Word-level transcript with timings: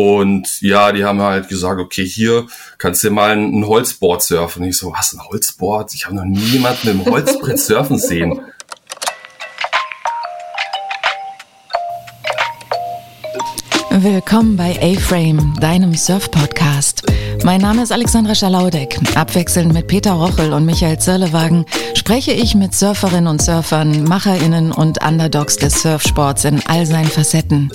Und 0.00 0.62
ja, 0.62 0.92
die 0.92 1.04
haben 1.04 1.20
halt 1.20 1.50
gesagt, 1.50 1.78
okay, 1.78 2.06
hier 2.06 2.46
kannst 2.78 3.04
du 3.04 3.10
mal 3.10 3.36
ein, 3.36 3.66
Holzboard 3.66 4.22
surfen. 4.22 4.62
Und 4.62 4.70
ich 4.70 4.78
so, 4.78 4.94
was, 4.96 5.12
ein 5.12 5.20
Holzboard? 5.28 5.92
Ich 5.92 6.06
habe 6.06 6.16
noch 6.16 6.24
nie 6.24 6.38
jemanden 6.38 6.96
mit 6.96 7.06
einem 7.06 7.14
Holzbrett 7.14 7.58
surfen 7.58 7.98
sehen. 7.98 8.40
Willkommen 13.90 14.56
bei 14.56 14.78
A-Frame, 14.80 15.54
deinem 15.60 15.94
Surf-Podcast. 15.94 17.02
Mein 17.44 17.60
Name 17.60 17.82
ist 17.82 17.92
Alexandra 17.92 18.34
Schalaudek. 18.34 18.98
Abwechselnd 19.14 19.74
mit 19.74 19.86
Peter 19.86 20.12
Rochel 20.12 20.54
und 20.54 20.64
Michael 20.64 20.98
Zirlewagen 20.98 21.66
spreche 21.92 22.32
ich 22.32 22.54
mit 22.54 22.74
Surferinnen 22.74 23.26
und 23.26 23.42
Surfern, 23.42 24.04
MacherInnen 24.04 24.72
und 24.72 25.04
Underdogs 25.04 25.56
des 25.56 25.82
Surfsports 25.82 26.46
in 26.46 26.62
all 26.66 26.86
seinen 26.86 27.08
Facetten. 27.08 27.70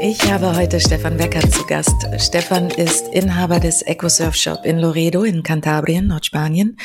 Ich 0.00 0.30
habe 0.30 0.54
heute 0.54 0.78
Stefan 0.78 1.16
Becker 1.16 1.40
zu 1.50 1.66
Gast. 1.66 2.06
Stefan 2.18 2.70
ist 2.70 3.08
Inhaber 3.08 3.58
des 3.58 3.82
EcoSurf 3.82 4.36
Shop 4.36 4.64
in 4.64 4.78
Loredo 4.78 5.24
in 5.24 5.42
Kantabrien, 5.42 6.06
Nordspanien 6.06 6.78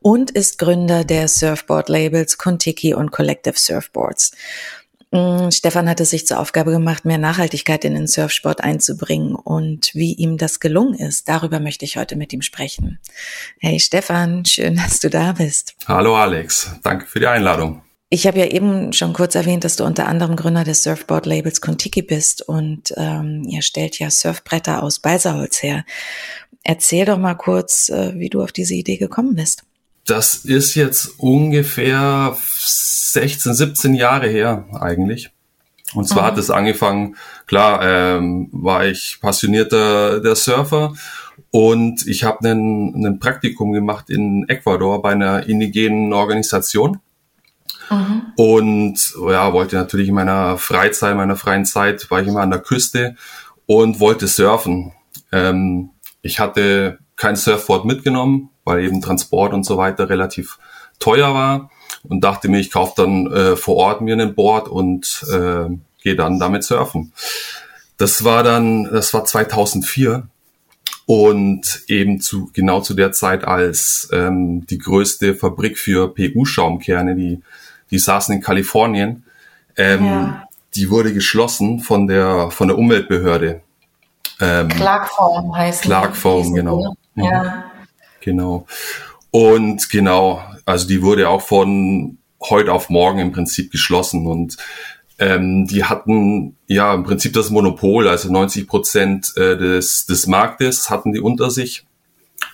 und 0.00 0.30
ist 0.30 0.58
Gründer 0.58 1.04
der 1.04 1.28
Surfboard-Labels 1.28 2.38
Contiki 2.38 2.94
und 2.94 3.10
Collective 3.10 3.58
Surfboards. 3.58 4.32
Mm, 5.10 5.50
Stefan 5.50 5.88
hat 5.88 6.00
es 6.00 6.10
sich 6.10 6.26
zur 6.26 6.40
Aufgabe 6.40 6.70
gemacht, 6.70 7.04
mehr 7.04 7.18
Nachhaltigkeit 7.18 7.84
in 7.84 7.94
den 7.94 8.06
Surfsport 8.06 8.62
einzubringen 8.62 9.34
und 9.34 9.90
wie 9.94 10.14
ihm 10.14 10.38
das 10.38 10.58
gelungen 10.58 10.94
ist, 10.94 11.28
darüber 11.28 11.60
möchte 11.60 11.84
ich 11.84 11.98
heute 11.98 12.16
mit 12.16 12.32
ihm 12.32 12.42
sprechen. 12.42 12.98
Hey 13.58 13.78
Stefan, 13.80 14.46
schön, 14.46 14.76
dass 14.76 14.98
du 15.00 15.10
da 15.10 15.32
bist. 15.32 15.76
Hallo 15.86 16.16
Alex, 16.16 16.70
danke 16.82 17.06
für 17.06 17.20
die 17.20 17.26
Einladung. 17.26 17.82
Ich 18.08 18.26
habe 18.26 18.38
ja 18.38 18.46
eben 18.46 18.92
schon 18.92 19.12
kurz 19.12 19.34
erwähnt, 19.34 19.64
dass 19.64 19.74
du 19.74 19.84
unter 19.84 20.06
anderem 20.06 20.36
Gründer 20.36 20.62
des 20.62 20.84
Surfboard-Labels 20.84 21.60
Contiki 21.60 22.02
bist 22.02 22.40
und 22.46 22.94
ähm, 22.96 23.42
ihr 23.48 23.62
stellt 23.62 23.98
ja 23.98 24.10
Surfbretter 24.10 24.84
aus 24.84 25.00
Balsaholz 25.00 25.60
her. 25.62 25.84
Erzähl 26.62 27.04
doch 27.04 27.18
mal 27.18 27.34
kurz, 27.34 27.88
äh, 27.88 28.12
wie 28.16 28.28
du 28.28 28.42
auf 28.42 28.52
diese 28.52 28.74
Idee 28.74 28.96
gekommen 28.96 29.34
bist. 29.34 29.64
Das 30.04 30.36
ist 30.36 30.76
jetzt 30.76 31.18
ungefähr 31.18 32.36
16, 32.38 33.54
17 33.54 33.94
Jahre 33.94 34.28
her 34.28 34.66
eigentlich. 34.72 35.30
Und 35.94 36.08
zwar 36.08 36.22
mhm. 36.22 36.26
hat 36.26 36.38
es 36.38 36.50
angefangen, 36.50 37.16
klar, 37.46 37.80
ähm, 37.82 38.48
war 38.52 38.86
ich 38.86 39.18
passionierter 39.20 40.20
der 40.20 40.36
Surfer 40.36 40.94
und 41.50 42.06
ich 42.06 42.22
habe 42.22 42.48
ein 42.48 43.18
Praktikum 43.18 43.72
gemacht 43.72 44.10
in 44.10 44.48
Ecuador 44.48 45.02
bei 45.02 45.12
einer 45.12 45.48
indigenen 45.48 46.12
Organisation. 46.12 47.00
Mhm. 47.90 48.32
Und 48.36 49.14
ja, 49.28 49.52
wollte 49.52 49.76
natürlich 49.76 50.08
in 50.08 50.14
meiner 50.14 50.58
Freizeit, 50.58 51.16
meiner 51.16 51.36
freien 51.36 51.64
Zeit, 51.64 52.10
war 52.10 52.20
ich 52.20 52.28
immer 52.28 52.40
an 52.40 52.50
der 52.50 52.60
Küste 52.60 53.16
und 53.66 54.00
wollte 54.00 54.26
surfen. 54.26 54.92
Ähm, 55.32 55.90
ich 56.22 56.40
hatte 56.40 56.98
kein 57.16 57.36
Surfboard 57.36 57.84
mitgenommen, 57.84 58.50
weil 58.64 58.84
eben 58.84 59.00
Transport 59.00 59.54
und 59.54 59.64
so 59.64 59.76
weiter 59.76 60.08
relativ 60.08 60.58
teuer 60.98 61.34
war 61.34 61.70
und 62.02 62.22
dachte 62.22 62.48
mir, 62.48 62.58
ich 62.58 62.70
kaufe 62.70 62.94
dann 62.96 63.32
äh, 63.32 63.56
vor 63.56 63.76
Ort 63.76 64.00
mir 64.00 64.16
ein 64.16 64.34
Board 64.34 64.68
und 64.68 65.24
äh, 65.32 65.68
gehe 66.02 66.16
dann 66.16 66.38
damit 66.38 66.64
surfen. 66.64 67.12
Das 67.96 68.24
war 68.24 68.42
dann, 68.42 68.84
das 68.84 69.14
war 69.14 69.24
2004 69.24 70.28
und 71.06 71.82
eben 71.86 72.20
zu 72.20 72.50
genau 72.52 72.80
zu 72.80 72.94
der 72.94 73.12
Zeit, 73.12 73.44
als 73.44 74.08
ähm, 74.12 74.66
die 74.66 74.78
größte 74.78 75.34
Fabrik 75.34 75.78
für 75.78 76.12
PU-Schaumkerne, 76.12 77.14
die 77.14 77.42
die 77.90 77.98
saßen 77.98 78.34
in 78.34 78.40
Kalifornien. 78.40 79.24
Ähm, 79.76 80.04
ja. 80.04 80.48
Die 80.74 80.90
wurde 80.90 81.12
geschlossen 81.14 81.80
von 81.80 82.06
der 82.06 82.50
von 82.50 82.68
der 82.68 82.78
Umweltbehörde. 82.78 83.62
Ähm, 84.40 84.68
Clarkform 84.68 85.56
heißt 85.56 85.82
Clarkform, 85.82 86.52
genau. 86.52 86.96
Mhm. 87.14 87.24
Ja. 87.24 87.64
Genau. 88.20 88.66
Und 89.30 89.90
genau, 89.90 90.42
also 90.64 90.86
die 90.88 91.02
wurde 91.02 91.28
auch 91.28 91.42
von 91.42 92.18
heute 92.42 92.72
auf 92.72 92.90
morgen 92.90 93.18
im 93.18 93.32
Prinzip 93.32 93.70
geschlossen 93.70 94.26
und 94.26 94.56
ähm, 95.18 95.66
die 95.66 95.84
hatten 95.84 96.56
ja 96.66 96.92
im 96.92 97.04
Prinzip 97.04 97.32
das 97.32 97.50
Monopol, 97.50 98.08
also 98.08 98.30
90 98.30 98.66
Prozent 98.66 99.32
äh, 99.36 99.56
des, 99.56 100.06
des 100.06 100.26
Marktes 100.26 100.90
hatten 100.90 101.12
die 101.12 101.20
unter 101.20 101.50
sich 101.50 101.86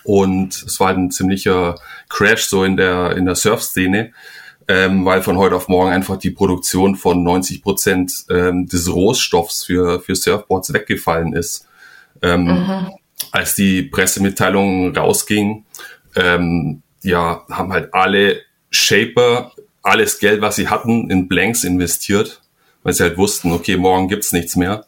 und 0.03 0.63
es 0.63 0.79
war 0.79 0.87
halt 0.87 0.97
ein 0.97 1.11
ziemlicher 1.11 1.75
Crash 2.09 2.45
so 2.45 2.63
in 2.63 2.77
der 2.77 3.17
in 3.17 3.25
der 3.25 3.35
Surfszene 3.35 4.13
ähm, 4.67 5.05
weil 5.05 5.21
von 5.21 5.37
heute 5.37 5.55
auf 5.55 5.67
morgen 5.67 5.91
einfach 5.91 6.17
die 6.17 6.31
Produktion 6.31 6.95
von 6.95 7.23
90 7.23 7.61
Prozent 7.61 8.25
ähm, 8.29 8.67
des 8.67 8.91
Rohstoffs 8.93 9.63
für, 9.63 9.99
für 9.99 10.15
Surfboards 10.15 10.73
weggefallen 10.73 11.33
ist. 11.33 11.67
Ähm, 12.21 12.45
mhm. 12.45 12.91
Als 13.31 13.55
die 13.55 13.83
Pressemitteilung 13.83 14.95
rausging, 14.95 15.65
ähm, 16.15 16.81
ja, 17.01 17.43
haben 17.49 17.73
halt 17.73 17.93
alle 17.93 18.41
Shaper 18.69 19.51
alles 19.83 20.19
Geld, 20.19 20.41
was 20.41 20.55
sie 20.55 20.69
hatten, 20.69 21.11
in 21.11 21.27
Blanks 21.27 21.63
investiert, 21.63 22.41
weil 22.81 22.93
sie 22.93 23.03
halt 23.03 23.17
wussten, 23.17 23.51
okay, 23.51 23.77
morgen 23.77 24.07
gibt's 24.07 24.31
nichts 24.31 24.55
mehr. 24.55 24.85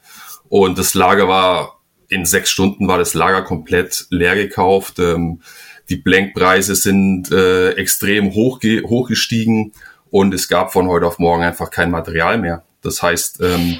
Und 0.47 0.79
das 0.79 0.93
Lager 0.93 1.27
war, 1.27 1.81
in 2.07 2.25
sechs 2.25 2.49
Stunden 2.49 2.87
war 2.87 2.97
das 2.97 3.13
Lager 3.13 3.41
komplett 3.41 4.05
leer 4.09 4.35
gekauft. 4.35 4.99
Ähm, 4.99 5.41
die 5.89 5.97
Blankpreise 5.97 6.75
sind 6.75 7.31
äh, 7.31 7.71
extrem 7.71 8.33
hoch, 8.33 8.59
hochgestiegen 8.61 9.73
und 10.09 10.33
es 10.33 10.47
gab 10.47 10.73
von 10.73 10.87
heute 10.87 11.05
auf 11.05 11.19
morgen 11.19 11.43
einfach 11.43 11.69
kein 11.69 11.91
Material 11.91 12.37
mehr. 12.37 12.63
Das 12.81 13.01
heißt, 13.01 13.41
ähm, 13.41 13.79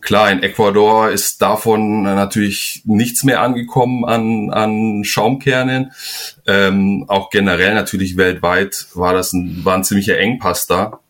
klar, 0.00 0.30
in 0.30 0.42
Ecuador 0.42 1.10
ist 1.10 1.40
davon 1.42 2.02
natürlich 2.02 2.82
nichts 2.84 3.24
mehr 3.24 3.40
angekommen 3.40 4.04
an, 4.04 4.50
an 4.50 5.04
Schaumkernen. 5.04 5.92
Ähm, 6.46 7.04
auch 7.08 7.30
generell 7.30 7.74
natürlich 7.74 8.16
weltweit 8.16 8.86
war 8.94 9.14
das 9.14 9.32
ein, 9.32 9.64
war 9.64 9.76
ein 9.76 9.84
ziemlicher 9.84 10.18
Engpass 10.18 10.66
da 10.66 11.00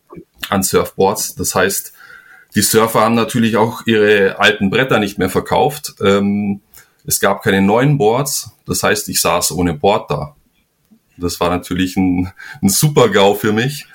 an 0.49 0.63
Surfboards. 0.63 1.35
Das 1.35 1.55
heißt, 1.55 1.93
die 2.55 2.61
Surfer 2.61 3.01
haben 3.01 3.15
natürlich 3.15 3.57
auch 3.57 3.85
ihre 3.85 4.39
alten 4.39 4.69
Bretter 4.69 4.99
nicht 4.99 5.19
mehr 5.19 5.29
verkauft. 5.29 5.95
Ähm, 6.01 6.61
es 7.09 7.19
gab 7.19 7.41
keine 7.41 7.59
neuen 7.59 7.97
Boards, 7.97 8.51
das 8.67 8.83
heißt, 8.83 9.09
ich 9.09 9.19
saß 9.19 9.53
ohne 9.53 9.73
Board 9.73 10.11
da. 10.11 10.35
Das 11.17 11.39
war 11.39 11.49
natürlich 11.49 11.97
ein, 11.97 12.31
ein 12.61 12.69
super 12.69 13.09
GAU 13.09 13.33
für 13.33 13.51
mich. 13.51 13.87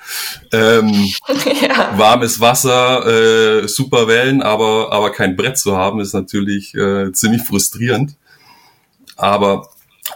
Ähm, 0.51 0.89
ja. 1.61 1.97
Warmes 1.97 2.41
Wasser, 2.41 3.63
äh, 3.63 3.67
super 3.69 4.09
Wellen, 4.09 4.43
aber, 4.43 4.91
aber 4.91 5.13
kein 5.13 5.37
Brett 5.37 5.57
zu 5.57 5.77
haben, 5.77 6.01
ist 6.01 6.13
natürlich 6.13 6.75
äh, 6.75 7.13
ziemlich 7.13 7.41
frustrierend. 7.43 8.17
Aber 9.15 9.69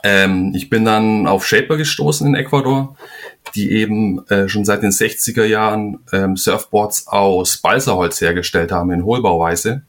ähm, 0.04 0.52
ich 0.54 0.70
bin 0.70 0.84
dann 0.84 1.26
auf 1.26 1.48
Shaper 1.48 1.78
gestoßen 1.78 2.28
in 2.28 2.36
Ecuador, 2.36 2.98
die 3.56 3.72
eben 3.72 4.28
äh, 4.28 4.50
schon 4.50 4.66
seit 4.66 4.84
den 4.84 4.92
60er 4.92 5.46
Jahren 5.46 6.00
ähm, 6.12 6.36
Surfboards 6.36 7.08
aus 7.08 7.60
Balsaholz 7.60 8.20
hergestellt 8.20 8.74
haben 8.74 8.92
in 8.92 9.06
Hohlbauweise. 9.06 9.84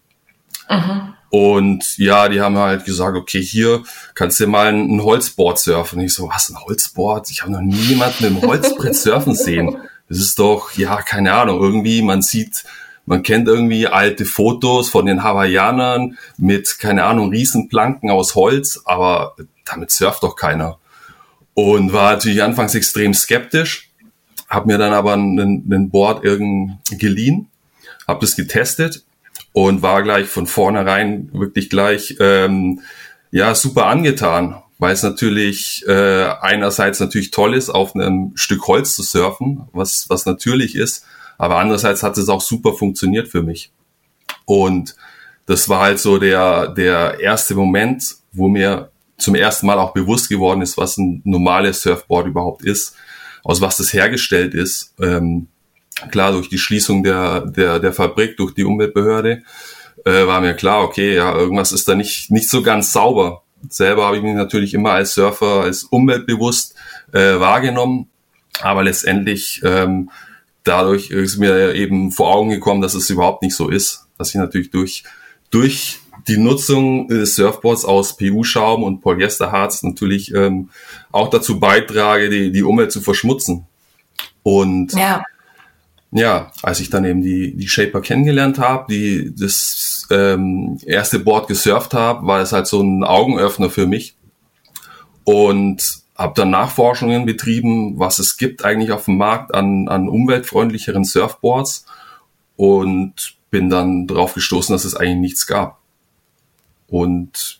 Mhm. 0.70 1.15
Und 1.30 1.96
ja, 1.96 2.28
die 2.28 2.41
haben 2.41 2.58
halt 2.58 2.84
gesagt, 2.84 3.16
okay, 3.16 3.41
hier 3.41 3.84
kannst 4.14 4.41
du 4.41 4.48
mal 4.48 4.66
ein, 4.66 5.00
Holzboard 5.00 5.60
surfen. 5.60 6.00
Und 6.00 6.04
ich 6.04 6.14
so, 6.14 6.28
was, 6.28 6.50
ein 6.50 6.60
Holzboard? 6.60 7.30
Ich 7.30 7.42
habe 7.42 7.52
noch 7.52 7.60
nie 7.60 7.76
jemanden 7.76 8.34
mit 8.34 8.42
einem 8.42 8.50
Holzbrett 8.50 8.96
surfen 8.96 9.34
sehen. 9.34 9.76
Das 10.08 10.19
ist 10.19 10.40
doch, 10.40 10.72
ja, 10.72 11.00
keine 11.02 11.32
Ahnung, 11.32 11.60
irgendwie, 11.60 12.02
man 12.02 12.20
sieht, 12.20 12.64
man 13.06 13.22
kennt 13.22 13.46
irgendwie 13.46 13.86
alte 13.86 14.24
Fotos 14.24 14.88
von 14.88 15.06
den 15.06 15.22
Hawaiianern 15.22 16.19
mit, 16.36 16.80
keine 16.80 17.04
Ahnung, 17.04 17.30
Riesenplanken 17.30 18.10
aus 18.10 18.34
Holz, 18.34 18.82
aber 18.84 19.36
damit 19.64 19.92
surft 19.92 20.24
doch 20.24 20.34
keiner. 20.34 20.78
Und 21.54 21.92
war 21.92 22.12
natürlich 22.12 22.42
anfangs 22.42 22.74
extrem 22.74 23.14
skeptisch, 23.14 23.92
habe 24.48 24.66
mir 24.66 24.78
dann 24.78 24.92
aber 24.92 25.14
ein, 25.16 25.38
ein 25.38 25.90
Board 25.90 26.24
irgend 26.24 26.80
geliehen, 26.90 27.46
habe 28.08 28.20
das 28.20 28.34
getestet 28.34 29.04
und 29.53 29.83
war 29.83 30.03
gleich 30.03 30.27
von 30.28 30.47
vornherein 30.47 31.31
wirklich 31.32 31.70
gleich 31.70 32.17
ähm, 32.20 32.81
ja 33.31 33.55
super 33.55 33.87
angetan, 33.87 34.62
weil 34.79 34.93
es 34.93 35.02
natürlich 35.02 35.85
äh, 35.87 36.25
einerseits 36.41 37.00
natürlich 37.00 37.31
toll 37.31 37.55
ist, 37.55 37.70
auf 37.70 37.94
einem 37.94 38.32
Stück 38.35 38.67
Holz 38.67 38.94
zu 38.94 39.02
surfen, 39.02 39.69
was 39.73 40.06
was 40.08 40.26
natürlich 40.26 40.75
ist, 40.75 41.05
aber 41.38 41.58
andererseits 41.58 42.02
hat 42.02 42.17
es 42.19 42.29
auch 42.29 42.41
super 42.41 42.75
funktioniert 42.75 43.29
für 43.29 43.43
mich. 43.43 43.73
Und 44.44 44.97
das 45.47 45.69
war 45.69 45.81
halt 45.81 45.99
so 45.99 46.19
der 46.19 46.69
der 46.69 47.20
erste 47.20 47.55
Moment, 47.55 48.17
wo 48.32 48.49
mir 48.49 48.91
zum 49.19 49.35
ersten 49.35 49.67
Mal 49.67 49.79
auch 49.79 49.93
bewusst 49.93 50.29
geworden 50.29 50.62
ist, 50.62 50.79
was 50.79 50.96
ein 50.96 51.20
normales 51.25 51.82
Surfboard 51.82 52.26
überhaupt 52.26 52.64
ist, 52.64 52.96
aus 53.44 53.61
was 53.61 53.76
das 53.76 53.93
hergestellt 53.93 54.55
ist. 54.55 54.94
Ähm, 55.00 55.49
klar, 56.11 56.32
durch 56.32 56.49
die 56.49 56.58
Schließung 56.58 57.02
der, 57.02 57.41
der, 57.41 57.79
der 57.79 57.93
Fabrik, 57.93 58.37
durch 58.37 58.55
die 58.55 58.64
Umweltbehörde, 58.64 59.43
äh, 60.05 60.26
war 60.26 60.41
mir 60.41 60.55
klar, 60.55 60.82
okay, 60.82 61.14
ja, 61.14 61.35
irgendwas 61.35 61.73
ist 61.73 61.88
da 61.88 61.94
nicht, 61.94 62.31
nicht 62.31 62.49
so 62.49 62.62
ganz 62.62 62.93
sauber. 62.93 63.43
Selber 63.69 64.06
habe 64.06 64.17
ich 64.17 64.23
mich 64.23 64.35
natürlich 64.35 64.73
immer 64.73 64.93
als 64.93 65.14
Surfer, 65.14 65.62
als 65.62 65.85
umweltbewusst 65.85 66.75
äh, 67.12 67.38
wahrgenommen, 67.38 68.08
aber 68.62 68.82
letztendlich 68.82 69.61
ähm, 69.64 70.11
dadurch 70.64 71.11
ist 71.11 71.37
mir 71.37 71.75
eben 71.75 72.11
vor 72.12 72.35
Augen 72.35 72.50
gekommen, 72.50 72.81
dass 72.81 72.94
es 72.94 73.11
überhaupt 73.11 73.43
nicht 73.43 73.55
so 73.55 73.69
ist, 73.69 74.06
dass 74.17 74.31
ich 74.31 74.37
natürlich 74.37 74.70
durch 74.70 75.05
durch 75.50 76.00
die 76.29 76.37
Nutzung 76.37 77.08
des 77.08 77.35
Surfboards 77.37 77.85
aus 77.85 78.17
PU-Schaum 78.17 78.82
und 78.82 79.00
Polyesterharz 79.00 79.82
natürlich 79.82 80.35
ähm, 80.35 80.70
auch 81.11 81.29
dazu 81.29 81.58
beitrage, 81.58 82.29
die, 82.31 82.53
die 82.53 82.62
Umwelt 82.62 82.93
zu 82.93 83.00
verschmutzen. 83.00 83.67
Und 84.43 84.93
ja. 84.93 85.23
Ja, 86.12 86.50
als 86.62 86.80
ich 86.80 86.90
dann 86.90 87.04
eben 87.04 87.22
die, 87.22 87.56
die 87.56 87.68
Shaper 87.68 88.00
kennengelernt 88.00 88.58
habe, 88.58 88.92
die 88.92 89.32
das 89.34 90.06
ähm, 90.10 90.78
erste 90.84 91.20
Board 91.20 91.46
gesurft 91.46 91.94
habe, 91.94 92.26
war 92.26 92.40
es 92.40 92.52
halt 92.52 92.66
so 92.66 92.82
ein 92.82 93.04
Augenöffner 93.04 93.70
für 93.70 93.86
mich. 93.86 94.16
Und 95.24 96.00
habe 96.16 96.34
dann 96.34 96.50
Nachforschungen 96.50 97.24
betrieben, 97.24 97.98
was 97.98 98.18
es 98.18 98.36
gibt 98.36 98.64
eigentlich 98.64 98.90
auf 98.92 99.04
dem 99.06 99.16
Markt 99.16 99.54
an, 99.54 99.88
an 99.88 100.08
umweltfreundlicheren 100.08 101.04
Surfboards 101.04 101.86
und 102.56 103.36
bin 103.50 103.70
dann 103.70 104.06
darauf 104.06 104.34
gestoßen, 104.34 104.72
dass 104.72 104.84
es 104.84 104.96
eigentlich 104.96 105.18
nichts 105.20 105.46
gab. 105.46 105.80
Und 106.88 107.59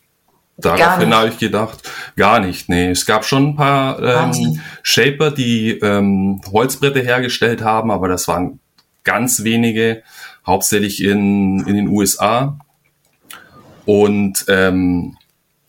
daraufhin 0.61 1.15
habe 1.15 1.29
ich 1.29 1.39
gedacht, 1.39 1.79
gar 2.17 2.41
nicht. 2.41 2.69
Nee, 2.69 2.91
es 2.91 3.07
gab 3.07 3.25
schon 3.25 3.51
ein 3.51 3.57
paar 3.57 4.03
ähm, 4.03 4.61
Shaper, 4.83 5.31
die 5.31 5.79
ähm, 5.79 6.41
Holzbretter 6.53 7.01
hergestellt 7.01 7.62
haben, 7.62 7.91
aber 7.91 8.09
das 8.09 8.29
waren 8.29 8.61
ganz 9.05 9.45
wenige, 9.45 10.03
hauptsächlich 10.47 11.03
in, 11.03 11.67
in 11.67 11.77
den 11.77 11.89
USA. 11.89 12.59
Und 13.87 14.45
ähm, 14.49 15.17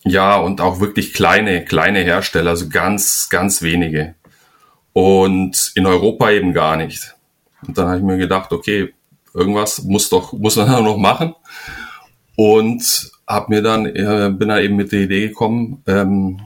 ja, 0.03 0.38
und 0.38 0.61
auch 0.61 0.79
wirklich 0.79 1.13
kleine, 1.13 1.63
kleine 1.63 1.99
Hersteller, 1.99 2.51
also 2.51 2.69
ganz, 2.69 3.29
ganz 3.29 3.61
wenige. 3.61 4.15
Und 4.93 5.71
in 5.75 5.85
Europa 5.85 6.31
eben 6.31 6.53
gar 6.53 6.75
nicht. 6.75 7.15
Und 7.65 7.77
dann 7.77 7.88
habe 7.88 7.97
ich 7.97 8.03
mir 8.03 8.17
gedacht, 8.17 8.51
okay, 8.51 8.93
irgendwas 9.33 9.83
muss 9.83 10.09
doch, 10.09 10.33
muss 10.33 10.55
man 10.55 10.67
noch 10.83 10.97
machen. 10.97 11.35
Und 12.35 13.11
hab 13.31 13.49
mir 13.49 13.61
dann, 13.61 13.85
äh, 13.85 14.31
bin 14.33 14.49
da 14.49 14.59
eben 14.59 14.75
mit 14.75 14.91
der 14.91 15.01
Idee 15.01 15.27
gekommen, 15.27 15.83
ähm, 15.87 16.41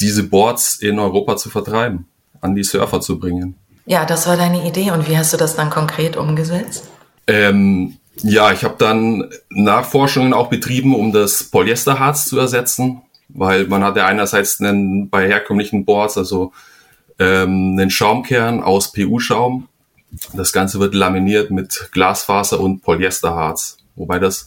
diese 0.00 0.24
Boards 0.24 0.76
in 0.76 0.98
Europa 0.98 1.36
zu 1.36 1.50
vertreiben, 1.50 2.06
an 2.40 2.54
die 2.54 2.64
Surfer 2.64 3.00
zu 3.00 3.18
bringen. 3.18 3.56
Ja, 3.86 4.04
das 4.04 4.26
war 4.26 4.36
deine 4.36 4.66
Idee. 4.66 4.90
Und 4.90 5.08
wie 5.08 5.16
hast 5.16 5.32
du 5.32 5.36
das 5.36 5.56
dann 5.56 5.70
konkret 5.70 6.16
umgesetzt? 6.16 6.88
Ähm, 7.26 7.96
ja, 8.22 8.52
ich 8.52 8.64
habe 8.64 8.74
dann 8.78 9.30
Nachforschungen 9.50 10.32
auch 10.32 10.48
betrieben, 10.48 10.94
um 10.94 11.12
das 11.12 11.44
Polyesterharz 11.44 12.26
zu 12.26 12.38
ersetzen, 12.38 13.02
weil 13.28 13.66
man 13.66 13.84
hat 13.84 13.96
ja 13.96 14.06
einerseits 14.06 14.60
einen, 14.60 15.08
bei 15.08 15.28
herkömmlichen 15.28 15.84
Boards, 15.84 16.18
also 16.18 16.52
ähm, 17.18 17.76
einen 17.78 17.90
Schaumkern 17.90 18.62
aus 18.62 18.92
PU-Schaum. 18.92 19.68
Das 20.32 20.52
Ganze 20.52 20.80
wird 20.80 20.94
laminiert 20.94 21.50
mit 21.50 21.90
Glasfaser 21.92 22.60
und 22.60 22.82
Polyesterharz, 22.82 23.76
wobei 23.96 24.18
das 24.18 24.46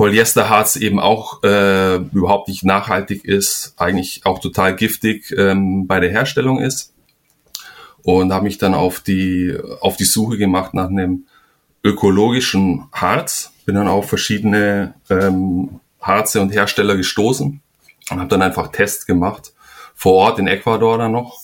Polyesterharz 0.00 0.76
eben 0.76 0.98
auch 0.98 1.42
äh, 1.42 1.96
überhaupt 1.96 2.48
nicht 2.48 2.64
nachhaltig 2.64 3.22
ist, 3.22 3.74
eigentlich 3.76 4.24
auch 4.24 4.38
total 4.38 4.74
giftig 4.74 5.30
ähm, 5.36 5.86
bei 5.86 6.00
der 6.00 6.08
Herstellung 6.08 6.58
ist. 6.58 6.94
Und 8.02 8.32
habe 8.32 8.44
mich 8.44 8.56
dann 8.56 8.72
auf 8.72 9.00
die, 9.00 9.54
auf 9.82 9.98
die 9.98 10.06
Suche 10.06 10.38
gemacht 10.38 10.72
nach 10.72 10.88
einem 10.88 11.26
ökologischen 11.84 12.86
Harz. 12.92 13.52
Bin 13.66 13.74
dann 13.74 13.88
auf 13.88 14.08
verschiedene 14.08 14.94
ähm, 15.10 15.80
Harze 16.00 16.40
und 16.40 16.48
Hersteller 16.48 16.96
gestoßen 16.96 17.60
und 18.10 18.18
habe 18.18 18.28
dann 18.30 18.40
einfach 18.40 18.68
Tests 18.68 19.04
gemacht, 19.04 19.52
vor 19.94 20.14
Ort 20.14 20.38
in 20.38 20.46
Ecuador 20.46 20.96
dann 20.96 21.12
noch. 21.12 21.38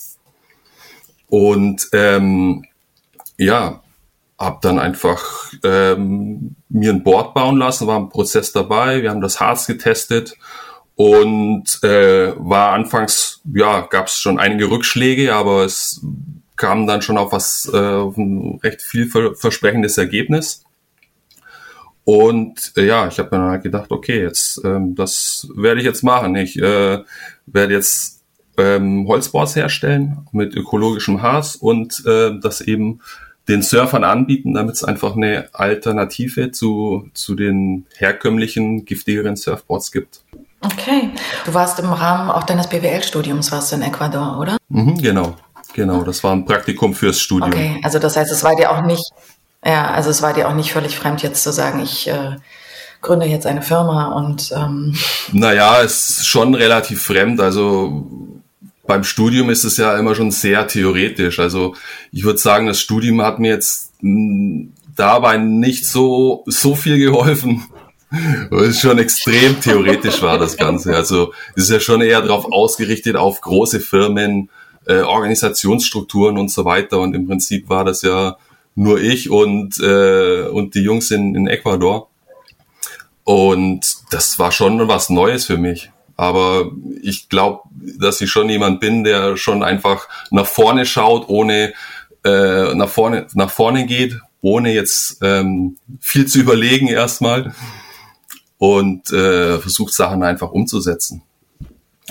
Und 1.27 1.89
ähm, 1.93 2.65
ja, 3.37 3.83
habe 4.39 4.57
dann 4.63 4.79
einfach 4.79 5.53
ähm, 5.63 6.55
mir 6.69 6.91
ein 6.91 7.03
Board 7.03 7.33
bauen 7.33 7.57
lassen, 7.57 7.87
war 7.87 7.99
ein 7.99 8.09
Prozess 8.09 8.51
dabei, 8.51 9.01
wir 9.01 9.09
haben 9.09 9.21
das 9.21 9.39
Harz 9.39 9.67
getestet 9.67 10.35
und 10.95 11.83
äh, 11.83 12.33
war 12.37 12.73
anfangs, 12.73 13.41
ja, 13.53 13.81
gab 13.81 14.07
es 14.07 14.19
schon 14.19 14.39
einige 14.39 14.69
Rückschläge, 14.69 15.33
aber 15.33 15.63
es 15.63 16.01
kam 16.55 16.87
dann 16.87 17.01
schon 17.01 17.17
auf 17.17 17.31
was, 17.31 17.69
äh, 17.71 17.77
auf 17.77 18.17
ein 18.17 18.59
recht 18.63 18.81
vielversprechendes 18.81 19.97
Ergebnis. 19.97 20.63
Und 22.03 22.71
äh, 22.77 22.85
ja, 22.85 23.07
ich 23.07 23.19
habe 23.19 23.35
mir 23.35 23.43
dann 23.43 23.51
halt 23.51 23.63
gedacht, 23.63 23.91
okay, 23.91 24.21
jetzt 24.21 24.61
ähm, 24.63 24.95
das 24.95 25.47
werde 25.53 25.81
ich 25.81 25.85
jetzt 25.85 26.03
machen. 26.03 26.35
Ich 26.35 26.57
äh, 26.57 27.03
werde 27.45 27.73
jetzt 27.73 28.23
ähm, 28.57 29.05
Holzboards 29.07 29.55
herstellen 29.55 30.25
mit 30.31 30.55
ökologischem 30.55 31.21
Harz 31.21 31.55
und 31.55 32.03
äh, 32.05 32.31
das 32.39 32.61
eben 32.61 33.01
den 33.47 33.61
Surfern 33.61 34.03
anbieten, 34.03 34.53
damit 34.53 34.75
es 34.75 34.83
einfach 34.83 35.15
eine 35.15 35.49
Alternative 35.53 36.51
zu, 36.51 37.09
zu 37.13 37.35
den 37.35 37.85
herkömmlichen, 37.95 38.85
giftigeren 38.85 39.35
Surfboards 39.35 39.91
gibt. 39.91 40.21
Okay. 40.61 41.11
Du 41.45 41.53
warst 41.53 41.79
im 41.79 41.91
Rahmen 41.91 42.29
auch 42.29 42.43
deines 42.43 42.67
BWL-Studiums, 42.67 43.51
warst 43.51 43.71
du 43.71 43.77
in 43.77 43.83
Ecuador, 43.83 44.37
oder? 44.39 44.57
Mhm, 44.69 44.97
genau, 44.97 45.35
genau. 45.73 46.03
Das 46.03 46.23
war 46.23 46.33
ein 46.33 46.45
Praktikum 46.45 46.93
fürs 46.93 47.19
Studium. 47.19 47.51
Okay, 47.51 47.79
also 47.83 47.99
das 47.99 48.17
heißt, 48.17 48.31
es 48.31 48.43
war 48.43 48.55
dir 48.55 48.71
auch 48.71 48.81
nicht, 48.81 49.03
ja, 49.63 49.91
also 49.91 50.09
es 50.09 50.21
war 50.21 50.33
dir 50.33 50.49
auch 50.49 50.55
nicht 50.55 50.71
völlig 50.71 50.97
fremd, 50.97 51.21
jetzt 51.21 51.43
zu 51.43 51.51
sagen, 51.51 51.79
ich 51.81 52.07
äh, 52.07 52.35
gründe 53.01 53.27
jetzt 53.27 53.45
eine 53.45 53.61
Firma 53.61 54.13
und 54.13 54.51
ähm 54.55 54.95
Naja, 55.31 55.81
es 55.81 56.09
ist 56.09 56.27
schon 56.27 56.55
relativ 56.55 57.03
fremd. 57.03 57.39
Also 57.39 58.07
beim 58.87 59.03
Studium 59.03 59.49
ist 59.49 59.63
es 59.63 59.77
ja 59.77 59.97
immer 59.97 60.15
schon 60.15 60.31
sehr 60.31 60.67
theoretisch. 60.67 61.39
Also 61.39 61.75
ich 62.11 62.23
würde 62.23 62.39
sagen, 62.39 62.67
das 62.67 62.79
Studium 62.79 63.21
hat 63.21 63.39
mir 63.39 63.51
jetzt 63.51 63.93
hm, 63.99 64.73
dabei 64.95 65.37
nicht 65.37 65.85
so, 65.85 66.43
so 66.47 66.75
viel 66.75 66.97
geholfen. 66.97 67.65
Weil 68.49 68.69
es 68.69 68.79
schon 68.79 68.99
extrem 68.99 69.59
theoretisch 69.59 70.21
war, 70.21 70.39
das 70.39 70.55
Ganze. 70.55 70.95
Also 70.95 71.33
es 71.55 71.63
ist 71.63 71.71
ja 71.71 71.79
schon 71.81 72.01
eher 72.01 72.21
darauf 72.21 72.45
ausgerichtet 72.51 73.17
auf 73.17 73.41
große 73.41 73.81
Firmen, 73.81 74.49
äh, 74.85 75.01
Organisationsstrukturen 75.01 76.37
und 76.37 76.49
so 76.49 76.63
weiter. 76.63 76.99
Und 76.99 77.13
im 77.13 77.27
Prinzip 77.27 77.67
war 77.67 77.83
das 77.83 78.01
ja 78.03 78.37
nur 78.75 79.01
ich 79.01 79.29
und, 79.29 79.77
äh, 79.79 80.43
und 80.43 80.75
die 80.75 80.81
Jungs 80.81 81.11
in, 81.11 81.35
in 81.35 81.47
Ecuador. 81.47 82.09
Und 83.25 83.81
das 84.11 84.39
war 84.39 84.53
schon 84.53 84.87
was 84.87 85.09
Neues 85.09 85.45
für 85.45 85.57
mich. 85.57 85.91
Aber 86.17 86.71
ich 87.01 87.29
glaube, 87.29 87.61
dass 87.99 88.19
ich 88.21 88.29
schon 88.29 88.49
jemand 88.49 88.79
bin, 88.79 89.03
der 89.03 89.37
schon 89.37 89.63
einfach 89.63 90.09
nach 90.31 90.47
vorne 90.47 90.85
schaut, 90.85 91.29
ohne 91.29 91.73
äh, 92.25 92.73
nach 92.73 92.89
vorne 92.89 93.27
nach 93.35 93.51
vorne 93.51 93.85
geht, 93.85 94.19
ohne 94.41 94.73
jetzt 94.73 95.19
ähm, 95.21 95.77
viel 96.01 96.25
zu 96.25 96.39
überlegen 96.39 96.87
erstmal 96.87 97.53
und 98.57 99.11
äh, 99.11 99.59
versucht 99.59 99.93
Sachen 99.93 100.23
einfach 100.23 100.51
umzusetzen. 100.51 101.21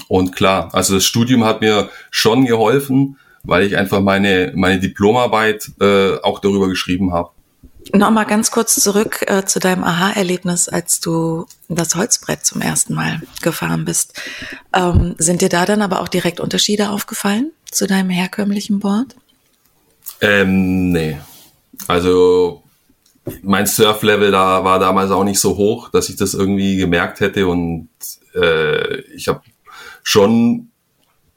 Und 0.09 0.37
klar, 0.37 0.73
also 0.73 0.95
das 0.95 1.05
Studium 1.05 1.45
hat 1.45 1.61
mir 1.61 1.89
schon 2.11 2.45
geholfen, 2.45 3.19
weil 3.43 3.65
ich 3.65 3.77
einfach 3.77 4.01
meine 4.01 4.53
meine 4.55 4.79
Diplomarbeit 4.79 5.73
äh, 5.81 6.19
auch 6.23 6.39
darüber 6.39 6.69
geschrieben 6.69 7.13
habe. 7.13 7.31
Nochmal 7.93 8.27
ganz 8.27 8.51
kurz 8.51 8.75
zurück 8.75 9.25
äh, 9.27 9.45
zu 9.45 9.61
deinem 9.61 9.85
Aha-Erlebnis, 9.85 10.69
als 10.69 11.01
du 11.01 11.47
das 11.69 11.95
Holzbrett 11.95 12.45
zum 12.45 12.61
ersten 12.61 12.95
Mal 12.95 13.23
gefahren 13.43 13.85
bist. 13.85 14.21
Ähm, 14.75 15.15
sind 15.19 15.41
dir 15.41 15.49
da 15.49 15.67
dann 15.67 15.83
aber 15.83 16.01
auch 16.01 16.09
direkt 16.09 16.41
Unterschiede 16.41 16.91
aufgefallen 16.91 17.53
zu 17.71 17.87
deinem 17.87 18.11
herkömmlichen 18.11 18.81
Board? 18.81 19.15
Ähm, 20.21 20.91
nee. 20.93 21.19
Also 21.87 22.63
mein 23.43 23.67
Surf-Level 23.67 24.31
da 24.31 24.65
war 24.65 24.79
damals 24.79 25.11
auch 25.11 25.25
nicht 25.25 25.41
so 25.41 25.57
hoch, 25.57 25.91
dass 25.91 26.09
ich 26.09 26.17
das 26.17 26.35
irgendwie 26.35 26.77
gemerkt 26.77 27.21
hätte 27.21 27.47
und 27.47 27.89
äh, 28.35 29.01
ich 29.13 29.29
habe 29.29 29.43
schon, 30.03 30.71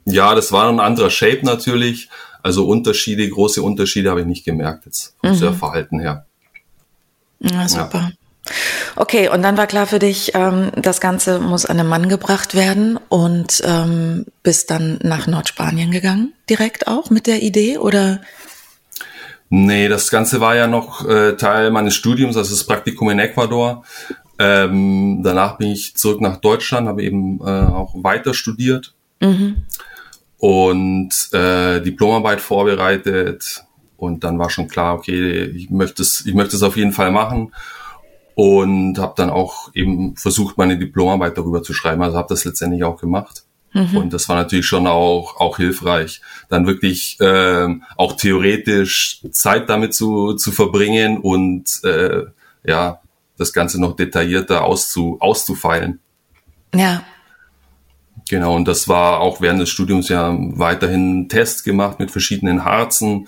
ja, 0.06 0.36
das 0.36 0.51
war 0.51 0.70
ein 0.70 0.79
anderer 0.79 1.10
Shape 1.10 1.44
natürlich, 1.44 2.10
also 2.41 2.68
Unterschiede, 2.68 3.27
große 3.27 3.62
Unterschiede 3.62 4.10
habe 4.10 4.22
ich 4.22 4.27
nicht 4.27 4.46
gemerkt 4.46 4.86
jetzt 4.86 5.15
vom 5.20 5.32
mhm. 5.32 5.36
Surfverhalten 5.36 6.00
her. 6.00 6.25
Ja, 7.39 7.67
super. 7.67 8.00
Ja. 8.00 8.12
Okay, 8.96 9.29
und 9.29 9.43
dann 9.43 9.58
war 9.58 9.67
klar 9.67 9.86
für 9.86 10.00
dich, 10.00 10.31
ähm, 10.34 10.72
das 10.75 11.00
Ganze 11.01 11.39
muss 11.39 11.65
an 11.65 11.77
den 11.77 11.88
Mann 11.88 12.10
gebracht 12.10 12.55
werden 12.55 13.00
und 13.10 13.62
ähm, 13.65 14.25
bist 14.43 14.72
dann 14.72 15.00
nach 15.03 15.27
Nordspanien 15.27 15.91
gegangen, 15.91 16.34
direkt 16.50 16.88
auch 16.88 17.10
mit 17.10 17.27
der 17.27 17.41
Idee 17.41 17.77
oder? 17.77 18.22
Nee, 19.50 19.88
das 19.88 20.10
Ganze 20.10 20.41
war 20.41 20.55
ja 20.55 20.67
noch 20.67 21.08
äh, 21.08 21.34
Teil 21.34 21.72
meines 21.72 21.96
Studiums, 21.96 22.38
also 22.38 22.51
das 22.51 22.63
Praktikum 22.63 23.10
in 23.10 23.19
Ecuador. 23.19 23.84
Ähm, 24.38 25.22
danach 25.24 25.58
bin 25.58 25.72
ich 25.72 25.96
zurück 25.96 26.22
nach 26.22 26.38
Deutschland, 26.38 26.88
habe 26.88 27.03
eben 27.03 27.39
äh, 27.41 27.43
auch 27.43 27.93
weiter 27.96 28.34
studiert 28.34 28.93
mhm. 29.19 29.63
und 30.38 31.10
äh, 31.34 31.81
Diplomarbeit 31.81 32.41
vorbereitet, 32.41 33.63
und 34.00 34.24
dann 34.24 34.39
war 34.39 34.50
schon 34.50 34.68
klar, 34.68 34.96
okay, 34.96 35.44
ich 35.44 35.70
möchte 35.70 36.01
es, 36.01 36.25
ich 36.25 36.34
möchte 36.34 36.56
es 36.56 36.63
auf 36.63 36.77
jeden 36.77 36.94
Fall 36.94 37.12
machen. 37.12 37.53
Und 38.36 38.98
habe 39.00 39.15
dann 39.18 39.29
auch 39.29 39.70
eben 39.74 40.15
versucht, 40.15 40.58
meine 40.58 40.77
Diplomarbeit 40.77 41.38
darüber 41.38 41.62
zu 41.62 41.74
schreiben. 41.74 42.01
Also 42.01 42.18
habe 42.18 42.29
das 42.29 42.46
letztendlich 42.46 42.86
auch 42.86 42.98
gemacht. 42.98 43.44
Mhm. 43.74 43.98
Und 43.98 44.13
das 44.13 44.29
war 44.29 44.36
natürlich 44.36 44.65
schon 44.65 44.88
auch, 44.88 45.39
auch 45.39 45.58
hilfreich, 45.58 46.22
dann 46.48 46.65
wirklich 46.65 47.20
äh, 47.20 47.68
auch 47.98 48.13
theoretisch 48.13 49.22
Zeit 49.32 49.70
damit 49.70 49.94
zu, 49.94 50.36
zu 50.36 50.51
verbringen 50.51 51.18
und 51.18 51.84
äh, 51.84 52.24
ja, 52.63 53.01
das 53.38 53.53
Ganze 53.53 53.79
noch 53.79 53.96
detaillierter 53.96 54.63
auszu, 54.63 55.18
auszufeilen. 55.20 56.00
Ja. 56.74 57.03
Genau, 58.29 58.56
und 58.56 58.68
das 58.68 58.88
war 58.88 59.22
auch 59.22 59.41
während 59.41 59.62
des 59.62 59.70
Studiums 59.70 60.10
ja 60.10 60.36
weiterhin 60.38 61.29
Tests 61.29 61.63
gemacht 61.63 62.00
mit 62.00 62.12
verschiedenen 62.12 62.63
Harzen 62.63 63.27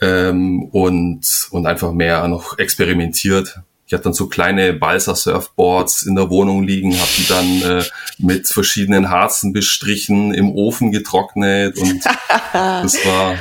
ähm, 0.00 0.64
und, 0.72 1.48
und 1.50 1.66
einfach 1.66 1.92
mehr 1.92 2.26
noch 2.28 2.58
experimentiert. 2.58 3.60
Ich 3.86 3.92
hatte 3.92 4.04
dann 4.04 4.14
so 4.14 4.26
kleine 4.26 4.72
Balsa-Surfboards 4.72 6.02
in 6.02 6.16
der 6.16 6.28
Wohnung 6.28 6.64
liegen, 6.64 6.98
habe 6.98 7.10
die 7.16 7.28
dann 7.28 7.62
äh, 7.62 7.84
mit 8.18 8.48
verschiedenen 8.48 9.10
Harzen 9.10 9.52
bestrichen, 9.52 10.34
im 10.34 10.52
Ofen 10.52 10.90
getrocknet 10.90 11.78
und 11.78 12.04
das 12.52 12.96
war 13.06 13.36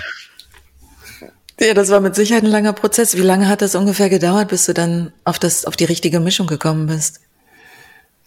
ja, 1.60 1.74
das 1.74 1.90
war 1.90 2.02
mit 2.02 2.16
Sicherheit 2.16 2.44
ein 2.44 2.50
langer 2.50 2.74
Prozess. 2.74 3.16
Wie 3.16 3.22
lange 3.22 3.48
hat 3.48 3.62
das 3.62 3.76
ungefähr 3.76 4.10
gedauert, 4.10 4.50
bis 4.50 4.66
du 4.66 4.74
dann 4.74 5.14
auf 5.24 5.40
das, 5.40 5.66
auf 5.66 5.78
die 5.78 5.86
richtige 5.86 6.20
Mischung 6.20 6.48
gekommen 6.48 6.88
bist? 6.88 7.22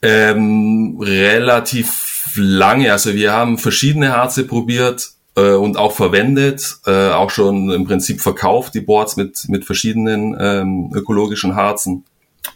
Ähm, 0.00 0.98
relativ 1.00 2.32
lange. 2.36 2.90
Also 2.90 3.14
wir 3.14 3.32
haben 3.32 3.58
verschiedene 3.58 4.12
Harze 4.12 4.44
probiert 4.44 5.10
äh, 5.38 5.54
und 5.54 5.76
auch 5.76 5.92
verwendet, 5.92 6.78
äh, 6.86 7.10
auch 7.10 7.30
schon 7.30 7.70
im 7.70 7.84
Prinzip 7.84 8.20
verkauft, 8.20 8.74
die 8.74 8.80
Boards 8.80 9.16
mit, 9.16 9.48
mit 9.48 9.64
verschiedenen 9.64 10.36
ähm, 10.38 10.90
ökologischen 10.94 11.54
Harzen. 11.54 12.04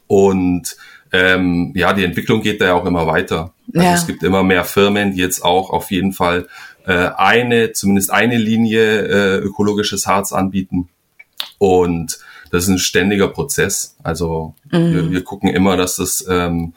Und 0.06 0.76
ähm, 1.12 1.72
ja, 1.76 1.92
die 1.92 2.04
Entwicklung 2.04 2.42
geht 2.42 2.60
da 2.60 2.66
ja 2.66 2.74
auch 2.74 2.86
immer 2.86 3.06
weiter. 3.06 3.52
Also 3.74 3.86
ja. 3.86 3.94
es 3.94 4.06
gibt 4.06 4.22
immer 4.22 4.42
mehr 4.42 4.64
Firmen, 4.64 5.12
die 5.12 5.20
jetzt 5.20 5.44
auch 5.44 5.70
auf 5.70 5.90
jeden 5.90 6.12
Fall 6.12 6.48
äh, 6.86 7.10
eine, 7.16 7.72
zumindest 7.72 8.10
eine 8.10 8.38
Linie 8.38 9.02
äh, 9.02 9.36
ökologisches 9.38 10.06
Harz 10.06 10.32
anbieten. 10.32 10.88
Und 11.58 12.18
das 12.50 12.64
ist 12.64 12.70
ein 12.70 12.78
ständiger 12.78 13.28
Prozess. 13.28 13.96
Also 14.02 14.54
mhm. 14.70 14.94
wir, 14.94 15.10
wir, 15.10 15.24
gucken 15.24 15.50
immer, 15.50 15.76
dass 15.76 15.96
das 15.96 16.26
ähm, 16.28 16.74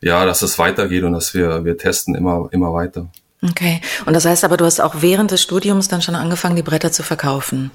ja, 0.00 0.26
dass 0.26 0.40
das 0.40 0.58
weitergeht 0.58 1.04
und 1.04 1.12
dass 1.12 1.32
wir 1.32 1.64
wir 1.64 1.78
testen 1.78 2.14
immer 2.14 2.48
immer 2.52 2.72
weiter. 2.72 3.08
Okay. 3.42 3.80
Und 4.06 4.14
das 4.14 4.24
heißt 4.24 4.44
aber, 4.44 4.56
du 4.56 4.64
hast 4.64 4.80
auch 4.80 4.96
während 5.00 5.30
des 5.30 5.42
Studiums 5.42 5.88
dann 5.88 6.00
schon 6.00 6.14
angefangen, 6.14 6.56
die 6.56 6.62
Bretter 6.62 6.92
zu 6.92 7.02
verkaufen. 7.02 7.70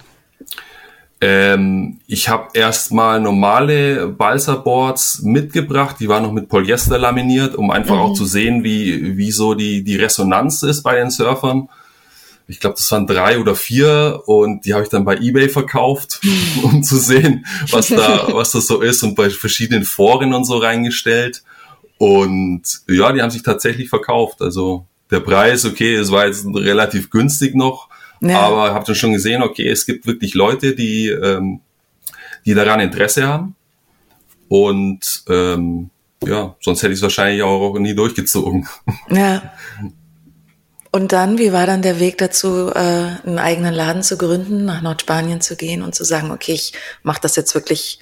Ähm, 1.19 1.99
ich 2.05 2.29
habe 2.29 2.49
erstmal 2.53 3.19
normale 3.19 4.07
Balsa-Boards 4.07 5.23
mitgebracht, 5.23 5.95
die 5.99 6.07
waren 6.07 6.23
noch 6.23 6.31
mit 6.31 6.47
Polyester 6.47 6.99
laminiert, 6.99 7.55
um 7.55 7.71
einfach 7.71 7.95
mhm. 7.95 8.01
auch 8.01 8.13
zu 8.13 8.25
sehen, 8.25 8.63
wie, 8.63 9.17
wie 9.17 9.31
so 9.31 9.55
die, 9.55 9.83
die 9.83 9.95
Resonanz 9.95 10.61
ist 10.61 10.83
bei 10.83 10.95
den 10.95 11.09
Surfern. 11.09 11.69
Ich 12.47 12.59
glaube, 12.59 12.75
das 12.75 12.89
waren 12.91 13.07
drei 13.07 13.39
oder 13.39 13.55
vier 13.55 14.21
und 14.25 14.65
die 14.65 14.73
habe 14.73 14.83
ich 14.83 14.89
dann 14.89 15.05
bei 15.05 15.17
eBay 15.17 15.49
verkauft, 15.49 16.21
um 16.63 16.83
zu 16.83 16.97
sehen, 16.97 17.45
was 17.71 17.87
da, 17.87 18.27
was 18.33 18.51
das 18.51 18.67
so 18.67 18.81
ist 18.81 19.01
und 19.03 19.15
bei 19.15 19.29
verschiedenen 19.31 19.83
Foren 19.83 20.33
und 20.33 20.45
so 20.45 20.57
reingestellt. 20.57 21.43
Und 21.97 22.61
ja, 22.87 23.11
die 23.11 23.23
haben 23.23 23.31
sich 23.31 23.41
tatsächlich 23.41 23.89
verkauft. 23.89 24.43
Also 24.43 24.85
der 25.11 25.19
Preis, 25.21 25.65
okay, 25.65 25.95
es 25.95 26.11
war 26.11 26.27
jetzt 26.27 26.45
relativ 26.45 27.09
günstig 27.09 27.55
noch, 27.55 27.89
ja. 28.21 28.39
Aber 28.39 28.73
habe 28.73 28.85
dann 28.85 28.95
schon 28.95 29.13
gesehen, 29.13 29.43
okay, 29.43 29.69
es 29.69 29.85
gibt 29.85 30.07
wirklich 30.07 30.33
Leute, 30.33 30.75
die, 30.75 31.09
ähm, 31.09 31.61
die 32.45 32.53
daran 32.53 32.79
Interesse 32.79 33.27
haben. 33.27 33.55
Und 34.47 35.23
ähm, 35.29 35.89
ja, 36.25 36.55
sonst 36.61 36.81
hätte 36.81 36.93
ich 36.93 36.99
es 36.99 37.03
wahrscheinlich 37.03 37.43
auch 37.43 37.77
nie 37.79 37.95
durchgezogen. 37.95 38.67
Ja. 39.09 39.53
Und 40.89 41.11
dann, 41.11 41.37
wie 41.37 41.51
war 41.51 41.67
dann 41.67 41.81
der 41.81 41.99
Weg 41.99 42.17
dazu, 42.17 42.71
äh, 42.73 42.79
einen 42.79 43.39
eigenen 43.39 43.73
Laden 43.73 44.01
zu 44.01 44.17
gründen, 44.17 44.65
nach 44.65 44.81
Nordspanien 44.81 45.41
zu 45.41 45.55
gehen 45.55 45.83
und 45.83 45.93
zu 45.93 46.03
sagen, 46.03 46.31
okay, 46.31 46.53
ich 46.53 46.73
mache 47.03 47.19
das 47.21 47.35
jetzt 47.35 47.53
wirklich 47.53 47.99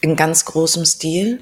in 0.00 0.16
ganz 0.16 0.44
großem 0.46 0.84
Stil? 0.84 1.40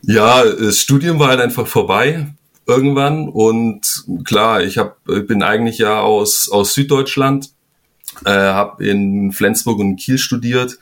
Ja, 0.00 0.44
das 0.44 0.78
Studium 0.78 1.18
war 1.20 1.28
halt 1.28 1.40
einfach 1.40 1.66
vorbei 1.66 2.26
irgendwann. 2.66 3.28
Und 3.28 4.04
klar, 4.24 4.62
ich 4.62 4.78
hab, 4.78 5.04
bin 5.04 5.42
eigentlich 5.42 5.78
ja 5.78 6.00
aus, 6.00 6.48
aus 6.50 6.74
Süddeutschland, 6.74 7.50
äh, 8.24 8.30
habe 8.30 8.86
in 8.86 9.32
Flensburg 9.32 9.78
und 9.78 9.96
Kiel 9.96 10.18
studiert. 10.18 10.78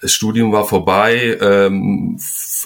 Das 0.00 0.12
Studium 0.12 0.50
war 0.50 0.64
vorbei, 0.64 1.38
ähm, 1.40 2.18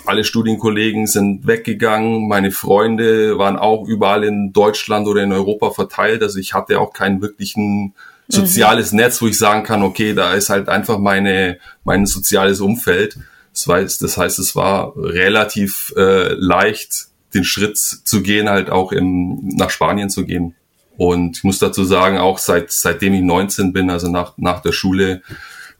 alle 0.07 0.25
Studienkollegen 0.25 1.07
sind 1.07 1.47
weggegangen, 1.47 2.29
meine 2.29 2.51
Freunde 2.51 3.37
waren 3.37 3.59
auch 3.59 3.87
überall 3.87 4.25
in 4.25 4.55
Deutschland 4.55 5.07
oder 5.07 5.23
in 5.23 5.33
Europa 5.33 5.71
verteilt. 5.71 6.23
Also 6.23 6.39
ich 6.39 6.55
hatte 6.55 6.81
auch 6.81 6.95
keinen 6.95 7.21
wirklichen 7.21 7.95
soziales 8.29 8.93
mhm. 8.93 9.01
Netz, 9.01 9.21
wo 9.21 9.27
ich 9.27 9.37
sagen 9.37 9.65
kann, 9.65 9.83
okay, 9.83 10.15
da 10.15 10.33
ist 10.33 10.49
halt 10.49 10.71
einfach 10.71 10.99
meine, 10.99 11.59
mein 11.85 12.07
soziales 12.07 12.61
Umfeld. 12.61 13.19
Das 13.53 13.67
heißt, 13.67 14.03
das 14.03 14.17
heißt 14.17 14.39
es 14.39 14.57
war 14.57 14.95
relativ 14.97 15.93
äh, 15.97 16.33
leicht, 16.35 17.09
den 17.37 17.45
Schritt 17.45 17.79
zu 17.79 18.23
gehen, 18.23 18.49
halt 18.49 18.71
auch 18.71 18.93
im, 18.93 19.49
nach 19.57 19.71
Spanien 19.71 20.11
zu 20.11 20.25
gehen. 20.27 20.55
Und 20.97 21.39
ich 21.39 21.45
muss 21.45 21.59
dazu 21.59 21.85
sagen, 21.85 22.19
auch 22.19 22.39
seit, 22.39 22.73
seitdem 22.73 23.15
ich 23.15 23.23
19 23.23 23.73
bin, 23.73 23.91
also 23.91 24.11
nach, 24.11 24.33
nach 24.39 24.61
der 24.61 24.73
Schule, 24.73 25.23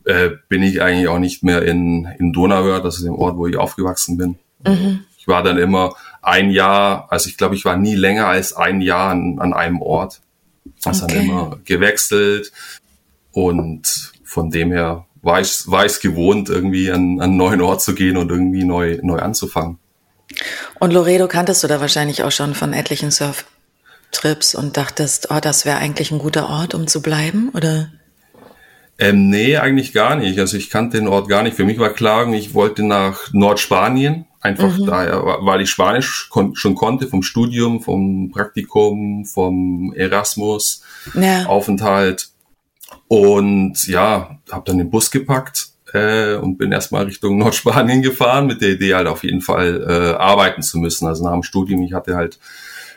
äh, 0.05 0.31
bin 0.49 0.63
ich 0.63 0.83
eigentlich 0.83 1.09
auch 1.09 1.19
nicht 1.19 1.43
mehr 1.43 1.63
in, 1.63 2.07
in 2.19 2.33
Donauwörth, 2.33 2.85
das 2.85 2.99
ist 2.99 3.05
dem 3.05 3.15
Ort, 3.15 3.37
wo 3.37 3.47
ich 3.47 3.57
aufgewachsen 3.57 4.17
bin. 4.17 4.39
Mhm. 4.65 5.01
Ich 5.19 5.27
war 5.27 5.43
dann 5.43 5.59
immer 5.59 5.95
ein 6.23 6.51
Jahr, 6.51 7.09
also 7.11 7.29
ich 7.29 7.37
glaube, 7.37 7.55
ich 7.55 7.65
war 7.65 7.77
nie 7.77 7.95
länger 7.95 8.27
als 8.29 8.53
ein 8.53 8.81
Jahr 8.81 9.11
an, 9.11 9.39
an 9.41 9.53
einem 9.53 9.81
Ort. 9.83 10.21
Das 10.85 11.03
okay. 11.03 11.15
dann 11.15 11.25
immer 11.25 11.59
gewechselt. 11.65 12.53
Und 13.33 14.13
von 14.25 14.51
dem 14.51 14.71
her 14.71 15.07
war 15.23 15.41
ich, 15.41 15.65
war 15.67 15.85
ich 15.87 16.01
gewohnt, 16.01 16.49
irgendwie 16.49 16.91
an, 16.91 17.21
an 17.21 17.31
einen 17.31 17.37
neuen 17.37 17.61
Ort 17.61 17.83
zu 17.83 17.95
gehen 17.95 18.17
und 18.17 18.31
irgendwie 18.31 18.65
neu, 18.65 18.99
neu 19.03 19.19
anzufangen. 19.19 19.79
Und 20.79 20.93
Loredo 20.93 21.29
kanntest 21.29 21.63
du 21.63 21.69
da 21.69 21.81
wahrscheinlich 21.81 22.23
auch 22.23 22.33
schon 22.33 22.55
von 22.55 22.73
etlichen 22.73 23.11
Surftrips 23.11 24.55
und 24.55 24.77
dachtest, 24.77 25.31
oh, 25.31 25.41
das 25.41 25.65
wäre 25.65 25.79
eigentlich 25.79 26.11
ein 26.11 26.19
guter 26.19 26.49
Ort, 26.49 26.75
um 26.75 26.87
zu 26.87 27.03
bleiben, 27.03 27.51
oder? 27.55 27.91
Ähm, 28.99 29.29
nee, 29.29 29.57
eigentlich 29.57 29.93
gar 29.93 30.17
nicht. 30.17 30.39
Also 30.39 30.57
ich 30.57 30.71
kannte 30.71 30.99
den 30.99 31.09
Ort 31.09 31.29
gar 31.29 31.43
nicht. 31.43 31.57
Für 31.57 31.65
mich 31.65 31.79
war 31.79 31.91
klar, 31.91 32.33
ich 32.33 32.55
wollte 32.55 32.83
nach 32.83 33.33
Nordspanien, 33.33 34.25
einfach 34.41 34.79
mhm. 34.79 34.87
daher, 34.87 35.23
weil 35.41 35.61
ich 35.61 35.71
Spanisch 35.71 36.29
kon 36.31 36.55
schon 36.55 36.75
konnte 36.75 37.07
vom 37.07 37.23
Studium, 37.23 37.83
vom 37.83 38.31
Praktikum, 38.31 39.27
vom 39.27 39.93
Erasmus 39.95 40.83
ja. 41.15 41.45
Aufenthalt. 41.47 42.31
Und 43.09 43.87
ja, 43.87 44.39
habe 44.51 44.65
dann 44.65 44.79
den 44.79 44.91
Bus 44.91 45.11
gepackt 45.11 45.76
äh, 45.93 46.35
und 46.35 46.57
bin 46.59 46.73
erstmal 46.73 47.05
Richtung 47.05 47.39
Nordspanien 47.39 48.03
gefahren 48.03 48.47
mit 48.47 48.61
der 48.61 48.71
Idee 48.71 48.95
halt 48.95 49.07
auf 49.07 49.25
jeden 49.25 49.41
Fall 49.41 49.85
äh, 49.89 50.17
arbeiten 50.17 50.63
zu 50.63 50.79
müssen. 50.79 51.07
Also 51.07 51.25
nach 51.25 51.33
dem 51.33 51.43
Studium, 51.43 51.83
ich 51.83 51.93
hatte 51.93 52.17
halt 52.17 52.39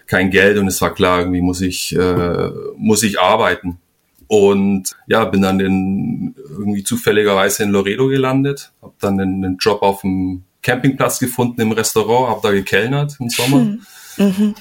kein 0.08 0.32
Geld 0.32 0.58
und 0.58 0.68
es 0.68 0.82
war 0.82 0.94
klar, 0.94 1.20
irgendwie 1.20 1.42
muss 1.42 1.62
ich, 1.62 1.96
äh, 1.96 2.50
muss 2.78 3.04
ich 3.04 3.20
arbeiten. 3.20 3.80
Und 4.28 4.96
ja, 5.08 5.26
bin 5.26 5.42
dann 5.42 5.60
in, 5.60 6.36
irgendwie 6.50 6.84
zufälligerweise 6.84 7.64
in 7.64 7.72
Loredo 7.72 8.08
gelandet, 8.08 8.72
habe 8.82 8.94
dann 9.00 9.20
einen, 9.20 9.44
einen, 9.44 9.58
Job 9.58 9.82
auf 9.82 10.02
dem 10.02 10.44
Campingplatz 10.62 11.20
gefunden 11.20 11.62
im 11.62 11.72
Restaurant, 11.72 12.30
habe 12.30 12.42
da 12.44 12.52
gekellnert 12.52 13.18
im 13.20 13.30
Sommer. 13.30 13.58
Mhm. 13.58 13.82
mhm. 14.18 14.56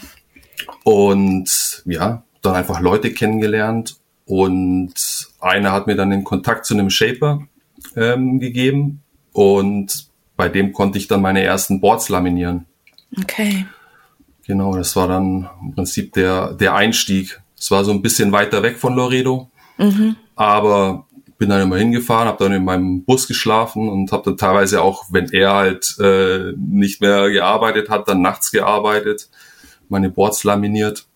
Und 0.84 1.82
ja, 1.86 2.24
dann 2.42 2.54
einfach 2.54 2.80
Leute 2.80 3.12
kennengelernt 3.12 3.96
und 4.24 5.28
einer 5.40 5.72
hat 5.72 5.86
mir 5.86 5.96
dann 5.96 6.10
den 6.10 6.24
Kontakt 6.24 6.66
zu 6.66 6.74
einem 6.74 6.90
Shaper 6.90 7.46
ähm, 7.98 8.38
gegeben 8.40 9.02
und 9.32 10.08
bei 10.36 10.48
dem 10.48 10.72
konnte 10.72 10.98
ich 10.98 11.08
dann 11.08 11.20
meine 11.20 11.42
ersten 11.42 11.80
Boards 11.80 12.08
laminieren. 12.08 12.66
Okay. 13.18 13.66
Genau, 14.46 14.74
das 14.76 14.94
war 14.96 15.08
dann 15.08 15.48
im 15.62 15.74
Prinzip 15.74 16.12
der, 16.12 16.54
der 16.54 16.74
Einstieg. 16.74 17.40
Es 17.58 17.70
war 17.70 17.84
so 17.84 17.90
ein 17.90 18.02
bisschen 18.02 18.32
weiter 18.32 18.62
weg 18.62 18.78
von 18.78 18.94
Loredo, 18.94 19.50
mhm. 19.76 20.16
aber 20.36 21.06
bin 21.38 21.50
dann 21.50 21.62
immer 21.62 21.76
hingefahren, 21.76 22.28
habe 22.28 22.42
dann 22.42 22.52
in 22.52 22.64
meinem 22.64 23.04
Bus 23.04 23.28
geschlafen 23.28 23.88
und 23.88 24.10
habe 24.12 24.24
dann 24.24 24.36
teilweise 24.36 24.82
auch, 24.82 25.04
wenn 25.10 25.30
er 25.30 25.54
halt 25.54 25.96
äh, 26.00 26.52
nicht 26.56 27.00
mehr 27.00 27.30
gearbeitet 27.30 27.90
hat, 27.90 28.08
dann 28.08 28.22
nachts 28.22 28.50
gearbeitet, 28.50 29.28
meine 29.88 30.10
Boards 30.10 30.44
laminiert 30.44 31.07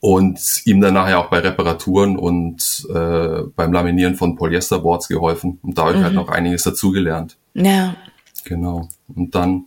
und 0.00 0.62
ihm 0.64 0.80
dann 0.80 0.94
nachher 0.94 1.18
auch 1.18 1.30
bei 1.30 1.40
Reparaturen 1.40 2.16
und 2.16 2.86
äh, 2.92 3.42
beim 3.54 3.72
Laminieren 3.72 4.16
von 4.16 4.36
Polyesterboards 4.36 5.08
geholfen. 5.08 5.58
Und 5.62 5.78
da 5.78 5.82
habe 5.82 5.92
ich 5.92 6.02
halt 6.02 6.12
mhm. 6.12 6.18
halt 6.18 6.26
noch 6.26 6.34
einiges 6.34 6.62
dazugelernt. 6.62 7.36
Ja. 7.54 7.96
Genau. 8.44 8.88
Und 9.14 9.34
dann 9.34 9.66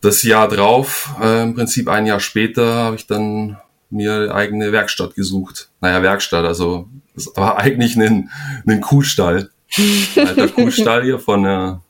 das 0.00 0.22
Jahr 0.22 0.48
drauf, 0.48 1.14
äh, 1.20 1.42
im 1.42 1.54
Prinzip 1.54 1.88
ein 1.88 2.06
Jahr 2.06 2.20
später, 2.20 2.74
habe 2.74 2.96
ich 2.96 3.06
dann 3.06 3.58
mir 3.90 4.14
eine 4.14 4.34
eigene 4.34 4.72
Werkstatt 4.72 5.14
gesucht. 5.14 5.70
Naja, 5.80 6.02
Werkstatt, 6.02 6.44
also 6.44 6.88
es 7.16 7.30
war 7.34 7.58
eigentlich 7.58 7.96
ein, 7.96 8.30
ein 8.66 8.80
Kuhstall. 8.80 9.50
Ein 9.76 10.28
alter 10.28 10.48
Kuhstall 10.54 11.04
hier 11.04 11.18
von 11.18 11.42
der 11.42 11.82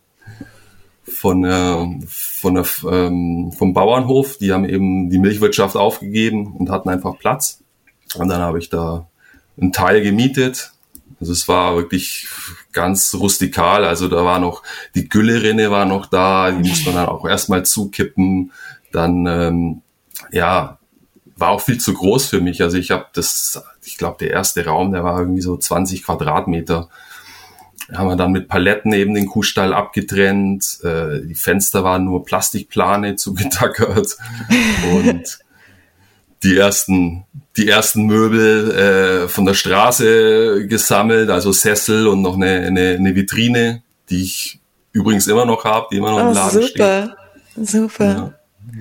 von 1.18 1.42
der, 1.42 1.88
von 2.06 2.54
der, 2.54 2.64
ähm, 2.88 3.50
vom 3.50 3.72
Bauernhof. 3.72 4.38
Die 4.38 4.52
haben 4.52 4.64
eben 4.64 5.10
die 5.10 5.18
Milchwirtschaft 5.18 5.74
aufgegeben 5.74 6.54
und 6.56 6.70
hatten 6.70 6.88
einfach 6.88 7.18
Platz. 7.18 7.60
Und 8.14 8.28
dann 8.28 8.40
habe 8.40 8.60
ich 8.60 8.68
da 8.70 9.08
einen 9.60 9.72
Teil 9.72 10.00
gemietet, 10.00 10.72
Also 11.18 11.32
es 11.32 11.48
war 11.48 11.74
wirklich 11.74 12.28
ganz 12.72 13.14
rustikal. 13.14 13.84
Also 13.84 14.06
da 14.06 14.24
war 14.24 14.38
noch, 14.38 14.62
die 14.94 15.08
Güllerinne 15.08 15.72
war 15.72 15.86
noch 15.86 16.06
da, 16.06 16.52
die 16.52 16.68
musste 16.68 16.86
man 16.86 16.94
dann 16.94 17.06
auch 17.06 17.26
erstmal 17.26 17.64
zukippen. 17.64 18.52
Dann, 18.92 19.26
ähm, 19.26 19.82
ja, 20.30 20.78
war 21.36 21.50
auch 21.50 21.62
viel 21.62 21.78
zu 21.78 21.94
groß 21.94 22.26
für 22.26 22.40
mich. 22.40 22.62
Also 22.62 22.78
ich 22.78 22.92
habe 22.92 23.06
das, 23.12 23.60
ich 23.84 23.98
glaube, 23.98 24.18
der 24.20 24.30
erste 24.30 24.64
Raum, 24.64 24.92
der 24.92 25.02
war 25.02 25.18
irgendwie 25.18 25.42
so 25.42 25.56
20 25.56 26.04
Quadratmeter. 26.04 26.88
Haben 27.92 28.08
wir 28.08 28.16
dann 28.16 28.32
mit 28.32 28.48
Paletten 28.48 28.92
eben 28.92 29.14
den 29.14 29.26
Kuhstall 29.26 29.72
abgetrennt. 29.72 30.78
Äh, 30.84 31.26
die 31.26 31.34
Fenster 31.34 31.84
waren 31.84 32.04
nur 32.04 32.24
Plastikplane 32.24 33.16
zugetackert. 33.16 34.16
Und 34.92 35.38
die 36.42 36.56
ersten, 36.56 37.24
die 37.56 37.68
ersten 37.68 38.04
Möbel 38.04 38.70
äh, 39.24 39.28
von 39.28 39.44
der 39.44 39.54
Straße 39.54 40.66
gesammelt, 40.66 41.30
also 41.30 41.52
Sessel 41.52 42.06
und 42.06 42.22
noch 42.22 42.36
eine, 42.36 42.66
eine, 42.66 42.90
eine 42.90 43.14
Vitrine, 43.14 43.82
die 44.10 44.22
ich 44.22 44.60
übrigens 44.92 45.26
immer 45.26 45.46
noch 45.46 45.64
habe, 45.64 45.86
die 45.90 45.96
immer 45.96 46.10
noch 46.10 46.18
oh, 46.18 46.28
im 46.28 46.34
Laden 46.34 46.62
super. 46.62 47.16
steht. 47.54 47.68
Super. 47.68 48.34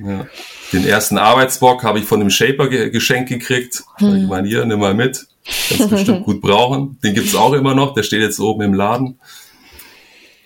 Ja, 0.04 0.10
ja. 0.10 0.28
Den 0.74 0.86
ersten 0.86 1.18
Arbeitsbock 1.18 1.84
habe 1.84 2.00
ich 2.00 2.06
von 2.06 2.20
dem 2.20 2.30
Shaper 2.30 2.68
ge 2.68 2.90
geschenkt 2.90 3.30
gekriegt. 3.30 3.84
Hm. 3.98 4.16
Ich 4.16 4.28
meine, 4.28 4.48
hier, 4.48 4.66
nimm 4.66 4.80
mal 4.80 4.94
mit. 4.94 5.28
Kannst 5.70 5.90
bestimmt 5.90 6.26
gut 6.26 6.42
brauchen. 6.42 7.00
Den 7.04 7.14
gibt's 7.14 7.36
auch 7.36 7.54
immer 7.54 7.74
noch, 7.74 7.94
der 7.94 8.04
steht 8.04 8.22
jetzt 8.22 8.40
oben 8.40 8.64
im 8.64 8.74
Laden. 8.74 9.20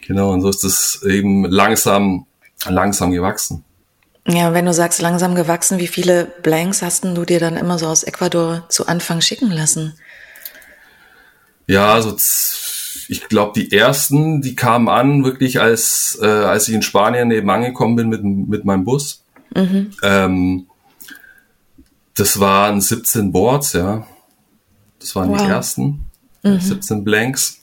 Genau, 0.08 0.32
und 0.32 0.42
so 0.42 0.50
ist 0.50 0.64
das 0.64 1.04
eben 1.08 1.46
langsam, 1.46 2.26
langsam 2.68 3.12
gewachsen. 3.12 3.64
Ja, 4.28 4.54
wenn 4.54 4.66
du 4.66 4.74
sagst, 4.74 5.02
langsam 5.02 5.34
gewachsen, 5.36 5.80
wie 5.80 5.88
viele 5.88 6.26
Blanks 6.44 6.82
hast 6.82 7.04
du 7.04 7.26
dir 7.26 7.40
dann 7.40 7.58
immer 7.58 7.80
so 7.80 7.88
aus 7.88 8.04
Ecuador 8.04 8.66
zu 8.70 8.88
Anfang 8.88 9.22
schicken 9.22 9.50
lassen? 9.50 9.94
Ja, 11.66 11.94
also 11.94 12.16
ich 13.08 13.28
glaube, 13.28 13.60
die 13.60 13.72
ersten, 13.72 14.42
die 14.42 14.56
kamen 14.56 14.90
an, 14.90 15.24
wirklich 15.24 15.60
als, 15.60 16.20
äh, 16.22 16.26
als 16.26 16.68
ich 16.68 16.76
in 16.76 16.82
Spanien 16.82 17.32
eben 17.32 17.50
angekommen 17.50 17.96
bin 17.96 18.10
mit, 18.10 18.24
mit 18.24 18.66
meinem 18.66 18.84
Bus. 18.84 19.24
Mhm. 19.56 19.92
Ähm, 20.04 20.68
das 22.16 22.40
waren 22.40 22.82
17 22.82 23.32
Boards, 23.32 23.74
ja. 23.74 24.06
Das 25.02 25.16
waren 25.16 25.30
wow. 25.30 25.42
die 25.42 25.50
ersten. 25.50 26.06
Mhm. 26.44 26.60
17 26.60 27.04
Blanks. 27.04 27.58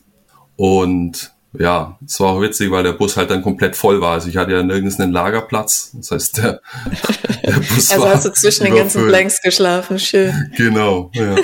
Und 0.57 1.33
ja, 1.59 1.99
es 2.05 2.21
war 2.21 2.29
auch 2.29 2.41
witzig, 2.43 2.71
weil 2.71 2.83
der 2.83 2.93
Bus 2.93 3.17
halt 3.17 3.31
dann 3.31 3.43
komplett 3.43 3.75
voll 3.75 4.01
war. 4.01 4.15
Also 4.15 4.29
ich 4.29 4.37
hatte 4.37 4.53
ja 4.53 4.63
nirgends 4.63 5.01
einen 5.01 5.13
Lagerplatz. 5.13 5.93
Das 5.95 6.11
heißt, 6.11 6.37
der, 6.39 6.61
der 7.45 7.53
Bus 7.53 7.91
also 7.91 8.05
war 8.05 8.15
hast 8.15 8.27
du 8.27 8.33
zwischen 8.33 8.65
den 8.65 8.75
ganzen 8.75 9.07
Blanks 9.07 9.41
geschlafen, 9.41 9.99
schön. 9.99 10.53
Genau, 10.57 11.11
ja. 11.15 11.37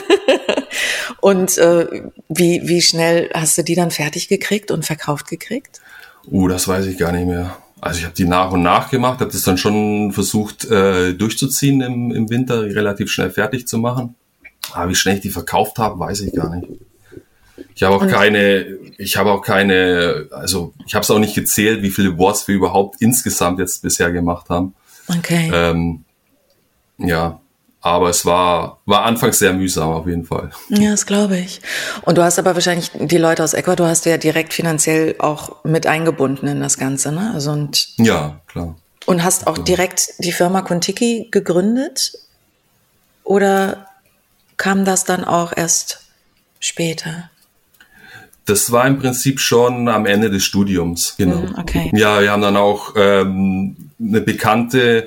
und 1.21 1.57
äh, 1.59 2.03
wie, 2.29 2.63
wie 2.65 2.83
schnell 2.83 3.31
hast 3.33 3.57
du 3.57 3.63
die 3.63 3.75
dann 3.75 3.91
fertig 3.91 4.29
gekriegt 4.29 4.71
und 4.71 4.85
verkauft 4.85 5.29
gekriegt? 5.29 5.81
Uh, 6.31 6.49
das 6.49 6.69
weiß 6.69 6.87
ich 6.87 6.99
gar 6.99 7.13
nicht 7.13 7.27
mehr. 7.27 7.57
Also 7.81 7.99
ich 7.99 8.05
habe 8.05 8.15
die 8.15 8.25
nach 8.25 8.51
und 8.51 8.63
nach 8.63 8.91
gemacht, 8.91 9.21
habe 9.21 9.31
das 9.31 9.43
dann 9.43 9.59
schon 9.59 10.13
versucht 10.13 10.65
äh, 10.65 11.13
durchzuziehen 11.13 11.81
im, 11.83 12.11
im 12.13 12.31
Winter, 12.31 12.63
relativ 12.63 13.11
schnell 13.11 13.31
fertig 13.31 13.69
zu 13.69 13.79
machen. 13.79 14.15
Aber 14.73 14.91
wie 14.91 14.95
schnell 14.95 15.17
ich 15.17 15.23
die 15.23 15.31
verkauft 15.31 15.79
habe, 15.79 15.99
weiß 15.99 16.21
ich 16.21 16.33
gar 16.33 16.55
nicht. 16.55 16.69
Ich 17.75 17.83
habe 17.83 17.97
auch 17.97 18.03
und 18.03 18.09
keine, 18.09 18.67
ich 18.99 19.17
habe 19.17 19.33
auch 19.33 19.43
keine, 19.43 20.29
also 20.31 20.75
ich 20.87 20.95
habe 20.95 21.03
es 21.03 21.11
auch 21.11 21.19
nicht 21.19 21.35
gezählt, 21.35 21.83
wie 21.83 21.91
viele 21.91 22.13
Boards 22.13 22.47
wir 22.49 22.55
überhaupt 22.55 23.01
insgesamt 23.01 23.59
jetzt 23.59 23.83
bisher 23.83 24.13
gemacht 24.13 24.49
haben. 24.49 24.75
Okay. 25.09 25.51
Ähm, 25.53 26.05
ja, 26.99 27.41
aber 27.81 28.09
es 28.09 28.25
war, 28.25 28.81
war 28.87 29.05
anfangs 29.05 29.39
sehr 29.39 29.53
mühsam 29.53 29.91
auf 29.91 30.07
jeden 30.07 30.25
Fall. 30.25 30.51
Ja, 30.69 30.93
das 30.93 31.05
glaube 31.05 31.37
ich. 31.39 31.61
Und 32.03 32.17
du 32.17 32.23
hast 32.23 32.39
aber 32.39 32.55
wahrscheinlich 32.55 32.91
die 32.95 33.19
Leute 33.19 33.45
aus 33.45 33.55
Ecuador 33.55 33.89
hast 33.89 34.07
du 34.07 34.11
ja 34.11 34.17
direkt 34.17 34.55
finanziell 34.55 35.17
auch 35.19 35.63
mit 35.65 35.87
eingebunden 35.87 36.47
in 36.47 36.61
das 36.61 36.79
Ganze, 36.79 37.13
ne? 37.13 37.33
Also 37.35 37.51
und 37.51 37.89
ja, 37.99 38.41
klar. 38.47 38.77
Und 39.07 39.23
hast 39.23 39.47
auch 39.47 39.59
direkt 39.59 40.15
die 40.19 40.33
Firma 40.33 40.63
Contiki 40.63 41.29
gegründet? 41.31 42.13
Oder 43.23 43.87
kam 44.57 44.85
das 44.85 45.05
dann 45.05 45.25
auch 45.25 45.53
erst 45.57 46.01
später? 46.61 47.31
Das 48.47 48.71
war 48.71 48.87
im 48.87 48.99
Prinzip 48.99 49.41
schon 49.41 49.89
am 49.89 50.05
Ende 50.05 50.31
des 50.31 50.45
Studiums, 50.45 51.15
genau. 51.17 51.37
Mhm, 51.37 51.55
okay. 51.59 51.91
Ja, 51.95 52.21
wir 52.21 52.31
haben 52.31 52.43
dann 52.43 52.57
auch 52.57 52.93
ähm, 52.97 53.91
eine 53.99 54.21
Bekannte, 54.21 55.07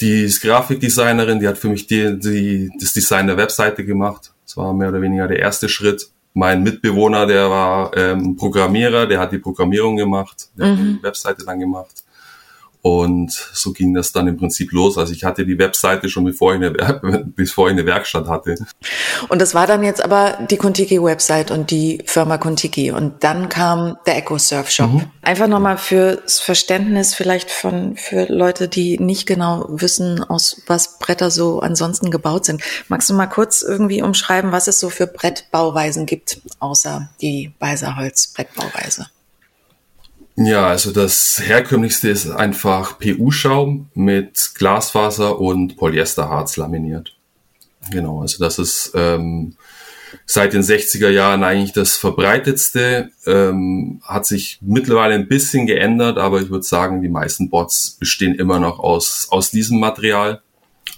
die 0.00 0.22
ist 0.22 0.40
Grafikdesignerin, 0.40 1.38
die 1.38 1.48
hat 1.48 1.58
für 1.58 1.68
mich 1.68 1.86
die, 1.86 2.18
die, 2.18 2.70
das 2.80 2.94
Design 2.94 3.26
der 3.26 3.36
Webseite 3.36 3.84
gemacht. 3.84 4.32
Das 4.46 4.56
war 4.56 4.72
mehr 4.72 4.88
oder 4.88 5.02
weniger 5.02 5.28
der 5.28 5.38
erste 5.38 5.68
Schritt. 5.68 6.10
Mein 6.34 6.62
Mitbewohner, 6.62 7.26
der 7.26 7.50
war 7.50 7.94
ähm, 7.96 8.36
Programmierer, 8.36 9.06
der 9.06 9.20
hat 9.20 9.32
die 9.32 9.38
Programmierung 9.38 9.96
gemacht, 9.96 10.48
der 10.56 10.68
mhm. 10.68 10.70
hat 10.70 10.78
die 10.78 11.02
Webseite 11.02 11.44
dann 11.44 11.60
gemacht. 11.60 12.04
Und 12.82 13.30
so 13.30 13.72
ging 13.72 13.94
das 13.94 14.10
dann 14.10 14.26
im 14.26 14.36
Prinzip 14.36 14.72
los. 14.72 14.98
Also 14.98 15.12
ich 15.12 15.22
hatte 15.22 15.46
die 15.46 15.56
Webseite 15.56 16.08
schon 16.08 16.24
bevor 16.24 16.56
ich 16.56 16.64
eine, 16.64 16.72
bevor 17.36 17.68
ich 17.68 17.72
eine 17.72 17.86
Werkstatt 17.86 18.26
hatte. 18.26 18.56
Und 19.28 19.40
das 19.40 19.54
war 19.54 19.68
dann 19.68 19.84
jetzt 19.84 20.04
aber 20.04 20.38
die 20.50 20.56
Contiki-Website 20.56 21.52
und 21.52 21.70
die 21.70 22.02
Firma 22.06 22.38
Contiki. 22.38 22.90
Und 22.90 23.22
dann 23.22 23.48
kam 23.48 23.98
der 24.06 24.16
EcoSurf-Shop. 24.16 24.90
Mhm. 24.90 25.04
Einfach 25.22 25.46
nochmal 25.46 25.78
fürs 25.78 26.40
Verständnis 26.40 27.14
vielleicht 27.14 27.52
von, 27.52 27.96
für 27.96 28.24
Leute, 28.24 28.66
die 28.66 28.98
nicht 28.98 29.26
genau 29.26 29.64
wissen, 29.68 30.24
aus 30.24 30.60
was 30.66 30.98
Bretter 30.98 31.30
so 31.30 31.60
ansonsten 31.60 32.10
gebaut 32.10 32.46
sind. 32.46 32.62
Magst 32.88 33.08
du 33.08 33.14
mal 33.14 33.28
kurz 33.28 33.62
irgendwie 33.62 34.02
umschreiben, 34.02 34.50
was 34.50 34.66
es 34.66 34.80
so 34.80 34.90
für 34.90 35.06
Brettbauweisen 35.06 36.04
gibt, 36.04 36.40
außer 36.58 37.10
die 37.20 37.52
Weiserholz-Brettbauweise? 37.60 39.06
Ja, 40.36 40.66
also 40.66 40.92
das 40.92 41.40
herkömmlichste 41.44 42.08
ist 42.08 42.30
einfach 42.30 42.98
PU-Schaum 42.98 43.90
mit 43.94 44.52
Glasfaser 44.54 45.38
und 45.38 45.76
Polyesterharz 45.76 46.56
laminiert. 46.56 47.14
Genau, 47.90 48.20
also 48.22 48.42
das 48.42 48.58
ist 48.58 48.92
ähm, 48.94 49.56
seit 50.24 50.54
den 50.54 50.62
60er 50.62 51.10
Jahren 51.10 51.44
eigentlich 51.44 51.72
das 51.72 51.96
verbreitetste. 51.96 53.10
Ähm, 53.26 54.00
hat 54.04 54.24
sich 54.24 54.58
mittlerweile 54.62 55.14
ein 55.14 55.28
bisschen 55.28 55.66
geändert, 55.66 56.16
aber 56.16 56.40
ich 56.40 56.50
würde 56.50 56.64
sagen, 56.64 57.02
die 57.02 57.08
meisten 57.08 57.50
Bots 57.50 57.96
bestehen 57.98 58.34
immer 58.34 58.58
noch 58.58 58.78
aus, 58.78 59.28
aus 59.30 59.50
diesem 59.50 59.80
Material. 59.80 60.40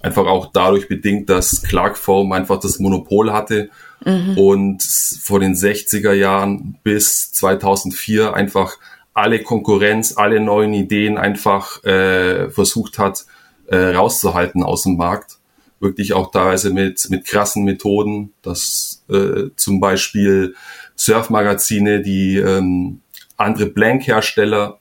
Einfach 0.00 0.26
auch 0.26 0.50
dadurch 0.52 0.88
bedingt, 0.88 1.28
dass 1.28 1.62
Clark 1.62 1.96
Foam 1.96 2.32
einfach 2.32 2.60
das 2.60 2.78
Monopol 2.78 3.32
hatte 3.32 3.70
mhm. 4.04 4.38
und 4.38 4.82
vor 4.82 5.40
den 5.40 5.54
60er 5.54 6.12
Jahren 6.12 6.78
bis 6.84 7.32
2004 7.32 8.34
einfach 8.34 8.76
alle 9.14 9.42
Konkurrenz, 9.42 10.16
alle 10.16 10.40
neuen 10.40 10.74
Ideen 10.74 11.16
einfach 11.16 11.82
äh, 11.84 12.50
versucht 12.50 12.98
hat 12.98 13.24
äh, 13.68 13.76
rauszuhalten 13.76 14.62
aus 14.62 14.82
dem 14.82 14.96
Markt. 14.96 15.38
Wirklich 15.80 16.12
auch 16.12 16.30
teilweise 16.30 16.70
mit, 16.70 17.08
mit 17.10 17.24
krassen 17.24 17.64
Methoden, 17.64 18.32
dass 18.42 19.04
äh, 19.08 19.50
zum 19.56 19.80
Beispiel 19.80 20.54
Surfmagazine, 20.96 22.02
die 22.02 22.36
ähm, 22.36 23.00
andere 23.36 23.66
Blank-Hersteller 23.66 24.78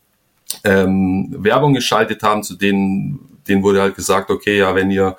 ähm, 0.64 1.36
Werbung 1.38 1.74
geschaltet 1.74 2.24
haben, 2.24 2.44
zu 2.44 2.56
denen, 2.56 3.40
denen 3.48 3.64
wurde 3.64 3.82
halt 3.82 3.96
gesagt, 3.96 4.30
okay, 4.30 4.58
ja, 4.58 4.76
wenn 4.76 4.92
ihr 4.92 5.18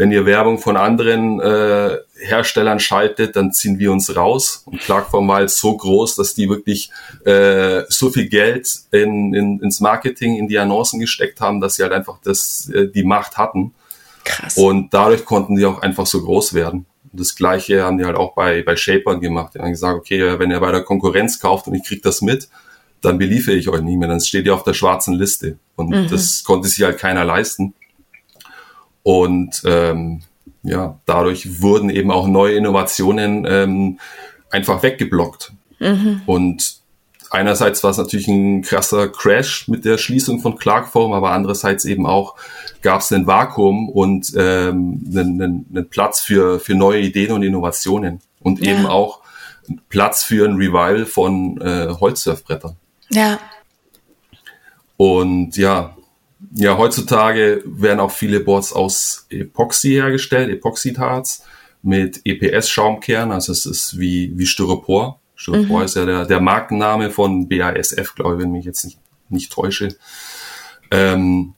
wenn 0.00 0.12
ihr 0.12 0.24
Werbung 0.24 0.56
von 0.56 0.78
anderen 0.78 1.40
äh, 1.40 1.98
Herstellern 2.20 2.80
schaltet, 2.80 3.36
dann 3.36 3.52
ziehen 3.52 3.78
wir 3.78 3.92
uns 3.92 4.14
raus. 4.14 4.62
Und 4.66 4.80
Clarkform 4.80 5.28
war 5.28 5.40
jetzt 5.40 5.58
so 5.58 5.76
groß, 5.76 6.16
dass 6.16 6.34
die 6.34 6.48
wirklich 6.48 6.90
äh, 7.24 7.82
so 7.88 8.10
viel 8.10 8.28
Geld 8.28 8.68
in, 8.90 9.34
in, 9.34 9.60
ins 9.60 9.80
Marketing, 9.80 10.36
in 10.36 10.48
die 10.48 10.58
Annoncen 10.58 11.00
gesteckt 11.00 11.40
haben, 11.40 11.60
dass 11.60 11.76
sie 11.76 11.82
halt 11.82 11.92
einfach 11.92 12.18
das, 12.22 12.70
äh, 12.74 12.88
die 12.88 13.04
Macht 13.04 13.38
hatten. 13.38 13.74
Krass. 14.24 14.56
Und 14.56 14.92
dadurch 14.92 15.24
konnten 15.24 15.56
die 15.56 15.64
auch 15.64 15.82
einfach 15.82 16.06
so 16.06 16.22
groß 16.22 16.54
werden. 16.54 16.86
Und 17.12 17.20
das 17.20 17.34
gleiche 17.34 17.82
haben 17.82 17.98
die 17.98 18.04
halt 18.04 18.16
auch 18.16 18.34
bei, 18.34 18.62
bei 18.62 18.76
Shapern 18.76 19.20
gemacht. 19.20 19.54
Die 19.54 19.58
haben 19.58 19.70
gesagt, 19.70 19.98
okay, 19.98 20.38
wenn 20.38 20.50
ihr 20.50 20.60
bei 20.60 20.70
der 20.70 20.82
Konkurrenz 20.82 21.40
kauft 21.40 21.66
und 21.66 21.74
ich 21.74 21.84
krieg 21.84 22.02
das 22.02 22.22
mit, 22.22 22.48
dann 23.00 23.18
beliefere 23.18 23.54
ich 23.54 23.68
euch 23.68 23.80
nicht 23.80 23.98
mehr. 23.98 24.08
Dann 24.08 24.20
steht 24.20 24.46
ihr 24.46 24.54
auf 24.54 24.62
der 24.62 24.74
schwarzen 24.74 25.14
Liste. 25.14 25.58
Und 25.76 25.90
mhm. 25.90 26.08
das 26.08 26.44
konnte 26.44 26.68
sich 26.68 26.84
halt 26.84 26.98
keiner 26.98 27.24
leisten. 27.24 27.74
Und 29.02 29.62
ähm, 29.64 30.22
ja, 30.62 30.98
dadurch 31.06 31.62
wurden 31.62 31.90
eben 31.90 32.10
auch 32.10 32.26
neue 32.26 32.56
Innovationen 32.56 33.46
ähm, 33.48 33.98
einfach 34.50 34.82
weggeblockt. 34.82 35.52
Mhm. 35.78 36.22
Und 36.26 36.80
einerseits 37.30 37.82
war 37.82 37.92
es 37.92 37.98
natürlich 37.98 38.28
ein 38.28 38.62
krasser 38.62 39.08
Crash 39.08 39.68
mit 39.68 39.84
der 39.84 39.96
Schließung 39.96 40.40
von 40.40 40.58
Clarkform, 40.58 41.12
aber 41.12 41.30
andererseits 41.30 41.84
eben 41.84 42.06
auch 42.06 42.36
gab 42.82 43.00
es 43.00 43.12
ein 43.12 43.26
Vakuum 43.26 43.88
und 43.88 44.32
ähm, 44.36 45.02
einen, 45.06 45.42
einen, 45.42 45.66
einen 45.70 45.88
Platz 45.88 46.20
für, 46.20 46.60
für 46.60 46.74
neue 46.74 47.00
Ideen 47.00 47.32
und 47.32 47.42
Innovationen 47.42 48.20
und 48.40 48.60
ja. 48.60 48.72
eben 48.72 48.86
auch 48.86 49.20
Platz 49.88 50.24
für 50.24 50.46
ein 50.46 50.56
Revival 50.56 51.06
von 51.06 51.60
äh, 51.60 51.88
Holzsurfbrettern. 51.88 52.76
Ja. 53.10 53.38
Und 54.96 55.56
ja, 55.56 55.96
ja, 56.52 56.76
heutzutage 56.76 57.62
werden 57.64 58.00
auch 58.00 58.10
viele 58.10 58.40
Boards 58.40 58.72
aus 58.72 59.26
Epoxy 59.30 59.90
hergestellt, 59.90 60.50
Epoxidharz 60.50 61.44
mit 61.82 62.20
EPS-Schaumkern, 62.24 63.32
also 63.32 63.52
es 63.52 63.66
ist 63.66 63.98
wie, 63.98 64.32
wie 64.36 64.46
Styropor, 64.46 65.20
Styropor 65.40 65.78
mhm. 65.78 65.84
ist 65.84 65.96
ja 65.96 66.04
der, 66.04 66.26
der 66.26 66.40
Markenname 66.40 67.10
von 67.10 67.48
BASF, 67.48 68.14
glaube 68.14 68.36
ich, 68.36 68.42
wenn 68.42 68.52
mich 68.52 68.66
jetzt 68.66 68.84
nicht, 68.84 68.98
nicht 69.30 69.52
täusche. 69.52 69.96
Ähm, 70.90 71.54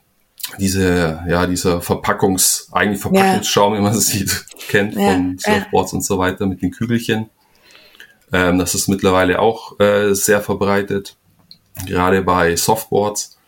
diese, 0.59 1.25
ja, 1.27 1.47
dieser 1.47 1.81
Verpackungs, 1.81 2.69
eigentlich 2.71 3.01
Verpackungsschaum, 3.01 3.73
ja. 3.73 3.79
wie 3.79 3.83
man 3.83 3.95
es 3.95 4.07
sieht, 4.07 4.45
kennt 4.69 4.95
ja. 4.95 5.13
von 5.13 5.39
Surfboards 5.39 5.93
ja. 5.93 5.97
und 5.97 6.03
so 6.05 6.19
weiter 6.19 6.47
mit 6.47 6.63
den 6.63 6.71
Kügelchen. 6.71 7.31
Ähm, 8.33 8.59
das 8.59 8.75
ist 8.75 8.89
mittlerweile 8.89 9.41
auch 9.41 9.81
äh, 9.81 10.15
sehr 10.15 10.41
verbreitet, 10.41 11.17
gerade 11.87 12.23
bei 12.23 12.55
Softboards. 12.55 13.39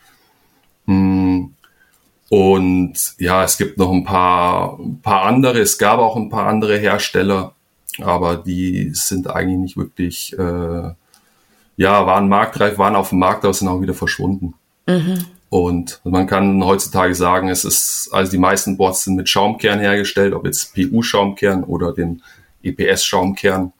Und 2.30 3.14
ja, 3.18 3.44
es 3.44 3.58
gibt 3.58 3.78
noch 3.78 3.92
ein 3.92 4.04
paar, 4.04 4.78
ein 4.78 5.00
paar 5.02 5.22
andere, 5.24 5.60
es 5.60 5.78
gab 5.78 5.98
auch 5.98 6.16
ein 6.16 6.30
paar 6.30 6.46
andere 6.46 6.78
Hersteller, 6.78 7.54
aber 8.00 8.36
die 8.36 8.90
sind 8.94 9.28
eigentlich 9.30 9.58
nicht 9.58 9.76
wirklich, 9.76 10.32
äh, 10.38 10.92
ja, 11.76 12.06
waren 12.06 12.28
marktreif, 12.28 12.78
waren 12.78 12.96
auf 12.96 13.10
dem 13.10 13.18
Markt, 13.18 13.44
aber 13.44 13.54
sind 13.54 13.68
auch 13.68 13.80
wieder 13.80 13.94
verschwunden. 13.94 14.54
Mhm. 14.86 15.24
Und 15.50 16.00
man 16.02 16.26
kann 16.26 16.64
heutzutage 16.64 17.14
sagen, 17.14 17.48
es 17.48 17.64
ist, 17.64 18.08
also 18.10 18.32
die 18.32 18.38
meisten 18.38 18.76
Boards 18.76 19.04
sind 19.04 19.14
mit 19.14 19.28
Schaumkern 19.28 19.78
hergestellt, 19.78 20.34
ob 20.34 20.46
jetzt 20.46 20.74
PU-Schaumkern 20.74 21.62
oder 21.62 21.92
den 21.92 22.22
EPS-Schaumkern. 22.64 23.72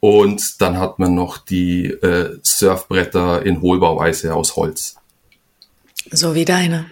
Und 0.00 0.60
dann 0.60 0.78
hat 0.78 0.98
man 0.98 1.14
noch 1.14 1.38
die 1.38 1.86
äh, 1.86 2.38
Surfbretter 2.42 3.44
in 3.46 3.60
Hohlbauweise 3.60 4.34
aus 4.34 4.56
Holz. 4.56 4.96
So 6.10 6.34
wie 6.34 6.44
deine. 6.44 6.86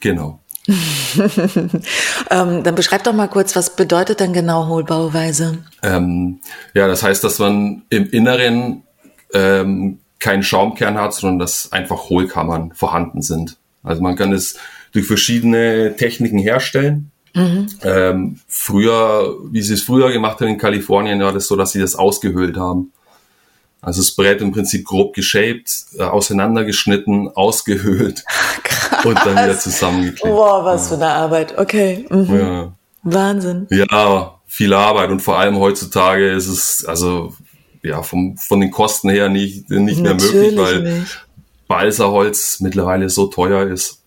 Genau. 0.00 0.40
ähm, 2.30 2.62
dann 2.64 2.74
beschreib 2.74 3.04
doch 3.04 3.12
mal 3.12 3.28
kurz, 3.28 3.54
was 3.54 3.76
bedeutet 3.76 4.18
denn 4.20 4.32
genau 4.32 4.66
Hohlbauweise? 4.66 5.58
Ähm, 5.82 6.40
ja, 6.74 6.88
das 6.88 7.02
heißt, 7.02 7.22
dass 7.22 7.38
man 7.38 7.82
im 7.88 8.10
Inneren 8.10 8.82
ähm, 9.32 10.00
keinen 10.18 10.42
Schaumkern 10.42 10.98
hat, 10.98 11.14
sondern 11.14 11.38
dass 11.38 11.72
einfach 11.72 12.08
Hohlkammern 12.08 12.72
vorhanden 12.74 13.22
sind. 13.22 13.58
Also 13.82 14.02
man 14.02 14.16
kann 14.16 14.32
es 14.32 14.58
durch 14.92 15.06
verschiedene 15.06 15.94
Techniken 15.96 16.38
herstellen. 16.38 17.12
Mhm. 17.34 17.66
Ähm, 17.82 18.40
früher, 18.48 19.36
wie 19.50 19.62
sie 19.62 19.74
es 19.74 19.82
früher 19.82 20.10
gemacht 20.10 20.40
haben 20.40 20.48
in 20.48 20.58
Kalifornien, 20.58 21.20
war 21.20 21.32
das 21.32 21.46
so, 21.46 21.54
dass 21.54 21.72
sie 21.72 21.80
das 21.80 21.94
ausgehöhlt 21.94 22.56
haben. 22.56 22.92
Also 23.86 24.00
das 24.00 24.10
Brett 24.10 24.40
im 24.40 24.50
Prinzip 24.50 24.84
grob 24.84 25.14
geshaped, 25.14 25.70
äh, 25.96 26.02
auseinandergeschnitten, 26.02 27.28
ausgehöhlt 27.28 28.24
Krass. 28.64 29.04
und 29.04 29.14
dann 29.14 29.34
wieder 29.34 29.58
zusammengeklebt. 29.58 30.22
Boah, 30.22 30.64
was 30.64 30.90
ja. 30.90 30.96
für 30.96 31.02
eine 31.02 31.12
Arbeit. 31.12 31.56
Okay. 31.56 32.04
Mhm. 32.10 32.36
Ja. 32.36 32.72
Wahnsinn. 33.04 33.68
Ja, 33.70 34.40
viel 34.46 34.74
Arbeit 34.74 35.10
und 35.10 35.20
vor 35.20 35.38
allem 35.38 35.56
heutzutage 35.58 36.32
ist 36.32 36.48
es 36.48 36.84
also 36.84 37.34
ja 37.82 38.02
vom, 38.02 38.36
von 38.36 38.60
den 38.60 38.72
Kosten 38.72 39.08
her 39.08 39.28
nicht, 39.28 39.70
nicht 39.70 40.00
mehr 40.00 40.14
möglich, 40.14 40.56
weil 40.56 40.82
nicht. 40.82 41.26
Balsaholz 41.68 42.58
mittlerweile 42.60 43.08
so 43.08 43.28
teuer 43.28 43.68
ist 43.68 44.02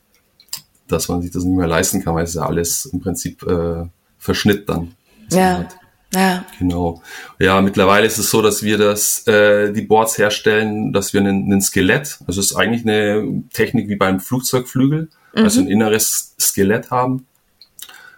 dass 0.91 1.07
man 1.07 1.21
sich 1.21 1.31
das 1.31 1.43
nicht 1.43 1.55
mehr 1.55 1.67
leisten 1.67 2.03
kann, 2.03 2.15
weil 2.15 2.25
es 2.25 2.33
ja 2.33 2.41
alles 2.41 2.85
im 2.85 2.99
Prinzip 2.99 3.43
äh, 3.43 3.85
verschnitt 4.17 4.67
dann. 4.67 4.95
Ja. 5.31 5.67
Ja. 6.13 6.43
Genau. 6.57 7.01
Ja, 7.37 7.61
mittlerweile 7.61 8.07
ist 8.07 8.17
es 8.17 8.31
so, 8.31 8.41
dass 8.41 8.63
wir 8.63 8.77
das, 8.77 9.27
äh, 9.27 9.71
die 9.71 9.83
Boards 9.83 10.17
herstellen, 10.17 10.91
dass 10.91 11.13
wir 11.13 11.21
einen, 11.21 11.45
einen 11.45 11.61
Skelett, 11.61 12.17
also 12.25 12.39
es 12.39 12.51
ist 12.51 12.55
eigentlich 12.55 12.83
eine 12.83 13.43
Technik 13.53 13.89
wie 13.89 13.95
beim 13.95 14.19
Flugzeugflügel, 14.19 15.09
mhm. 15.35 15.43
also 15.43 15.61
ein 15.61 15.67
inneres 15.67 16.35
Skelett 16.39 16.89
haben, 16.89 17.27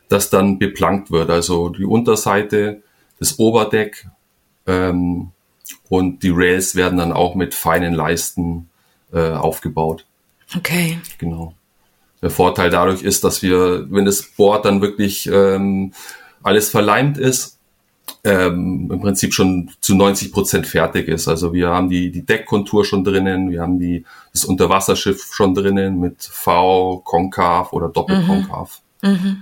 das 0.08 0.30
dann 0.30 0.58
beplankt 0.58 1.12
wird. 1.12 1.30
Also 1.30 1.70
die 1.70 1.86
Unterseite, 1.86 2.82
das 3.20 3.40
Oberdeck 3.40 4.08
ähm, 4.68 5.32
und 5.90 6.24
die 6.24 6.32
Rails 6.34 6.76
werden 6.76 6.98
dann 6.98 7.12
auch 7.12 7.36
mit 7.36 7.54
feinen 7.54 7.94
Leisten 7.94 8.70
äh, 9.12 9.32
aufgebaut. 9.32 10.06
Okay. 10.56 11.00
Genau. 11.18 11.54
Der 12.22 12.30
Vorteil 12.30 12.70
dadurch 12.70 13.04
ist, 13.04 13.24
dass 13.24 13.42
wir, 13.42 13.88
wenn 13.90 14.06
das 14.06 14.22
Board 14.22 14.66
dann 14.66 14.82
wirklich 14.82 15.28
ähm, 15.28 15.94
alles 16.44 16.70
verleimt 16.70 17.18
ist, 17.18 17.58
ähm, 18.24 18.90
im 18.92 19.02
Prinzip 19.02 19.34
schon 19.34 19.72
zu 19.82 19.96
90 19.96 20.32
Prozent 20.32 20.68
fertig 20.68 21.08
ist. 21.08 21.28
Also 21.28 21.54
wir 21.54 21.70
haben 21.70 21.90
die, 21.90 22.12
die 22.12 22.26
Deckkontur 22.26 22.86
schon 22.86 23.04
drinnen, 23.04 23.50
wir 23.50 23.62
haben 23.62 23.80
die, 23.80 24.06
das 24.34 24.46
Unterwasserschiff 24.46 25.34
schon 25.34 25.56
drinnen 25.56 26.00
mit 26.00 26.24
V, 26.24 27.02
konkav 27.04 27.74
oder 27.74 27.90
doppelkonkav. 27.90 28.82
Mhm. 29.02 29.10
Mhm. 29.10 29.42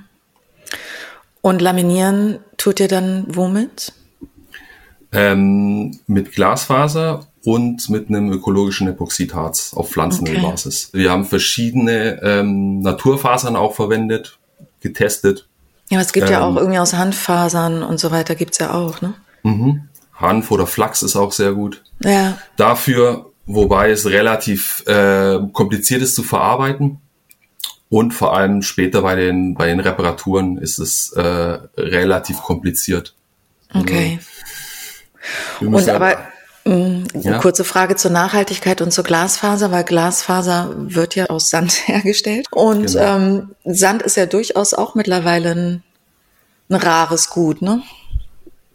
Und 1.41 1.62
laminieren 1.62 2.39
tut 2.58 2.79
ihr 2.79 2.88
dann 2.88 3.25
womit? 3.29 3.93
Ähm, 5.12 5.99
mit 6.05 6.34
Glasfaser 6.34 7.27
und 7.43 7.89
mit 7.89 8.10
einem 8.10 8.32
ökologischen 8.32 8.88
Epoxidharz 8.88 9.73
auf 9.73 9.89
Pflanzenölbasis. 9.89 10.89
Okay. 10.89 11.03
Wir 11.03 11.12
haben 11.12 11.25
verschiedene 11.25 12.21
ähm, 12.21 12.82
Naturfasern 12.82 13.55
auch 13.55 13.75
verwendet, 13.75 14.38
getestet. 14.82 15.48
Ja, 15.89 15.97
aber 15.97 16.06
es 16.06 16.13
gibt 16.13 16.28
ähm, 16.28 16.34
ja 16.34 16.41
auch 16.43 16.56
irgendwie 16.56 16.80
aus 16.80 16.93
Hanffasern 16.93 17.84
und 17.84 17.99
so 17.99 18.12
weiter 18.12 18.36
gibt's 18.36 18.60
ja 18.60 18.73
auch, 18.73 19.02
ne? 19.02 19.13
Mhm. 19.43 19.89
Hanf 20.13 20.52
oder 20.52 20.67
Flachs 20.67 21.02
ist 21.02 21.15
auch 21.15 21.32
sehr 21.32 21.54
gut. 21.54 21.84
Ja. 22.04 22.38
Dafür, 22.58 23.32
wobei 23.45 23.89
es 23.89 24.06
relativ 24.06 24.84
äh, 24.86 25.39
kompliziert 25.54 26.02
ist 26.02 26.15
zu 26.15 26.23
verarbeiten. 26.23 27.02
Und 27.89 28.13
vor 28.13 28.38
allem 28.38 28.62
später 28.62 29.02
bei 29.02 29.15
den, 29.15 29.56
bei 29.56 29.65
den 29.65 29.80
Reparaturen 29.80 30.60
ist 30.60 30.78
es 30.78 31.12
äh, 31.13 31.21
relativ 31.75 32.41
kompliziert. 32.41 33.15
Okay. 33.73 34.19
Also, 35.60 35.75
und 35.75 35.89
aber. 35.89 36.28
Ja. 36.69 37.39
Kurze 37.39 37.63
Frage 37.63 37.95
zur 37.95 38.12
Nachhaltigkeit 38.12 38.82
und 38.82 38.91
zur 38.91 39.03
Glasfaser, 39.03 39.71
weil 39.71 39.84
Glasfaser 39.84 40.73
wird 40.77 41.15
ja 41.15 41.25
aus 41.27 41.49
Sand 41.49 41.71
hergestellt. 41.88 42.47
Und 42.51 42.93
genau. 42.93 43.15
ähm, 43.15 43.55
Sand 43.65 44.03
ist 44.03 44.17
ja 44.17 44.25
durchaus 44.25 44.73
auch 44.73 44.95
mittlerweile 44.95 45.51
ein, 45.51 45.84
ein 46.69 46.75
rares 46.75 47.29
Gut, 47.29 47.62
ne? 47.62 47.82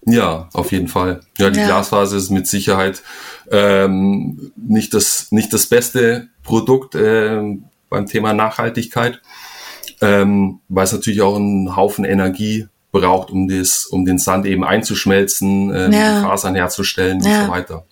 Ja, 0.07 0.49
auf 0.53 0.73
jeden 0.73 0.89
Fall. 0.89 1.21
Ja, 1.39 1.51
die 1.51 1.61
ja. 1.61 1.67
Glasfaser 1.67 2.17
ist 2.17 2.31
mit 2.31 2.47
Sicherheit 2.47 3.03
ähm, 3.51 4.53
nicht 4.57 4.93
das 4.93 5.29
nicht 5.31 5.53
das 5.53 5.67
beste 5.67 6.29
Produkt 6.43 6.95
ähm, 6.95 7.65
beim 7.89 8.07
Thema 8.07 8.35
Nachhaltigkeit, 8.35 9.23
ähm, 10.03 10.61
weil 10.69 10.85
es 10.85 10.93
natürlich 10.93 11.23
auch 11.23 11.37
einen 11.37 11.75
Haufen 11.77 12.05
Energie 12.05 12.67
braucht, 12.95 13.31
um, 13.31 13.49
das, 13.49 13.87
um 13.87 14.05
den 14.05 14.19
Sand 14.19 14.47
eben 14.47 14.65
einzuschmelzen, 14.65 15.75
ähm, 15.75 15.93
ja. 15.93 16.23
Fasern 16.23 16.55
herzustellen 16.55 17.21
ja. 17.21 17.41
und 17.41 17.47
so 17.47 17.53
weiter. 17.53 17.85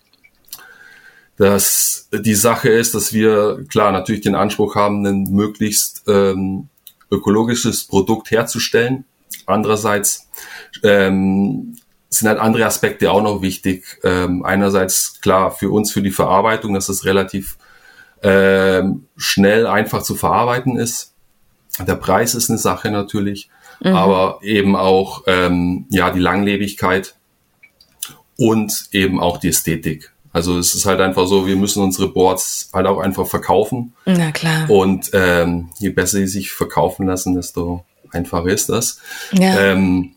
Das, 1.37 2.07
die 2.11 2.35
Sache 2.35 2.69
ist, 2.69 2.95
dass 2.95 3.11
wir 3.11 3.65
klar 3.67 3.91
natürlich 3.91 4.21
den 4.21 4.35
Anspruch 4.35 4.75
haben, 4.75 5.05
ein 5.05 5.23
möglichst 5.23 6.03
ähm, 6.07 6.69
ökologisches 7.11 7.83
Produkt 7.83 8.31
herzustellen. 8.31 9.03
Andererseits 9.45 10.29
ähm, 10.83 11.75
sind 12.07 12.29
halt 12.29 12.39
andere 12.39 12.65
Aspekte 12.65 13.11
auch 13.11 13.23
noch 13.23 13.41
wichtig. 13.41 13.99
Ähm, 14.03 14.45
einerseits 14.45 15.19
klar 15.19 15.51
für 15.51 15.69
uns 15.69 15.91
für 15.91 16.01
die 16.01 16.11
Verarbeitung, 16.11 16.73
dass 16.73 16.87
es 16.87 17.03
relativ 17.03 17.57
ähm, 18.21 19.07
schnell 19.17 19.67
einfach 19.67 20.01
zu 20.01 20.15
verarbeiten 20.15 20.77
ist. 20.77 21.13
Der 21.79 21.95
Preis 21.95 22.35
ist 22.35 22.49
eine 22.49 22.59
Sache 22.59 22.89
natürlich 22.89 23.49
mhm. 23.83 23.95
aber 23.95 24.39
eben 24.41 24.75
auch 24.75 25.23
ähm, 25.27 25.85
ja 25.89 26.11
die 26.11 26.19
Langlebigkeit 26.19 27.15
und 28.37 28.87
eben 28.91 29.19
auch 29.19 29.37
die 29.37 29.49
Ästhetik. 29.49 30.11
Also 30.31 30.57
es 30.57 30.73
ist 30.73 30.87
halt 30.87 30.99
einfach 30.99 31.27
so, 31.27 31.45
wir 31.45 31.55
müssen 31.55 31.83
unsere 31.83 32.07
Boards 32.07 32.69
halt 32.73 32.87
auch 32.87 32.99
einfach 32.99 33.27
verkaufen. 33.27 33.93
Na 34.05 34.31
klar. 34.31 34.67
Und 34.69 35.11
ähm, 35.13 35.69
je 35.77 35.89
besser 35.89 36.17
sie 36.17 36.27
sich 36.27 36.51
verkaufen 36.51 37.05
lassen, 37.05 37.35
desto 37.35 37.85
einfacher 38.09 38.47
ist 38.47 38.69
das. 38.69 38.99
Ja. 39.31 39.59
Ähm, 39.59 40.13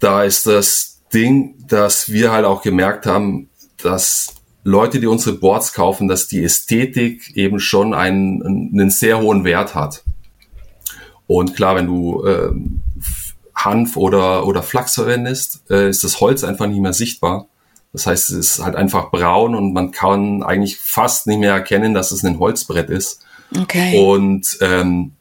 da 0.00 0.24
ist 0.24 0.46
das 0.46 1.00
Ding, 1.14 1.54
dass 1.68 2.10
wir 2.10 2.32
halt 2.32 2.44
auch 2.44 2.62
gemerkt 2.62 3.06
haben, 3.06 3.48
dass 3.80 4.34
Leute, 4.64 4.98
die 4.98 5.06
unsere 5.06 5.36
Boards 5.36 5.72
kaufen, 5.72 6.08
dass 6.08 6.26
die 6.26 6.42
Ästhetik 6.42 7.36
eben 7.36 7.60
schon 7.60 7.94
einen, 7.94 8.42
einen 8.72 8.90
sehr 8.90 9.20
hohen 9.20 9.44
Wert 9.44 9.76
hat. 9.76 10.02
Und 11.38 11.56
klar, 11.56 11.76
wenn 11.76 11.86
du 11.86 12.26
ähm, 12.26 12.82
Hanf 13.54 13.96
oder, 13.96 14.46
oder 14.46 14.62
Flachs 14.62 14.94
verwendest, 14.94 15.62
äh, 15.70 15.88
ist 15.88 16.04
das 16.04 16.20
Holz 16.20 16.44
einfach 16.44 16.66
nicht 16.66 16.80
mehr 16.80 16.92
sichtbar. 16.92 17.46
Das 17.92 18.06
heißt, 18.06 18.30
es 18.30 18.36
ist 18.36 18.64
halt 18.64 18.76
einfach 18.76 19.10
braun 19.10 19.54
und 19.54 19.72
man 19.72 19.92
kann 19.92 20.42
eigentlich 20.42 20.78
fast 20.78 21.26
nicht 21.26 21.38
mehr 21.38 21.52
erkennen, 21.52 21.94
dass 21.94 22.12
es 22.12 22.22
ein 22.22 22.38
Holzbrett 22.38 22.90
ist. 22.90 23.24
Okay. 23.56 23.98
Und 23.98 24.58
ähm, 24.60 25.12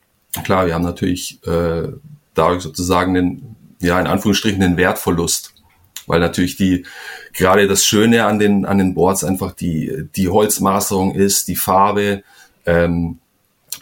klar, 0.44 0.66
wir 0.66 0.74
haben 0.74 0.84
natürlich 0.84 1.40
äh, 1.46 1.90
dadurch 2.34 2.64
sozusagen 2.64 3.14
den, 3.14 3.56
ja, 3.82 4.00
in 4.00 4.08
Anführungsstrichen 4.08 4.60
den 4.60 4.78
Wertverlust. 4.78 5.54
Weil 6.08 6.20
natürlich 6.20 6.58
die, 6.58 6.86
gerade 7.34 7.68
das 7.68 7.86
Schöne 7.86 8.26
an 8.26 8.40
den, 8.40 8.66
an 8.66 8.78
den 8.78 8.96
Boards 8.96 9.24
einfach 9.24 9.54
die, 9.54 10.10
die 10.16 10.28
Holzmaserung 10.28 11.14
ist, 11.14 11.48
die 11.48 11.56
Farbe, 11.56 12.24
ähm, 12.66 13.20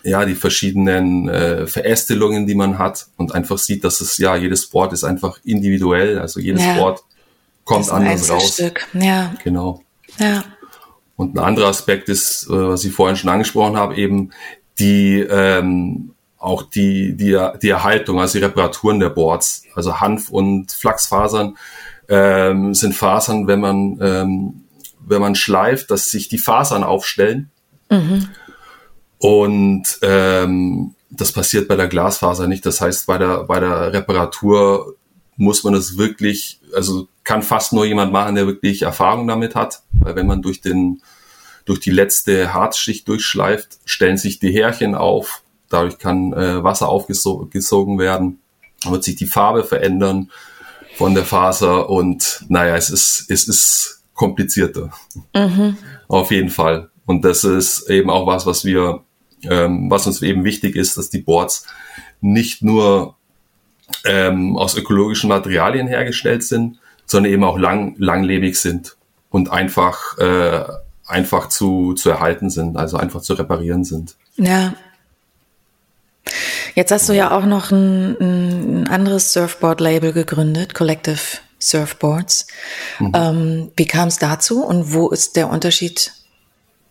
ja, 0.04 0.26
die 0.26 0.36
verschiedenen 0.36 1.28
äh, 1.30 1.68
Verästelungen, 1.68 2.48
die 2.48 2.56
man 2.56 2.78
hat 2.78 3.08
und 3.18 3.34
einfach 3.34 3.58
sieht, 3.58 3.84
dass 3.84 4.02
es 4.02 4.18
ja, 4.18 4.36
jedes 4.36 4.68
Board 4.68 4.94
ist 4.94 5.04
einfach 5.04 5.40
individuell, 5.44 6.20
also 6.20 6.40
jedes 6.40 6.64
ja. 6.64 6.76
Board 6.76 7.02
kommt 7.64 7.90
anders 7.90 8.30
raus. 8.30 8.62
Ja. 8.94 9.34
Genau. 9.44 9.82
Ja. 10.18 10.44
Und 11.16 11.36
ein 11.36 11.40
anderer 11.44 11.68
Aspekt 11.68 12.10
ist, 12.10 12.48
äh, 12.50 12.54
was 12.54 12.84
ich 12.86 12.94
vorhin 12.94 13.18
schon 13.18 13.30
angesprochen 13.30 13.78
habe, 13.78 13.96
eben 13.96 14.32
die 14.80 15.20
ähm, 15.20 16.14
auch 16.40 16.64
die, 16.64 17.16
die, 17.16 17.38
die 17.62 17.70
Erhaltung, 17.70 18.20
also 18.20 18.40
die 18.40 18.46
Reparaturen 18.46 19.00
der 19.00 19.10
Boards. 19.10 19.64
Also 19.76 20.00
Hanf- 20.00 20.30
und 20.30 20.72
Flachsfasern 20.72 21.58
ähm, 22.08 22.74
sind 22.74 22.96
Fasern, 22.96 23.48
wenn 23.48 23.60
man, 23.60 24.00
ähm, 24.02 24.64
wenn 25.06 25.22
man 25.22 25.36
schleift, 25.36 25.92
dass 25.92 26.06
sich 26.06 26.30
die 26.30 26.38
Fasern 26.38 26.84
aufstellen. 26.84 27.52
Mhm. 27.90 28.30
Und 29.19 29.99
ähm, 30.01 30.95
das 31.10 31.32
passiert 31.32 31.67
bei 31.67 31.75
der 31.75 31.88
Glasfaser 31.88 32.47
nicht. 32.47 32.65
Das 32.65 32.82
heißt, 32.82 33.08
bei 33.08 33.17
der, 33.17 33.43
bei 33.43 33.60
der 33.60 33.93
Reparatur 33.93 34.95
muss 35.36 35.63
man 35.63 35.73
es 35.73 35.97
wirklich, 35.97 36.60
also 36.73 37.08
kann 37.23 37.43
fast 37.43 37.73
nur 37.73 37.86
jemand 37.86 38.12
machen, 38.12 38.36
der 38.36 38.47
wirklich 38.47 38.82
Erfahrung 38.82 39.27
damit 39.27 39.55
hat. 39.55 39.84
Weil 39.91 40.15
wenn 40.15 40.27
man 40.27 40.41
durch 40.41 40.62
den, 40.62 41.01
durch 41.65 41.79
die 41.79 41.91
letzte 41.91 42.53
Harzschicht 42.53 43.08
durchschleift, 43.08 43.79
stellen 43.86 44.17
sich 44.17 44.39
die 44.39 44.51
Härchen 44.51 44.95
auf. 44.95 45.43
Dadurch 45.69 45.97
kann 45.97 46.34
äh, 46.34 46.63
Wasser 46.63 46.89
aufgesogen 46.89 47.99
werden. 47.99 48.39
Dann 48.84 48.93
wird 48.93 49.03
sich 49.03 49.15
die 49.15 49.27
Farbe 49.27 49.63
verändern 49.63 50.32
von 50.95 51.13
der 51.13 51.25
Faser 51.25 51.89
und 51.89 52.45
naja, 52.49 52.75
es 52.75 52.89
ist, 52.89 53.25
es 53.29 53.47
ist 53.47 54.01
komplizierter. 54.13 54.91
Mhm. 55.34 55.77
Auf 56.08 56.32
jeden 56.32 56.49
Fall. 56.49 56.89
Und 57.05 57.23
das 57.23 57.43
ist 57.43 57.89
eben 57.89 58.10
auch 58.10 58.27
was, 58.27 58.45
was 58.45 58.65
wir, 58.65 59.03
ähm, 59.43 59.89
was 59.89 60.08
uns 60.08 60.21
eben 60.21 60.43
wichtig 60.43 60.75
ist, 60.75 60.97
dass 60.97 61.10
die 61.10 61.21
Boards 61.21 61.65
nicht 62.21 62.62
nur 62.62 63.15
ähm, 64.06 64.58
aus 64.58 64.75
ökologischen 64.75 65.30
Materialien 65.30 65.88
hergestellt 65.88 66.43
sind, 66.43 66.80
sondern 67.06 67.32
eben 67.32 67.43
auch 67.43 67.58
lang, 67.58 67.95
langlebig 67.97 68.60
sind 68.60 68.97
und 69.30 69.52
einfach, 69.52 70.17
äh, 70.17 70.63
einfach 71.08 71.49
zu, 71.49 71.93
zu 71.93 72.10
erhalten 72.10 72.49
sind, 72.49 72.78
also 72.78 72.97
einfach 72.97 73.21
zu 73.21 73.34
reparieren 73.34 73.84
sind. 73.84 74.15
Ja. 74.38 74.73
Jetzt 76.75 76.91
hast 76.91 77.10
du 77.10 77.13
ja 77.13 77.32
auch 77.32 77.45
noch 77.45 77.71
ein, 77.71 78.15
ein 78.19 78.88
anderes 78.88 79.34
Surfboard-Label 79.34 80.13
gegründet, 80.13 80.75
Collective 80.75 81.39
Surfboards. 81.60 82.47
Mhm. 82.99 83.12
Ähm, 83.15 83.71
wie 83.75 83.88
kam 83.88 84.08
es 84.08 84.17
dazu 84.17 84.63
und 84.63 84.93
wo 84.93 85.10
ist 85.10 85.36
der 85.36 85.49
Unterschied 85.49 86.13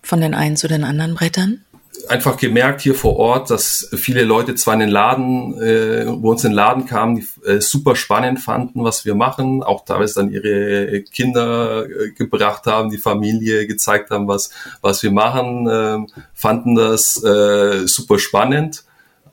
von 0.02 0.20
den 0.20 0.34
einen 0.34 0.56
zu 0.56 0.68
den 0.68 0.84
anderen 0.84 1.14
Brettern? 1.14 1.64
Einfach 2.08 2.36
gemerkt 2.36 2.80
hier 2.80 2.94
vor 2.94 3.16
Ort, 3.16 3.50
dass 3.50 3.88
viele 3.96 4.24
Leute 4.24 4.54
zwar 4.54 4.74
in 4.74 4.80
den 4.80 4.88
Laden, 4.88 5.60
äh, 5.60 6.06
wo 6.06 6.30
uns 6.30 6.44
in 6.44 6.50
den 6.50 6.56
Laden 6.56 6.86
kamen, 6.86 7.16
die 7.16 7.48
äh, 7.48 7.60
super 7.60 7.96
spannend 7.96 8.40
fanden, 8.40 8.84
was 8.84 9.04
wir 9.04 9.14
machen, 9.14 9.62
auch 9.62 9.84
teilweise 9.84 10.14
dann 10.14 10.32
ihre 10.32 11.02
Kinder 11.02 11.86
äh, 11.86 12.10
gebracht 12.10 12.66
haben, 12.66 12.90
die 12.90 12.98
Familie 12.98 13.66
gezeigt 13.66 14.10
haben, 14.10 14.28
was, 14.28 14.50
was 14.80 15.02
wir 15.02 15.12
machen, 15.12 15.68
äh, 15.68 15.98
fanden 16.34 16.74
das 16.74 17.22
äh, 17.22 17.86
super 17.86 18.18
spannend. 18.18 18.84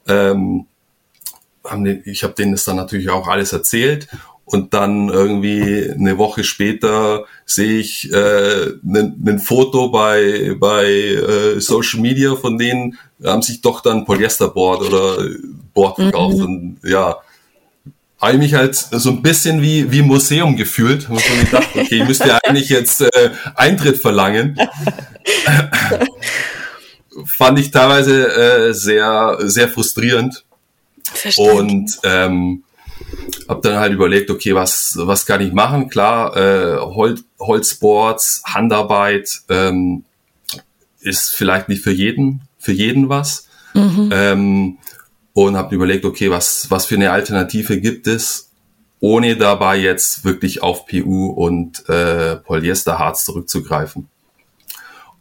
Ähm, 0.07 0.67
haben 1.63 1.83
die, 1.83 2.01
ich 2.05 2.23
habe 2.23 2.33
denen 2.33 2.51
das 2.51 2.63
dann 2.65 2.75
natürlich 2.75 3.09
auch 3.09 3.27
alles 3.27 3.51
erzählt 3.51 4.07
und 4.45 4.73
dann 4.73 5.09
irgendwie 5.09 5.91
eine 5.91 6.17
Woche 6.17 6.43
später 6.43 7.25
sehe 7.45 7.79
ich 7.79 8.11
äh, 8.11 8.73
ein 8.83 9.39
Foto 9.39 9.89
bei 9.89 10.55
bei 10.57 10.85
äh, 10.85 11.59
Social 11.59 11.99
Media 11.99 12.35
von 12.35 12.57
denen 12.57 12.97
haben 13.23 13.41
sich 13.41 13.61
doch 13.61 13.81
dann 13.81 14.05
Polyesterboard 14.05 14.83
oder 14.83 15.27
Board 15.73 15.95
verkauft 15.95 16.37
mhm. 16.37 16.43
und 16.43 16.79
ja 16.83 17.17
habe 18.21 18.33
ich 18.33 18.39
mich 18.39 18.53
halt 18.53 18.75
so 18.75 19.09
ein 19.09 19.23
bisschen 19.23 19.63
wie 19.63 19.91
wie 19.91 20.03
Museum 20.03 20.55
gefühlt 20.55 21.09
und 21.09 21.19
schon 21.19 21.39
gedacht 21.39 21.69
okay 21.75 22.01
ich 22.01 22.07
müsste 22.07 22.37
eigentlich 22.45 22.69
jetzt 22.69 23.01
äh, 23.01 23.31
Eintritt 23.55 23.99
verlangen 23.99 24.59
fand 27.25 27.57
ich 27.57 27.71
teilweise 27.71 28.27
äh, 28.27 28.73
sehr 28.73 29.37
sehr 29.41 29.69
frustrierend 29.69 30.45
Verstehe. 31.03 31.51
und 31.51 31.97
ähm, 32.03 32.63
habe 33.47 33.61
dann 33.61 33.79
halt 33.79 33.93
überlegt, 33.93 34.29
okay, 34.29 34.55
was, 34.55 34.95
was 34.99 35.25
kann 35.25 35.41
ich 35.41 35.53
machen? 35.53 35.89
Klar, 35.89 36.35
äh, 36.35 36.77
Hol 36.79 37.15
Holzboards, 37.39 38.43
Handarbeit 38.45 39.41
ähm, 39.49 40.03
ist 40.99 41.35
vielleicht 41.35 41.69
nicht 41.69 41.83
für 41.83 41.91
jeden, 41.91 42.41
für 42.57 42.71
jeden 42.71 43.09
was. 43.09 43.47
Mhm. 43.73 44.09
Ähm, 44.11 44.77
und 45.33 45.57
habe 45.57 45.75
überlegt, 45.75 46.05
okay, 46.05 46.31
was, 46.31 46.71
was 46.71 46.85
für 46.85 46.95
eine 46.95 47.11
Alternative 47.11 47.79
gibt 47.81 48.07
es, 48.07 48.51
ohne 49.01 49.35
dabei 49.35 49.77
jetzt 49.77 50.23
wirklich 50.23 50.63
auf 50.63 50.85
PU 50.87 51.27
und 51.27 51.87
äh, 51.89 52.37
Polyesterharz 52.37 53.25
zurückzugreifen. 53.25 54.07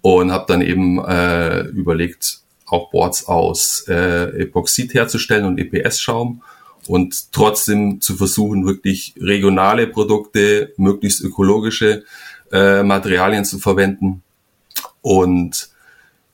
Und 0.00 0.30
habe 0.30 0.44
dann 0.46 0.62
eben 0.62 1.04
äh, 1.04 1.62
überlegt, 1.62 2.40
auch 2.66 2.90
Boards 2.90 3.26
aus 3.26 3.84
äh, 3.88 4.42
Epoxid 4.42 4.94
herzustellen 4.94 5.44
und 5.44 5.58
EPS-Schaum 5.58 6.42
und 6.86 7.32
trotzdem 7.32 8.00
zu 8.00 8.16
versuchen, 8.16 8.66
wirklich 8.66 9.14
regionale 9.20 9.86
Produkte, 9.86 10.72
möglichst 10.76 11.20
ökologische 11.20 12.04
äh, 12.52 12.82
Materialien 12.82 13.44
zu 13.44 13.58
verwenden. 13.58 14.22
Und 15.02 15.70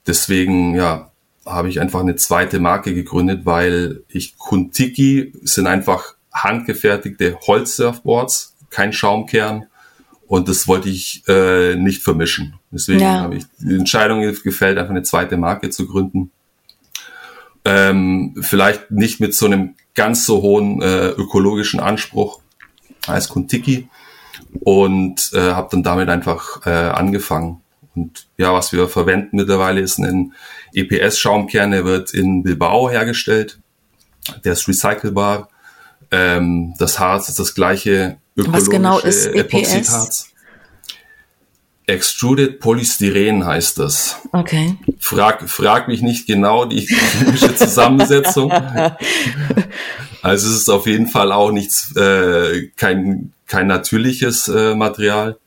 deswegen, 0.07 0.75
ja, 0.75 1.11
habe 1.47 1.69
ich 1.69 1.81
einfach 1.81 2.01
eine 2.01 2.17
zweite 2.17 2.61
Marke 2.61 2.95
gegründet, 2.95 3.45
weil 3.45 4.03
ich 4.09 4.37
Kuntiki 4.37 5.33
sind 5.43 5.67
einfach 5.67 6.15
handgefertigte 6.33 7.39
Holzsurfboards, 7.47 8.55
kein 8.71 8.93
Schaumkern. 8.93 9.67
Und 10.27 10.49
das 10.49 10.69
wollte 10.69 10.89
ich 10.89 11.25
äh, 11.27 11.75
nicht 11.75 12.03
vermischen. 12.03 12.55
Deswegen 12.71 13.01
ja. 13.01 13.21
habe 13.21 13.37
ich 13.37 13.45
die 13.59 13.75
Entscheidung 13.75 14.21
gefällt, 14.21 14.79
einfach 14.79 14.91
eine 14.91 15.03
zweite 15.03 15.37
Marke 15.37 15.71
zu 15.71 15.89
gründen. 15.89 16.31
Ähm, 17.65 18.35
vielleicht 18.41 18.91
nicht 18.91 19.21
mit 19.21 19.35
so 19.35 19.47
einem 19.47 19.75
ganz 19.95 20.25
so 20.25 20.43
hohen 20.43 20.81
äh, 20.81 21.09
ökologischen 21.09 21.81
Anspruch 21.81 22.41
als 23.07 23.29
Kuntiki 23.29 23.89
und 24.61 25.31
äh, 25.35 25.53
habe 25.53 25.69
dann 25.71 25.83
damit 25.83 26.09
einfach 26.09 26.65
äh, 26.67 26.71
angefangen. 26.71 27.61
Und 27.95 28.29
ja, 28.37 28.55
was 28.55 28.73
wir 28.73 28.89
verwenden 28.89 29.37
mittlerweile 29.37 29.81
ist 29.81 29.99
ein 29.99 30.33
EPS-Schaumkern, 30.75 31.73
der 31.73 31.85
wird 31.85 32.15
in 32.15 32.43
Bilbao 32.43 32.89
hergestellt. 32.89 33.59
Der 34.45 34.53
ist 34.53 34.69
recycelbar. 34.69 35.49
Ähm, 36.11 36.75
das 36.79 36.99
Harz 36.99 37.29
ist 37.29 37.39
das 37.39 37.55
gleiche 37.55 38.19
ökologische 38.37 38.67
Was 38.67 38.71
genau 38.71 38.99
ist 38.99 39.27
EPS? 39.27 39.39
Epoxidharz. 39.39 40.30
Extruded 41.91 42.61
Polystyren 42.61 43.45
heißt 43.45 43.79
das. 43.79 44.21
Okay. 44.33 44.77
Frag, 44.99 45.49
frag 45.49 45.89
mich 45.89 46.03
nicht 46.03 46.27
genau 46.27 46.65
die 46.65 46.87
chemische 46.87 47.55
Zusammensetzung. 47.55 48.53
also 50.23 50.49
es 50.49 50.57
ist 50.57 50.69
auf 50.69 50.87
jeden 50.87 51.07
Fall 51.07 51.33
auch 51.33 51.51
nichts, 51.51 51.95
äh, 51.97 52.69
kein, 52.77 53.33
kein 53.47 53.67
natürliches 53.67 54.49
äh, 54.49 54.75
Material. 54.75 55.39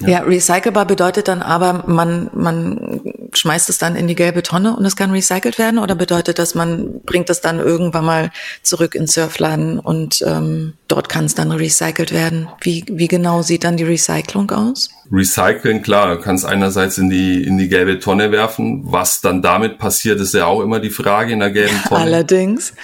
Ja. 0.00 0.08
ja, 0.08 0.18
recycelbar 0.20 0.86
bedeutet 0.86 1.28
dann 1.28 1.42
aber, 1.42 1.84
man, 1.86 2.30
man 2.34 3.02
schmeißt 3.32 3.68
es 3.68 3.78
dann 3.78 3.96
in 3.96 4.06
die 4.06 4.14
gelbe 4.14 4.42
Tonne 4.42 4.76
und 4.76 4.84
es 4.84 4.96
kann 4.96 5.10
recycelt 5.10 5.58
werden? 5.58 5.78
Oder 5.78 5.94
bedeutet 5.94 6.38
das, 6.38 6.54
man 6.54 7.00
bringt 7.04 7.30
es 7.30 7.40
dann 7.40 7.58
irgendwann 7.58 8.04
mal 8.04 8.30
zurück 8.62 8.94
ins 8.94 9.14
Surfladen 9.14 9.78
und 9.78 10.22
ähm, 10.26 10.74
dort 10.88 11.08
kann 11.08 11.24
es 11.24 11.34
dann 11.34 11.50
recycelt 11.50 12.12
werden? 12.12 12.48
Wie, 12.60 12.84
wie 12.88 13.08
genau 13.08 13.42
sieht 13.42 13.64
dann 13.64 13.76
die 13.76 13.84
Recyclung 13.84 14.50
aus? 14.50 14.90
Recyceln, 15.12 15.82
klar, 15.82 16.14
du 16.14 16.20
kannst 16.20 16.44
einerseits 16.44 16.98
in 16.98 17.10
die, 17.10 17.42
in 17.42 17.58
die 17.58 17.68
gelbe 17.68 17.98
Tonne 17.98 18.30
werfen. 18.30 18.82
Was 18.84 19.20
dann 19.20 19.42
damit 19.42 19.78
passiert, 19.78 20.20
ist 20.20 20.34
ja 20.34 20.46
auch 20.46 20.60
immer 20.60 20.78
die 20.78 20.90
Frage 20.90 21.32
in 21.32 21.40
der 21.40 21.50
gelben 21.50 21.80
Tonne. 21.88 22.02
Allerdings. 22.02 22.74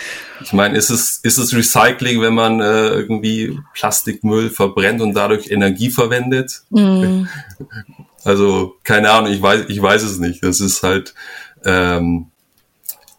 Ich 0.42 0.52
meine, 0.52 0.76
ist 0.76 0.90
es, 0.90 1.20
ist 1.22 1.38
es 1.38 1.54
Recycling, 1.54 2.20
wenn 2.20 2.34
man 2.34 2.60
äh, 2.60 2.88
irgendwie 2.88 3.58
Plastikmüll 3.74 4.50
verbrennt 4.50 5.00
und 5.00 5.14
dadurch 5.14 5.50
Energie 5.50 5.90
verwendet? 5.90 6.62
Mm. 6.70 7.24
Also, 8.26 8.74
keine 8.82 9.10
Ahnung, 9.10 9.32
ich 9.32 9.40
weiß, 9.40 9.66
ich 9.68 9.80
weiß 9.80 10.02
es 10.02 10.18
nicht. 10.18 10.42
Das 10.42 10.60
ist 10.60 10.82
halt 10.82 11.14
ähm, 11.64 12.26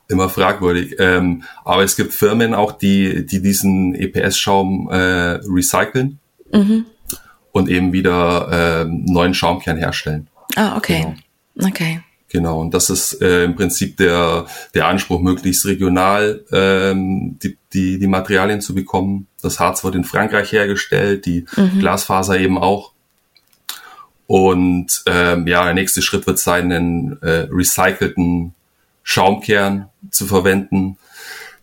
immer 0.10 0.30
fragwürdig. 0.30 0.96
Ähm, 1.00 1.44
aber 1.64 1.84
es 1.84 1.96
gibt 1.96 2.14
Firmen 2.14 2.54
auch, 2.54 2.74
die, 2.74 3.26
die 3.26 3.42
diesen 3.42 3.96
EPS-Schaum 3.96 4.90
äh, 4.92 5.40
recyceln 5.48 6.20
mhm. 6.52 6.86
und 7.54 7.70
eben 7.70 7.94
wieder 7.94 8.82
äh, 8.82 8.86
neuen 8.86 9.34
Schaumkern 9.34 9.78
herstellen. 9.78 10.28
Ah, 10.56 10.76
okay. 10.76 11.16
Genau. 11.56 11.70
Okay. 11.70 12.02
Genau, 12.30 12.60
und 12.60 12.74
das 12.74 12.90
ist 12.90 13.22
äh, 13.22 13.46
im 13.46 13.56
Prinzip 13.56 13.96
der, 13.96 14.48
der 14.74 14.88
Anspruch, 14.88 15.22
möglichst 15.22 15.66
regional 15.66 16.44
ähm, 16.52 17.40
die, 17.42 17.58
die, 17.72 18.00
die 18.00 18.08
Materialien 18.08 18.60
zu 18.60 18.76
bekommen. 18.76 19.28
Das 19.42 19.62
Harz 19.62 19.86
wird 19.86 19.96
in 19.96 20.04
Frankreich 20.04 20.52
hergestellt, 20.52 21.26
die 21.26 21.46
mhm. 21.56 21.80
Glasfaser 21.80 22.38
eben 22.38 22.58
auch. 22.58 22.92
Und 24.28 25.04
ähm, 25.06 25.48
ja, 25.48 25.64
der 25.64 25.74
nächste 25.74 26.02
Schritt 26.02 26.28
wird 26.28 26.38
sein, 26.38 26.72
einen 26.72 27.22
äh, 27.22 27.48
recycelten 27.50 28.54
Schaumkern 29.04 29.90
zu 30.12 30.26
verwenden. 30.26 30.98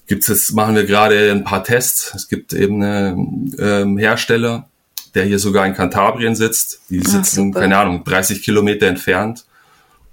Gibt's 0.07 0.29
jetzt, 0.29 0.55
machen 0.55 0.75
wir 0.75 0.85
gerade 0.85 1.31
ein 1.31 1.45
paar 1.45 1.63
Tests. 1.63 2.15
Es 2.15 2.29
gibt 2.29 2.55
eben 2.55 2.83
eine, 2.83 3.17
ähm, 3.59 3.99
Hersteller, 3.99 4.69
der 5.15 5.25
hier 5.25 5.39
sogar 5.39 5.67
in 5.67 5.75
Kantabrien 5.75 6.35
sitzt. 6.35 6.81
Die 6.89 7.01
sitzen, 7.01 7.53
Ach, 7.55 7.61
keine 7.61 7.77
Ahnung, 7.77 8.03
30 8.05 8.43
Kilometer 8.43 8.87
entfernt. 8.87 9.45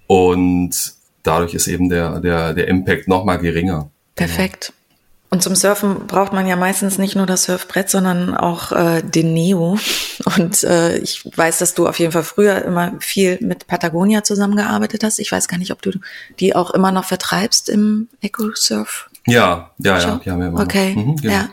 Und 0.07 0.93
dadurch 1.23 1.53
ist 1.53 1.67
eben 1.67 1.89
der, 1.89 2.19
der, 2.19 2.53
der 2.53 2.67
Impact 2.67 3.07
nochmal 3.07 3.39
geringer. 3.39 3.89
Perfekt. 4.15 4.73
Und 5.33 5.41
zum 5.41 5.55
Surfen 5.55 6.07
braucht 6.07 6.33
man 6.33 6.45
ja 6.45 6.57
meistens 6.57 6.97
nicht 6.97 7.15
nur 7.15 7.25
das 7.25 7.45
Surfbrett, 7.45 7.89
sondern 7.89 8.35
auch 8.35 8.73
äh, 8.73 9.01
den 9.01 9.33
Neo. 9.33 9.77
Und 10.37 10.63
äh, 10.65 10.97
ich 10.97 11.23
weiß, 11.35 11.57
dass 11.59 11.73
du 11.73 11.87
auf 11.87 11.99
jeden 11.99 12.11
Fall 12.11 12.23
früher 12.23 12.63
immer 12.65 12.93
viel 12.99 13.37
mit 13.39 13.65
Patagonia 13.65 14.25
zusammengearbeitet 14.25 15.05
hast. 15.05 15.19
Ich 15.19 15.31
weiß 15.31 15.47
gar 15.47 15.57
nicht, 15.57 15.71
ob 15.71 15.81
du 15.81 15.91
die 16.41 16.53
auch 16.53 16.71
immer 16.71 16.91
noch 16.91 17.05
vertreibst 17.05 17.69
im 17.69 18.09
EcoSurf. 18.21 19.09
Ja, 19.25 19.71
ja, 19.77 19.99
ja, 19.99 20.21
ja, 20.25 20.37
ja 20.37 20.53
Okay, 20.53 20.95
mhm, 20.97 21.15
genau. 21.15 21.33
ja. 21.33 21.49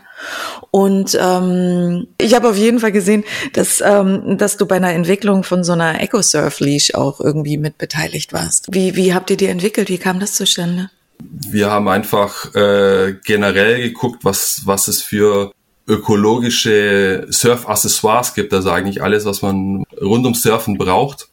Und 0.73 1.17
ähm, 1.21 2.09
ich 2.21 2.35
habe 2.35 2.49
auf 2.49 2.57
jeden 2.57 2.81
Fall 2.81 2.91
gesehen, 2.91 3.23
dass, 3.53 3.81
ähm, 3.81 4.38
dass 4.38 4.57
du 4.57 4.67
bei 4.67 4.77
einer 4.77 4.93
Entwicklung 4.93 5.45
von 5.45 5.62
so 5.62 5.73
einer 5.73 6.01
EcoSurf-Leash 6.01 6.95
auch 6.95 7.21
irgendwie 7.21 7.59
mit 7.59 7.79
beteiligt 7.79 8.33
warst. 8.33 8.67
Wie, 8.73 8.97
wie 8.97 9.14
habt 9.14 9.31
ihr 9.31 9.37
die 9.37 9.47
entwickelt? 9.47 9.88
Wie 9.88 9.99
kam 9.99 10.19
das 10.19 10.35
zustande? 10.35 10.91
Wir 11.20 11.70
haben 11.70 11.88
einfach 11.88 12.54
äh, 12.54 13.16
generell 13.24 13.81
geguckt, 13.83 14.24
was, 14.24 14.62
was 14.64 14.88
es 14.88 15.02
für 15.02 15.52
ökologische 15.87 17.26
Surf-Accessoires 17.31 18.35
gibt, 18.35 18.52
also 18.52 18.70
eigentlich 18.70 19.02
alles, 19.02 19.24
was 19.24 19.42
man 19.42 19.85
rund 20.00 20.24
ums 20.24 20.42
Surfen 20.42 20.76
braucht. 20.76 21.28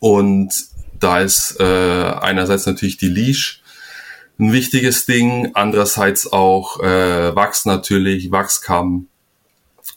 Und 0.00 0.52
da 0.98 1.20
ist 1.20 1.56
äh, 1.60 1.64
einerseits 1.64 2.66
natürlich 2.66 2.98
die 2.98 3.08
Leash 3.08 3.62
ein 4.38 4.52
wichtiges 4.52 5.06
Ding, 5.06 5.52
andererseits 5.54 6.30
auch 6.30 6.80
äh, 6.80 7.34
Wachs 7.34 7.64
natürlich, 7.64 8.30
Wachskamm 8.30 9.08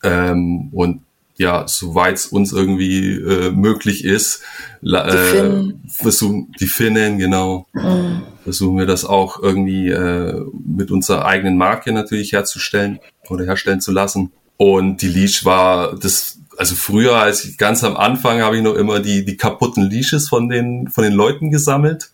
ähm, 0.03 0.69
und 0.71 1.01
ja, 1.39 1.65
soweit 1.67 2.17
es 2.17 2.27
uns 2.27 2.51
irgendwie 2.51 3.13
äh, 3.13 3.49
möglich 3.49 4.03
ist, 4.03 4.43
äh, 4.83 5.63
versuchen 5.87 6.51
die 6.59 6.67
Finnen, 6.67 7.17
genau, 7.17 7.65
mhm. 7.71 8.23
versuchen 8.43 8.77
wir 8.77 8.85
das 8.85 9.05
auch 9.05 9.41
irgendwie 9.41 9.87
äh, 9.87 10.45
mit 10.65 10.91
unserer 10.91 11.25
eigenen 11.25 11.57
Marke 11.57 11.93
natürlich 11.93 12.33
herzustellen 12.33 12.99
oder 13.29 13.45
herstellen 13.45 13.79
zu 13.79 13.93
lassen. 13.93 14.33
Und 14.57 15.01
die 15.01 15.07
Leash 15.07 15.45
war 15.45 15.97
das, 15.97 16.39
also 16.57 16.75
früher, 16.75 17.15
als 17.15 17.45
ich 17.45 17.57
ganz 17.57 17.85
am 17.85 17.95
Anfang 17.95 18.41
habe 18.41 18.57
ich 18.57 18.61
noch 18.63 18.75
immer 18.75 18.99
die 18.99 19.23
die 19.23 19.37
kaputten 19.37 19.89
Leashes 19.89 20.27
von 20.27 20.49
den 20.49 20.89
von 20.89 21.05
den 21.05 21.13
Leuten 21.13 21.51
gesammelt. 21.51 22.11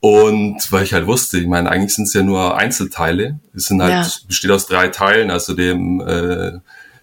Und 0.00 0.70
weil 0.72 0.82
ich 0.82 0.92
halt 0.92 1.06
wusste, 1.06 1.38
ich 1.38 1.46
meine, 1.46 1.70
eigentlich 1.70 1.94
sind 1.94 2.08
es 2.08 2.14
ja 2.14 2.22
nur 2.22 2.58
Einzelteile. 2.58 3.38
Es 3.54 3.66
sind 3.66 3.80
halt, 3.80 3.92
ja. 3.92 4.12
besteht 4.26 4.50
aus 4.50 4.66
drei 4.66 4.88
Teilen, 4.88 5.30
also 5.30 5.54
dem 5.54 6.00
äh, 6.00 6.58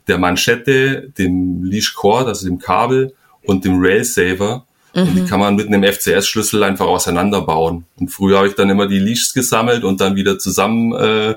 der 0.07 0.17
Manschette, 0.17 1.11
dem 1.17 1.63
Leash 1.63 1.93
Cord, 1.93 2.27
also 2.27 2.45
dem 2.45 2.59
Kabel 2.59 3.13
und 3.43 3.65
dem 3.65 3.81
Rail 3.81 4.03
Saver. 4.03 4.65
Mhm. 4.93 5.01
Und 5.01 5.15
die 5.15 5.21
mhm. 5.21 5.27
kann 5.27 5.39
man 5.39 5.55
mit 5.55 5.67
einem 5.67 5.83
FCS-Schlüssel 5.83 6.63
einfach 6.63 6.87
auseinanderbauen. 6.87 7.85
Und 7.99 8.09
früher 8.09 8.37
habe 8.37 8.47
ich 8.47 8.55
dann 8.55 8.69
immer 8.69 8.87
die 8.87 8.99
Leashs 8.99 9.33
gesammelt 9.33 9.83
und 9.83 10.01
dann 10.01 10.15
wieder 10.15 10.37
zusammen 10.37 10.93
äh, 10.93 11.35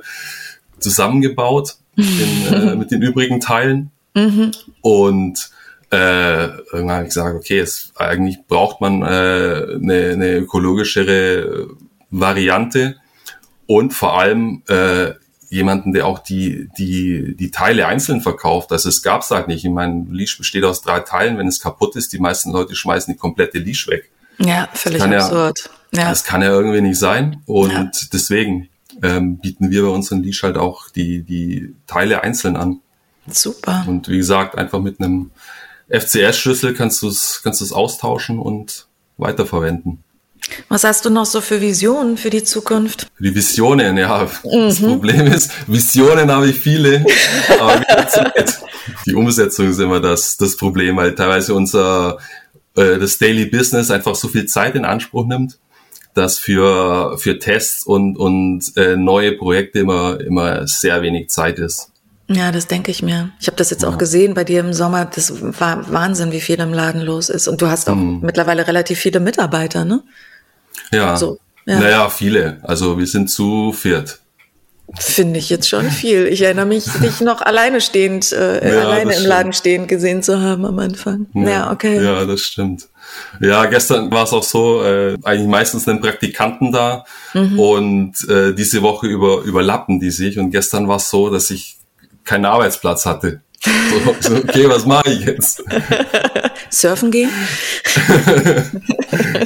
zusammengebaut 0.78 1.76
in, 1.96 2.52
äh, 2.52 2.74
mit 2.76 2.90
den 2.90 3.02
übrigen 3.02 3.40
Teilen. 3.40 3.90
Mhm. 4.14 4.52
Und 4.80 5.50
äh, 5.90 6.46
irgendwann 6.46 6.90
habe 6.90 7.02
ich 7.04 7.10
gesagt, 7.10 7.36
okay, 7.36 7.58
es, 7.60 7.92
eigentlich 7.96 8.38
braucht 8.48 8.80
man 8.80 9.02
äh, 9.02 9.04
eine, 9.04 10.10
eine 10.12 10.36
ökologischere 10.38 11.68
Variante 12.10 12.96
und 13.66 13.92
vor 13.92 14.18
allem 14.18 14.62
äh, 14.68 15.12
jemanden, 15.54 15.92
der 15.92 16.06
auch 16.06 16.18
die, 16.18 16.68
die, 16.76 17.36
die 17.36 17.50
Teile 17.50 17.86
einzeln 17.86 18.20
verkauft. 18.20 18.72
Also 18.72 18.88
es 18.88 19.02
gab's 19.02 19.30
halt 19.30 19.48
nicht. 19.48 19.64
Ich 19.64 19.70
meine, 19.70 20.06
Leash 20.10 20.36
besteht 20.36 20.64
aus 20.64 20.82
drei 20.82 21.00
Teilen. 21.00 21.38
Wenn 21.38 21.46
es 21.46 21.60
kaputt 21.60 21.96
ist, 21.96 22.12
die 22.12 22.18
meisten 22.18 22.50
Leute 22.50 22.74
schmeißen 22.74 23.14
die 23.14 23.18
komplette 23.18 23.58
Leash 23.58 23.88
weg. 23.88 24.10
Ja, 24.38 24.68
völlig 24.74 25.00
absurd. 25.00 25.70
Ja, 25.92 26.02
ja. 26.02 26.08
Das 26.10 26.24
kann 26.24 26.42
ja 26.42 26.48
irgendwie 26.48 26.80
nicht 26.80 26.98
sein. 26.98 27.42
Und 27.46 27.72
ja. 27.72 27.90
deswegen 28.12 28.68
ähm, 29.02 29.38
bieten 29.38 29.70
wir 29.70 29.82
bei 29.82 29.88
unseren 29.88 30.22
Leash 30.22 30.42
halt 30.42 30.58
auch 30.58 30.90
die, 30.90 31.22
die 31.22 31.74
Teile 31.86 32.22
einzeln 32.22 32.56
an. 32.56 32.80
Super. 33.26 33.84
Und 33.86 34.08
wie 34.08 34.18
gesagt, 34.18 34.58
einfach 34.58 34.80
mit 34.80 35.00
einem 35.00 35.30
FCS-Schlüssel 35.88 36.74
kannst 36.74 37.02
du 37.02 37.08
es 37.08 37.40
kannst 37.42 37.60
du's 37.60 37.72
austauschen 37.72 38.38
und 38.38 38.86
weiterverwenden. 39.16 40.03
Was 40.68 40.84
hast 40.84 41.04
du 41.04 41.10
noch 41.10 41.26
so 41.26 41.40
für 41.40 41.60
Visionen 41.60 42.16
für 42.16 42.30
die 42.30 42.42
Zukunft? 42.42 43.06
Die 43.18 43.34
Visionen, 43.34 43.96
ja. 43.96 44.28
Mhm. 44.42 44.68
Das 44.68 44.80
Problem 44.80 45.26
ist, 45.26 45.50
Visionen 45.66 46.30
habe 46.30 46.48
ich 46.48 46.58
viele, 46.58 47.04
aber 47.58 47.82
die 49.06 49.14
Umsetzung 49.14 49.70
ist 49.70 49.80
immer 49.80 50.00
das, 50.00 50.36
das 50.36 50.56
Problem, 50.56 50.96
weil 50.96 51.14
teilweise 51.14 51.54
unser 51.54 52.18
äh, 52.76 52.98
das 52.98 53.18
Daily 53.18 53.46
Business 53.46 53.90
einfach 53.90 54.14
so 54.14 54.28
viel 54.28 54.46
Zeit 54.46 54.74
in 54.74 54.84
Anspruch 54.84 55.26
nimmt, 55.26 55.58
dass 56.14 56.38
für, 56.38 57.18
für 57.18 57.38
Tests 57.38 57.84
und, 57.84 58.16
und 58.16 58.76
äh, 58.76 58.96
neue 58.96 59.32
Projekte 59.36 59.80
immer, 59.80 60.20
immer 60.20 60.66
sehr 60.66 61.02
wenig 61.02 61.28
Zeit 61.28 61.58
ist. 61.58 61.90
Ja, 62.28 62.52
das 62.52 62.66
denke 62.66 62.90
ich 62.90 63.02
mir. 63.02 63.32
Ich 63.38 63.48
habe 63.48 63.56
das 63.56 63.70
jetzt 63.70 63.82
ja. 63.82 63.88
auch 63.88 63.98
gesehen 63.98 64.32
bei 64.32 64.44
dir 64.44 64.60
im 64.60 64.72
Sommer. 64.72 65.04
Das 65.04 65.32
war 65.60 65.92
Wahnsinn, 65.92 66.32
wie 66.32 66.40
viel 66.40 66.58
im 66.58 66.72
Laden 66.72 67.02
los 67.02 67.28
ist. 67.28 67.48
Und 67.48 67.60
du 67.60 67.66
hast 67.66 67.90
auch 67.90 67.96
mhm. 67.96 68.20
mittlerweile 68.22 68.66
relativ 68.66 68.98
viele 68.98 69.20
Mitarbeiter, 69.20 69.84
ne? 69.84 70.02
Ja. 70.92 71.16
So, 71.16 71.38
ja. 71.66 71.80
Naja, 71.80 72.08
viele. 72.08 72.58
Also 72.62 72.98
wir 72.98 73.06
sind 73.06 73.30
zu 73.30 73.72
viert. 73.72 74.20
Finde 74.98 75.38
ich 75.38 75.48
jetzt 75.48 75.68
schon 75.68 75.90
viel. 75.90 76.26
Ich 76.26 76.42
erinnere 76.42 76.66
mich, 76.66 76.84
dich 76.84 77.20
noch 77.20 77.40
alleine 77.40 77.80
stehend, 77.80 78.32
äh, 78.32 78.74
ja, 78.74 78.82
alleine 78.82 79.14
im 79.14 79.24
Laden 79.24 79.52
stehend 79.54 79.88
gesehen 79.88 80.22
zu 80.22 80.40
haben 80.40 80.66
am 80.66 80.78
Anfang. 80.78 81.26
Ja, 81.34 81.48
ja 81.48 81.72
okay. 81.72 82.02
Ja, 82.04 82.24
das 82.26 82.42
stimmt. 82.42 82.88
Ja, 83.40 83.64
gestern 83.64 84.10
war 84.10 84.24
es 84.24 84.32
auch 84.32 84.42
so, 84.42 84.82
äh, 84.82 85.16
eigentlich 85.24 85.48
meistens 85.48 85.88
einen 85.88 86.00
Praktikanten 86.00 86.70
da 86.70 87.04
mhm. 87.32 87.58
und 87.58 88.28
äh, 88.28 88.54
diese 88.54 88.82
Woche 88.82 89.06
über, 89.06 89.42
überlappen 89.42 90.00
die 90.00 90.10
sich 90.10 90.38
und 90.38 90.50
gestern 90.50 90.86
war 90.86 90.96
es 90.96 91.08
so, 91.08 91.30
dass 91.30 91.50
ich 91.50 91.78
keinen 92.24 92.44
Arbeitsplatz 92.44 93.06
hatte. 93.06 93.40
So, 94.20 94.36
okay, 94.36 94.68
was 94.68 94.84
mache 94.84 95.10
ich 95.10 95.20
jetzt? 95.20 95.62
Surfen 96.70 97.10
gehen? 97.10 97.30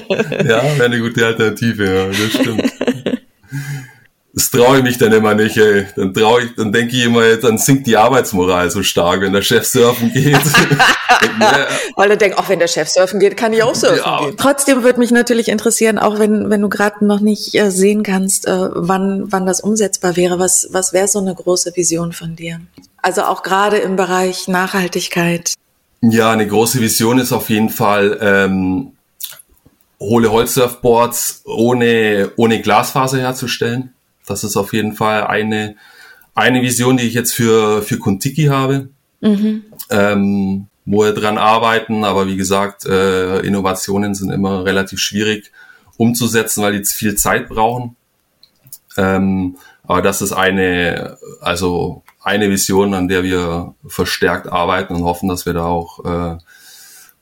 ja, 0.08 0.62
wäre 0.62 0.84
eine 0.84 0.98
gute 1.00 1.24
Alternative, 1.24 1.84
ja, 1.84 2.06
das 2.06 2.32
stimmt. 2.32 2.72
Das 4.34 4.50
traue 4.50 4.78
ich 4.78 4.82
mich 4.84 4.98
dann 4.98 5.12
immer 5.12 5.34
nicht, 5.34 5.56
ey. 5.56 5.86
Dann 5.96 6.12
traue 6.12 6.42
ich, 6.42 6.54
dann 6.54 6.70
denke 6.70 6.94
ich 6.94 7.04
immer, 7.04 7.36
dann 7.36 7.56
sinkt 7.56 7.86
die 7.86 7.96
Arbeitsmoral 7.96 8.70
so 8.70 8.82
stark, 8.82 9.22
wenn 9.22 9.32
der 9.32 9.42
Chef 9.42 9.66
surfen 9.66 10.12
geht. 10.12 10.36
Weil 11.96 12.10
er 12.10 12.16
denkt, 12.16 12.38
auch 12.38 12.48
wenn 12.48 12.58
der 12.58 12.68
Chef 12.68 12.88
surfen 12.88 13.20
geht, 13.20 13.36
kann 13.36 13.52
ich 13.52 13.62
auch 13.62 13.74
surfen 13.74 14.02
ja. 14.04 14.20
gehen. 14.20 14.36
Trotzdem 14.36 14.82
würde 14.82 14.98
mich 14.98 15.10
natürlich 15.10 15.48
interessieren, 15.48 15.98
auch 15.98 16.18
wenn, 16.18 16.50
wenn 16.50 16.60
du 16.60 16.68
gerade 16.68 17.04
noch 17.04 17.20
nicht 17.20 17.54
äh, 17.54 17.70
sehen 17.70 18.02
kannst, 18.02 18.46
äh, 18.46 18.68
wann, 18.74 19.32
wann 19.32 19.46
das 19.46 19.60
umsetzbar 19.60 20.16
wäre. 20.16 20.38
Was, 20.38 20.68
was 20.70 20.92
wäre 20.92 21.08
so 21.08 21.20
eine 21.20 21.34
große 21.34 21.74
Vision 21.74 22.12
von 22.12 22.36
dir? 22.36 22.60
Also 23.00 23.22
auch 23.22 23.42
gerade 23.42 23.78
im 23.78 23.96
Bereich 23.96 24.46
Nachhaltigkeit. 24.46 25.54
Ja, 26.02 26.30
eine 26.30 26.46
große 26.46 26.80
Vision 26.80 27.18
ist 27.18 27.32
auf 27.32 27.48
jeden 27.48 27.70
Fall 27.70 28.18
ähm, 28.20 28.92
hohle 29.98 30.30
Holzsurfboards 30.30 31.42
ohne, 31.44 32.30
ohne 32.36 32.60
Glasfaser 32.60 33.18
herzustellen. 33.18 33.94
Das 34.30 34.44
ist 34.44 34.56
auf 34.56 34.72
jeden 34.72 34.94
Fall 34.94 35.24
eine, 35.24 35.76
eine 36.34 36.62
Vision, 36.62 36.96
die 36.96 37.04
ich 37.04 37.14
jetzt 37.14 37.32
für, 37.32 37.82
für 37.82 37.98
Kontiki 37.98 38.46
habe. 38.46 38.88
Mhm. 39.20 39.64
Ähm, 39.90 40.66
wo 40.90 41.02
wir 41.02 41.12
dran 41.12 41.36
arbeiten, 41.36 42.04
aber 42.04 42.26
wie 42.26 42.36
gesagt, 42.36 42.86
äh, 42.86 43.40
Innovationen 43.40 44.14
sind 44.14 44.30
immer 44.30 44.64
relativ 44.64 45.00
schwierig 45.00 45.52
umzusetzen, 45.98 46.62
weil 46.62 46.78
die 46.78 46.84
viel 46.86 47.14
Zeit 47.14 47.48
brauchen. 47.48 47.94
Ähm, 48.96 49.58
aber 49.84 50.00
das 50.00 50.22
ist 50.22 50.32
eine, 50.32 51.18
also 51.42 52.02
eine 52.22 52.50
Vision, 52.50 52.94
an 52.94 53.08
der 53.08 53.22
wir 53.22 53.74
verstärkt 53.86 54.46
arbeiten 54.48 54.94
und 54.94 55.04
hoffen, 55.04 55.28
dass 55.28 55.44
wir 55.44 55.52
da 55.52 55.66
auch 55.66 56.04
äh, 56.04 56.38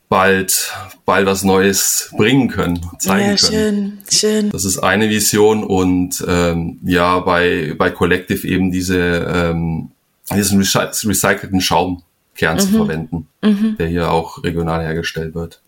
bald, 0.09 0.73
bald 1.05 1.27
was 1.27 1.43
Neues 1.43 2.11
bringen 2.17 2.49
können, 2.49 2.81
zeigen 2.99 3.37
ja, 3.37 3.37
können. 3.37 3.99
Schön, 4.09 4.31
schön. 4.31 4.51
Das 4.51 4.65
ist 4.65 4.79
eine 4.79 5.09
Vision 5.09 5.65
und 5.65 6.25
ähm, 6.27 6.79
ja, 6.85 7.19
bei, 7.21 7.75
bei 7.77 7.91
Collective 7.91 8.47
eben 8.47 8.71
diese, 8.71 8.99
ähm, 8.99 9.91
diesen 10.35 10.59
recycelten 10.59 11.61
Schaumkern 11.61 12.57
mhm. 12.57 12.59
zu 12.59 12.69
verwenden, 12.69 13.29
mhm. 13.43 13.77
der 13.79 13.89
hier 13.89 14.11
auch 14.11 14.43
regional 14.45 14.83
hergestellt 14.83 15.35
wird. 15.35 15.61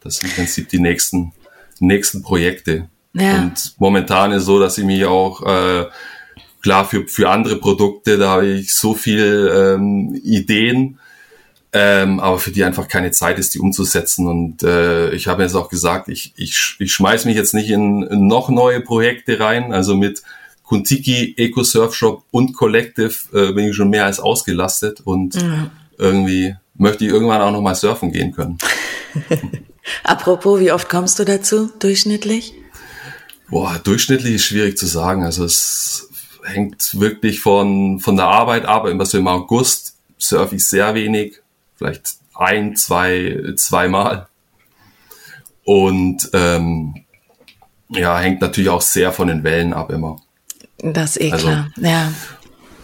Das 0.00 0.16
sind 0.16 0.30
im 0.30 0.36
Prinzip 0.36 0.68
die 0.68 0.80
nächsten, 0.80 1.32
nächsten 1.78 2.22
Projekte. 2.22 2.88
Ja. 3.12 3.42
Und 3.42 3.74
momentan 3.78 4.32
ist 4.32 4.44
so, 4.44 4.58
dass 4.58 4.78
ich 4.78 4.84
mich 4.84 5.04
auch 5.04 5.42
äh, 5.42 5.86
klar 6.62 6.84
für, 6.84 7.06
für 7.06 7.28
andere 7.28 7.56
Produkte, 7.56 8.18
da 8.18 8.30
habe 8.30 8.46
ich 8.46 8.74
so 8.74 8.94
viel 8.94 9.50
ähm, 9.54 10.18
Ideen, 10.22 10.98
ähm, 11.72 12.18
aber 12.20 12.38
für 12.38 12.50
die 12.50 12.64
einfach 12.64 12.88
keine 12.88 13.12
Zeit 13.12 13.38
ist, 13.38 13.54
die 13.54 13.60
umzusetzen. 13.60 14.26
Und 14.26 14.62
äh, 14.62 15.12
ich 15.12 15.28
habe 15.28 15.42
jetzt 15.42 15.54
auch 15.54 15.68
gesagt, 15.68 16.08
ich, 16.08 16.32
ich, 16.36 16.76
ich 16.78 16.92
schmeiß 16.92 17.24
mich 17.26 17.36
jetzt 17.36 17.54
nicht 17.54 17.70
in, 17.70 18.02
in 18.02 18.26
noch 18.26 18.48
neue 18.48 18.80
Projekte 18.80 19.38
rein. 19.38 19.72
Also 19.72 19.94
mit 19.94 20.22
Kuntiki, 20.64 21.34
Eco 21.36 21.62
Surf 21.62 21.94
Shop 21.94 22.24
und 22.30 22.54
Collective 22.54 23.14
äh, 23.32 23.52
bin 23.52 23.68
ich 23.68 23.76
schon 23.76 23.90
mehr 23.90 24.04
als 24.04 24.20
ausgelastet 24.20 25.00
und 25.00 25.34
mhm. 25.34 25.70
irgendwie 25.98 26.56
möchte 26.74 27.04
ich 27.04 27.10
irgendwann 27.10 27.40
auch 27.40 27.52
noch 27.52 27.60
mal 27.60 27.74
surfen 27.74 28.12
gehen 28.12 28.32
können. 28.32 28.58
Apropos, 30.04 30.60
wie 30.60 30.72
oft 30.72 30.88
kommst 30.88 31.18
du 31.18 31.24
dazu 31.24 31.70
durchschnittlich? 31.78 32.54
Boah, 33.48 33.80
durchschnittlich 33.82 34.36
ist 34.36 34.44
schwierig 34.44 34.78
zu 34.78 34.86
sagen. 34.86 35.24
Also 35.24 35.44
es 35.44 36.08
hängt 36.44 36.98
wirklich 36.98 37.40
von, 37.40 37.98
von 38.00 38.16
der 38.16 38.26
Arbeit 38.26 38.64
ab. 38.64 38.84
Also 38.84 39.18
im 39.18 39.26
August 39.26 39.96
surfe 40.18 40.56
ich 40.56 40.66
sehr 40.66 40.94
wenig, 40.94 41.40
vielleicht 41.80 42.16
ein, 42.34 42.76
zwei, 42.76 43.54
zweimal. 43.56 44.28
Und 45.64 46.28
ähm, 46.34 47.04
ja, 47.88 48.18
hängt 48.18 48.42
natürlich 48.42 48.68
auch 48.68 48.82
sehr 48.82 49.12
von 49.12 49.28
den 49.28 49.44
Wellen 49.44 49.72
ab 49.72 49.90
immer. 49.90 50.20
Das 50.78 51.16
ist 51.16 51.22
eh 51.22 51.32
also, 51.32 51.46
klar, 51.46 51.70
ja. 51.78 52.12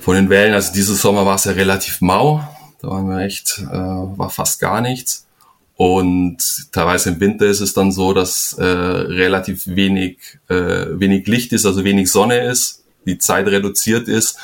Von 0.00 0.16
den 0.16 0.30
Wellen, 0.30 0.54
also 0.54 0.72
dieses 0.72 1.00
Sommer 1.00 1.26
war 1.26 1.34
es 1.34 1.44
ja 1.44 1.52
relativ 1.52 2.00
mau. 2.00 2.42
Da 2.80 2.88
waren 2.88 3.08
wir 3.08 3.20
echt, 3.20 3.58
äh, 3.58 3.74
war 3.74 4.30
fast 4.30 4.60
gar 4.60 4.80
nichts. 4.80 5.26
Und 5.74 6.72
teilweise 6.72 7.10
im 7.10 7.20
Winter 7.20 7.44
ist 7.44 7.60
es 7.60 7.74
dann 7.74 7.92
so, 7.92 8.14
dass 8.14 8.54
äh, 8.54 8.64
relativ 8.64 9.66
wenig, 9.66 10.38
äh, 10.48 10.86
wenig 10.98 11.26
Licht 11.26 11.52
ist, 11.52 11.66
also 11.66 11.84
wenig 11.84 12.10
Sonne 12.10 12.38
ist, 12.38 12.82
die 13.04 13.18
Zeit 13.18 13.46
reduziert 13.46 14.08
ist 14.08 14.38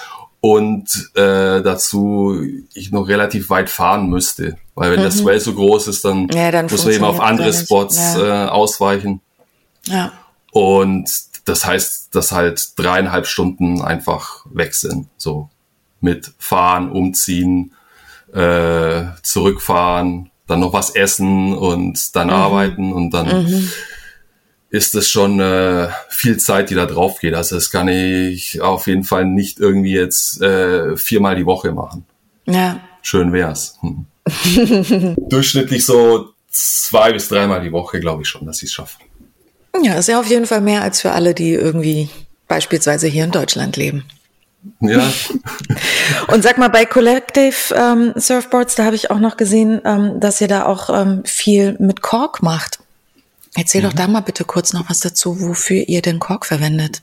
und 0.45 1.13
äh, 1.15 1.63
dazu 1.63 2.37
ich 2.75 2.91
noch 2.91 3.07
relativ 3.07 3.49
weit 3.49 3.71
fahren 3.71 4.11
müsste. 4.11 4.57
Weil 4.75 4.91
wenn 4.91 4.99
mhm. 4.99 5.05
der 5.05 5.13
Swell 5.13 5.39
so 5.39 5.55
groß 5.55 5.87
ist, 5.87 6.05
dann, 6.05 6.29
ja, 6.35 6.51
dann 6.51 6.67
muss 6.67 6.85
man 6.85 6.95
eben 6.95 7.05
auf 7.05 7.21
andere 7.21 7.53
Spots 7.53 7.97
ja. 8.17 8.47
äh, 8.47 8.49
ausweichen. 8.49 9.21
Ja. 9.87 10.13
Und 10.51 11.09
das 11.45 11.65
heißt, 11.65 12.13
dass 12.17 12.33
halt 12.33 12.77
dreieinhalb 12.77 13.29
Stunden 13.29 13.83
einfach 13.83 14.45
weg 14.51 14.75
sind. 14.75 15.07
So 15.17 15.49
mit 16.01 16.33
Fahren, 16.39 16.91
Umziehen, 16.91 17.73
äh, 18.35 19.05
zurückfahren, 19.23 20.33
dann 20.49 20.59
noch 20.59 20.73
was 20.73 20.91
essen 20.91 21.57
und 21.57 22.17
dann 22.17 22.27
mhm. 22.27 22.33
arbeiten 22.33 22.93
und 22.93 23.11
dann 23.13 23.45
mhm. 23.45 23.71
Ist 24.73 24.95
es 24.95 25.11
schon 25.11 25.39
äh, 25.39 25.89
viel 26.09 26.39
Zeit, 26.39 26.71
die 26.71 26.75
da 26.75 26.87
drauf 26.87 27.21
geht. 27.21 27.35
Also 27.35 27.57
das 27.57 27.71
kann 27.71 27.89
ich 27.89 28.63
auf 28.63 28.87
jeden 28.87 29.05
Fall 29.05 29.27
nicht 29.27 29.61
irgendwie 29.61 29.93
jetzt 29.93 30.41
äh, 30.41 30.97
viermal 30.97 31.37
die 31.37 31.45
Woche 31.45 31.73
machen. 31.73 32.07
Ja. 32.47 32.81
Schön 33.03 33.35
wär's. 33.35 33.79
Hm. 33.81 34.07
Durchschnittlich 35.29 35.85
so 35.85 36.31
zwei 36.51 37.13
bis 37.13 37.29
dreimal 37.29 37.61
die 37.61 37.71
Woche, 37.71 38.01
glaube 38.01 38.23
ich 38.23 38.29
schon, 38.29 38.47
dass 38.47 38.63
ich 38.63 38.71
es 38.71 38.73
schaffe. 38.73 38.97
Ja, 39.83 39.97
ist 39.97 40.09
ja 40.09 40.19
auf 40.19 40.27
jeden 40.27 40.47
Fall 40.47 40.63
mehr 40.63 40.81
als 40.81 41.03
für 41.03 41.13
alle, 41.13 41.35
die 41.35 41.53
irgendwie 41.53 42.09
beispielsweise 42.49 43.09
hier 43.09 43.25
in 43.25 43.31
Deutschland 43.31 43.77
leben. 43.77 44.05
Ja. 44.81 45.03
Und 46.29 46.43
sag 46.43 46.57
mal, 46.57 46.69
bei 46.69 46.87
Collective 46.87 47.75
ähm, 47.75 48.15
Surfboards, 48.17 48.77
da 48.77 48.87
habe 48.87 48.97
ich 48.97 49.11
auch 49.11 49.19
noch 49.19 49.37
gesehen, 49.37 49.83
ähm, 49.85 50.19
dass 50.19 50.41
ihr 50.41 50.49
da 50.49 50.65
auch 50.65 50.89
ähm, 50.89 51.25
viel 51.27 51.77
mit 51.79 52.01
Kork 52.01 52.43
macht. 52.43 52.82
Erzähl 53.55 53.83
mhm. 53.83 53.87
doch 53.87 53.93
da 53.93 54.09
mal 54.09 54.21
bitte 54.21 54.45
kurz 54.45 54.73
noch 54.73 54.89
was 54.89 55.01
dazu, 55.01 55.41
wofür 55.41 55.89
ihr 55.89 56.03
den 56.03 56.19
Kork 56.19 56.47
verwendet. 56.47 57.03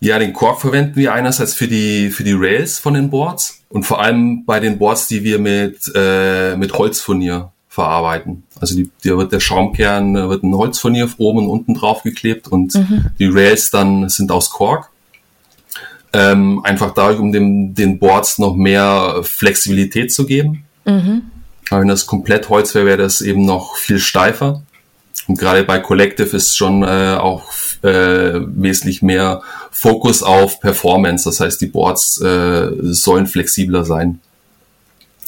Ja, 0.00 0.18
den 0.18 0.32
Kork 0.32 0.60
verwenden 0.60 0.96
wir 0.96 1.12
einerseits 1.12 1.54
für 1.54 1.68
die, 1.68 2.10
für 2.10 2.24
die 2.24 2.32
Rails 2.32 2.78
von 2.78 2.94
den 2.94 3.10
Boards 3.10 3.62
und 3.68 3.84
vor 3.84 4.00
allem 4.00 4.44
bei 4.46 4.58
den 4.58 4.78
Boards, 4.78 5.06
die 5.06 5.24
wir 5.24 5.38
mit, 5.38 5.92
äh, 5.94 6.56
mit 6.56 6.72
Holzfurnier 6.72 7.52
verarbeiten. 7.68 8.42
Also 8.58 8.74
die, 8.74 8.90
da 9.04 9.16
wird 9.16 9.32
der 9.32 9.40
Schaumkern, 9.40 10.14
wird 10.28 10.42
ein 10.42 10.54
Holzfurnier 10.54 11.08
oben 11.18 11.40
und 11.40 11.48
unten 11.48 11.74
drauf 11.74 12.02
geklebt 12.02 12.48
und 12.48 12.74
mhm. 12.74 13.06
die 13.18 13.26
Rails 13.26 13.70
dann 13.70 14.08
sind 14.08 14.32
aus 14.32 14.50
Kork. 14.50 14.90
Ähm, 16.12 16.60
einfach 16.64 16.92
dadurch, 16.92 17.20
um 17.20 17.30
dem, 17.30 17.74
den 17.74 17.98
Boards 17.98 18.38
noch 18.38 18.56
mehr 18.56 19.20
Flexibilität 19.22 20.12
zu 20.12 20.26
geben. 20.26 20.64
Mhm. 20.84 21.22
wenn 21.70 21.88
das 21.88 22.06
komplett 22.06 22.48
Holz 22.48 22.74
wäre, 22.74 22.86
wäre 22.86 22.98
das 22.98 23.20
eben 23.20 23.44
noch 23.44 23.76
viel 23.76 23.98
steifer. 23.98 24.62
Und 25.30 25.38
gerade 25.38 25.62
bei 25.62 25.78
Collective 25.78 26.36
ist 26.36 26.56
schon 26.56 26.82
äh, 26.82 27.14
auch 27.16 27.44
äh, 27.82 28.40
wesentlich 28.46 29.00
mehr 29.00 29.42
Fokus 29.70 30.24
auf 30.24 30.58
Performance. 30.58 31.22
Das 31.22 31.38
heißt, 31.38 31.60
die 31.60 31.68
Boards 31.68 32.20
äh, 32.20 32.70
sollen 32.80 33.28
flexibler 33.28 33.84
sein. 33.84 34.18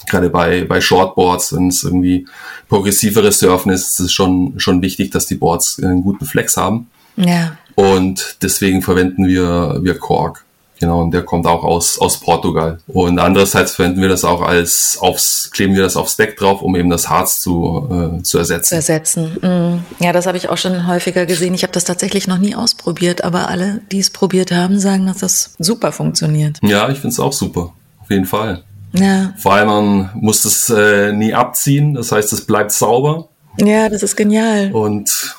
Gerade 0.09 0.29
bei, 0.29 0.65
bei 0.65 0.81
Shortboards, 0.81 1.55
wenn 1.55 1.69
es 1.69 1.85
irgendwie 1.85 2.27
progressivere 2.69 3.31
Surfen 3.31 3.71
ist, 3.71 3.91
ist 3.93 4.01
es 4.01 4.13
schon, 4.13 4.55
schon 4.57 4.83
wichtig, 4.83 5.13
dass 5.13 5.27
die 5.27 5.37
Boards 5.37 5.81
einen 5.81 6.03
guten 6.03 6.27
Flex 6.27 6.57
haben. 6.57 6.91
Ja. 7.15 7.57
Und 7.77 8.39
deswegen 8.43 8.83
verwenden 8.83 9.29
wir, 9.29 9.79
wir 9.83 9.97
Kork. 10.01 10.45
Genau, 10.83 11.01
und 11.01 11.15
der 11.15 11.23
kommt 11.23 11.47
auch 11.47 11.63
aus, 11.63 11.97
aus 12.01 12.19
Portugal. 12.19 12.81
Und 12.89 13.21
andererseits 13.21 13.77
verwenden 13.77 14.01
wir 14.01 14.09
das 14.09 14.25
auch 14.25 14.43
als 14.43 14.99
aufs, 15.01 15.49
kleben 15.53 15.77
wir 15.77 15.83
das 15.85 15.97
aufs 15.97 16.17
Deck 16.17 16.37
drauf, 16.37 16.61
um 16.61 16.75
eben 16.75 16.91
das 16.91 17.09
Harz 17.09 17.41
zu, 17.41 17.89
äh, 18.19 18.23
zu 18.25 18.39
ersetzen. 18.39 18.67
Zu 18.67 18.75
ersetzen. 18.75 19.25
Mm. 19.41 20.03
Ja, 20.03 20.13
das 20.13 20.27
habe 20.27 20.39
ich 20.39 20.49
auch 20.49 20.59
schon 20.59 20.89
häufiger 20.89 21.25
gesehen. 21.25 21.55
Ich 21.55 21.63
habe 21.63 21.73
das 21.73 21.85
tatsächlich 21.85 22.27
noch 22.27 22.39
nie 22.39 22.57
ausprobiert, 22.57 23.23
aber 23.23 23.49
alle, 23.49 23.81
die 23.93 24.01
es 24.01 24.11
probiert 24.11 24.51
haben, 24.51 24.81
sagen, 24.81 25.07
dass 25.07 25.19
das 25.19 25.55
super 25.61 25.93
funktioniert. 25.93 26.59
Ja, 26.63 26.89
ich 26.89 26.99
finde 26.99 27.13
es 27.13 27.21
auch 27.21 27.33
super. 27.33 27.73
Auf 28.01 28.11
jeden 28.11 28.27
Fall. 28.27 28.65
Ja. 28.93 29.35
Vor 29.37 29.55
allem, 29.55 29.69
man 29.69 30.11
muss 30.15 30.45
es 30.45 30.69
äh, 30.69 31.13
nie 31.13 31.33
abziehen. 31.33 31.95
Das 31.95 32.11
heißt, 32.11 32.33
es 32.33 32.45
bleibt 32.45 32.73
sauber. 32.73 33.29
Ja, 33.57 33.89
das 33.89 34.03
ist 34.03 34.17
genial. 34.17 34.73
Und 34.73 35.37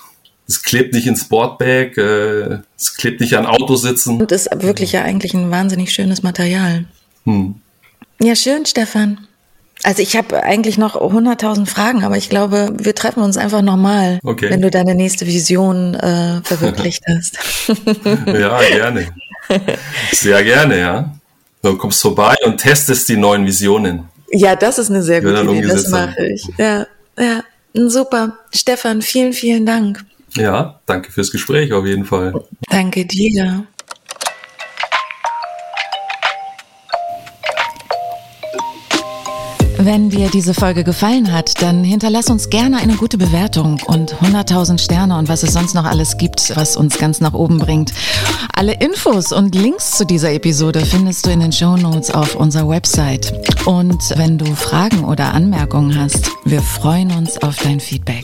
es 0.53 0.63
klebt 0.63 0.93
nicht 0.93 1.07
ins 1.07 1.21
Sportbag, 1.21 1.97
äh, 1.97 2.59
es 2.77 2.95
klebt 2.95 3.21
nicht 3.21 3.35
an 3.35 3.45
Autositzen. 3.45 4.19
Und 4.21 4.31
ist 4.31 4.49
wirklich 4.61 4.91
ja 4.91 5.01
eigentlich 5.01 5.33
ein 5.33 5.49
wahnsinnig 5.49 5.91
schönes 5.91 6.21
Material. 6.21 6.85
Hm. 7.25 7.55
Ja, 8.21 8.35
schön, 8.35 8.65
Stefan. 8.65 9.27
Also 9.81 10.01
ich 10.01 10.15
habe 10.15 10.43
eigentlich 10.43 10.77
noch 10.77 10.95
100.000 10.95 11.65
Fragen, 11.65 12.03
aber 12.03 12.15
ich 12.15 12.29
glaube, 12.29 12.71
wir 12.77 12.95
treffen 12.95 13.21
uns 13.21 13.35
einfach 13.35 13.61
nochmal, 13.61 14.19
okay. 14.23 14.49
wenn 14.49 14.61
du 14.61 14.69
deine 14.69 14.95
nächste 14.95 15.25
Vision 15.25 15.95
äh, 15.95 16.41
verwirklicht 16.43 17.03
hast. 17.07 17.37
ja, 18.25 18.61
gerne. 18.61 19.07
Sehr 20.11 20.43
gerne, 20.43 20.79
ja. 20.79 21.15
Du 21.61 21.75
kommst 21.77 22.01
vorbei 22.01 22.35
und 22.45 22.59
testest 22.59 23.09
die 23.09 23.17
neuen 23.17 23.45
Visionen. 23.45 24.03
Ja, 24.31 24.55
das 24.55 24.79
ist 24.79 24.89
eine 24.89 25.01
sehr 25.01 25.21
gute 25.21 25.41
Idee, 25.41 25.67
das 25.67 25.89
mache 25.89 26.27
ich. 26.27 26.47
Ja, 26.57 26.85
ja, 27.17 27.43
super. 27.73 28.37
Stefan, 28.53 29.01
vielen, 29.01 29.33
vielen 29.33 29.65
Dank. 29.65 30.05
Ja, 30.35 30.79
danke 30.85 31.11
fürs 31.11 31.31
Gespräch 31.31 31.73
auf 31.73 31.85
jeden 31.85 32.05
Fall. 32.05 32.33
Danke 32.69 33.05
dir. 33.05 33.67
Wenn 39.85 40.09
dir 40.09 40.29
diese 40.29 40.53
Folge 40.53 40.85
gefallen 40.85 41.33
hat, 41.33 41.61
dann 41.61 41.83
hinterlass 41.83 42.29
uns 42.29 42.49
gerne 42.49 42.77
eine 42.77 42.95
gute 42.95 43.17
Bewertung 43.17 43.81
und 43.85 44.15
100.000 44.15 44.79
Sterne 44.79 45.17
und 45.17 45.27
was 45.27 45.43
es 45.43 45.51
sonst 45.51 45.73
noch 45.73 45.83
alles 45.83 46.17
gibt, 46.17 46.55
was 46.55 46.77
uns 46.77 46.97
ganz 46.97 47.19
nach 47.19 47.33
oben 47.33 47.57
bringt. 47.57 47.91
Alle 48.55 48.75
Infos 48.79 49.33
und 49.33 49.53
Links 49.55 49.91
zu 49.91 50.05
dieser 50.05 50.31
Episode 50.31 50.85
findest 50.85 51.25
du 51.25 51.31
in 51.31 51.41
den 51.41 51.51
Show 51.51 51.75
Notes 51.75 52.11
auf 52.11 52.35
unserer 52.35 52.69
Website. 52.69 53.33
Und 53.65 54.01
wenn 54.15 54.37
du 54.37 54.45
Fragen 54.55 55.03
oder 55.03 55.33
Anmerkungen 55.33 55.99
hast, 55.99 56.31
wir 56.45 56.61
freuen 56.61 57.11
uns 57.11 57.37
auf 57.43 57.57
dein 57.61 57.81
Feedback. 57.81 58.23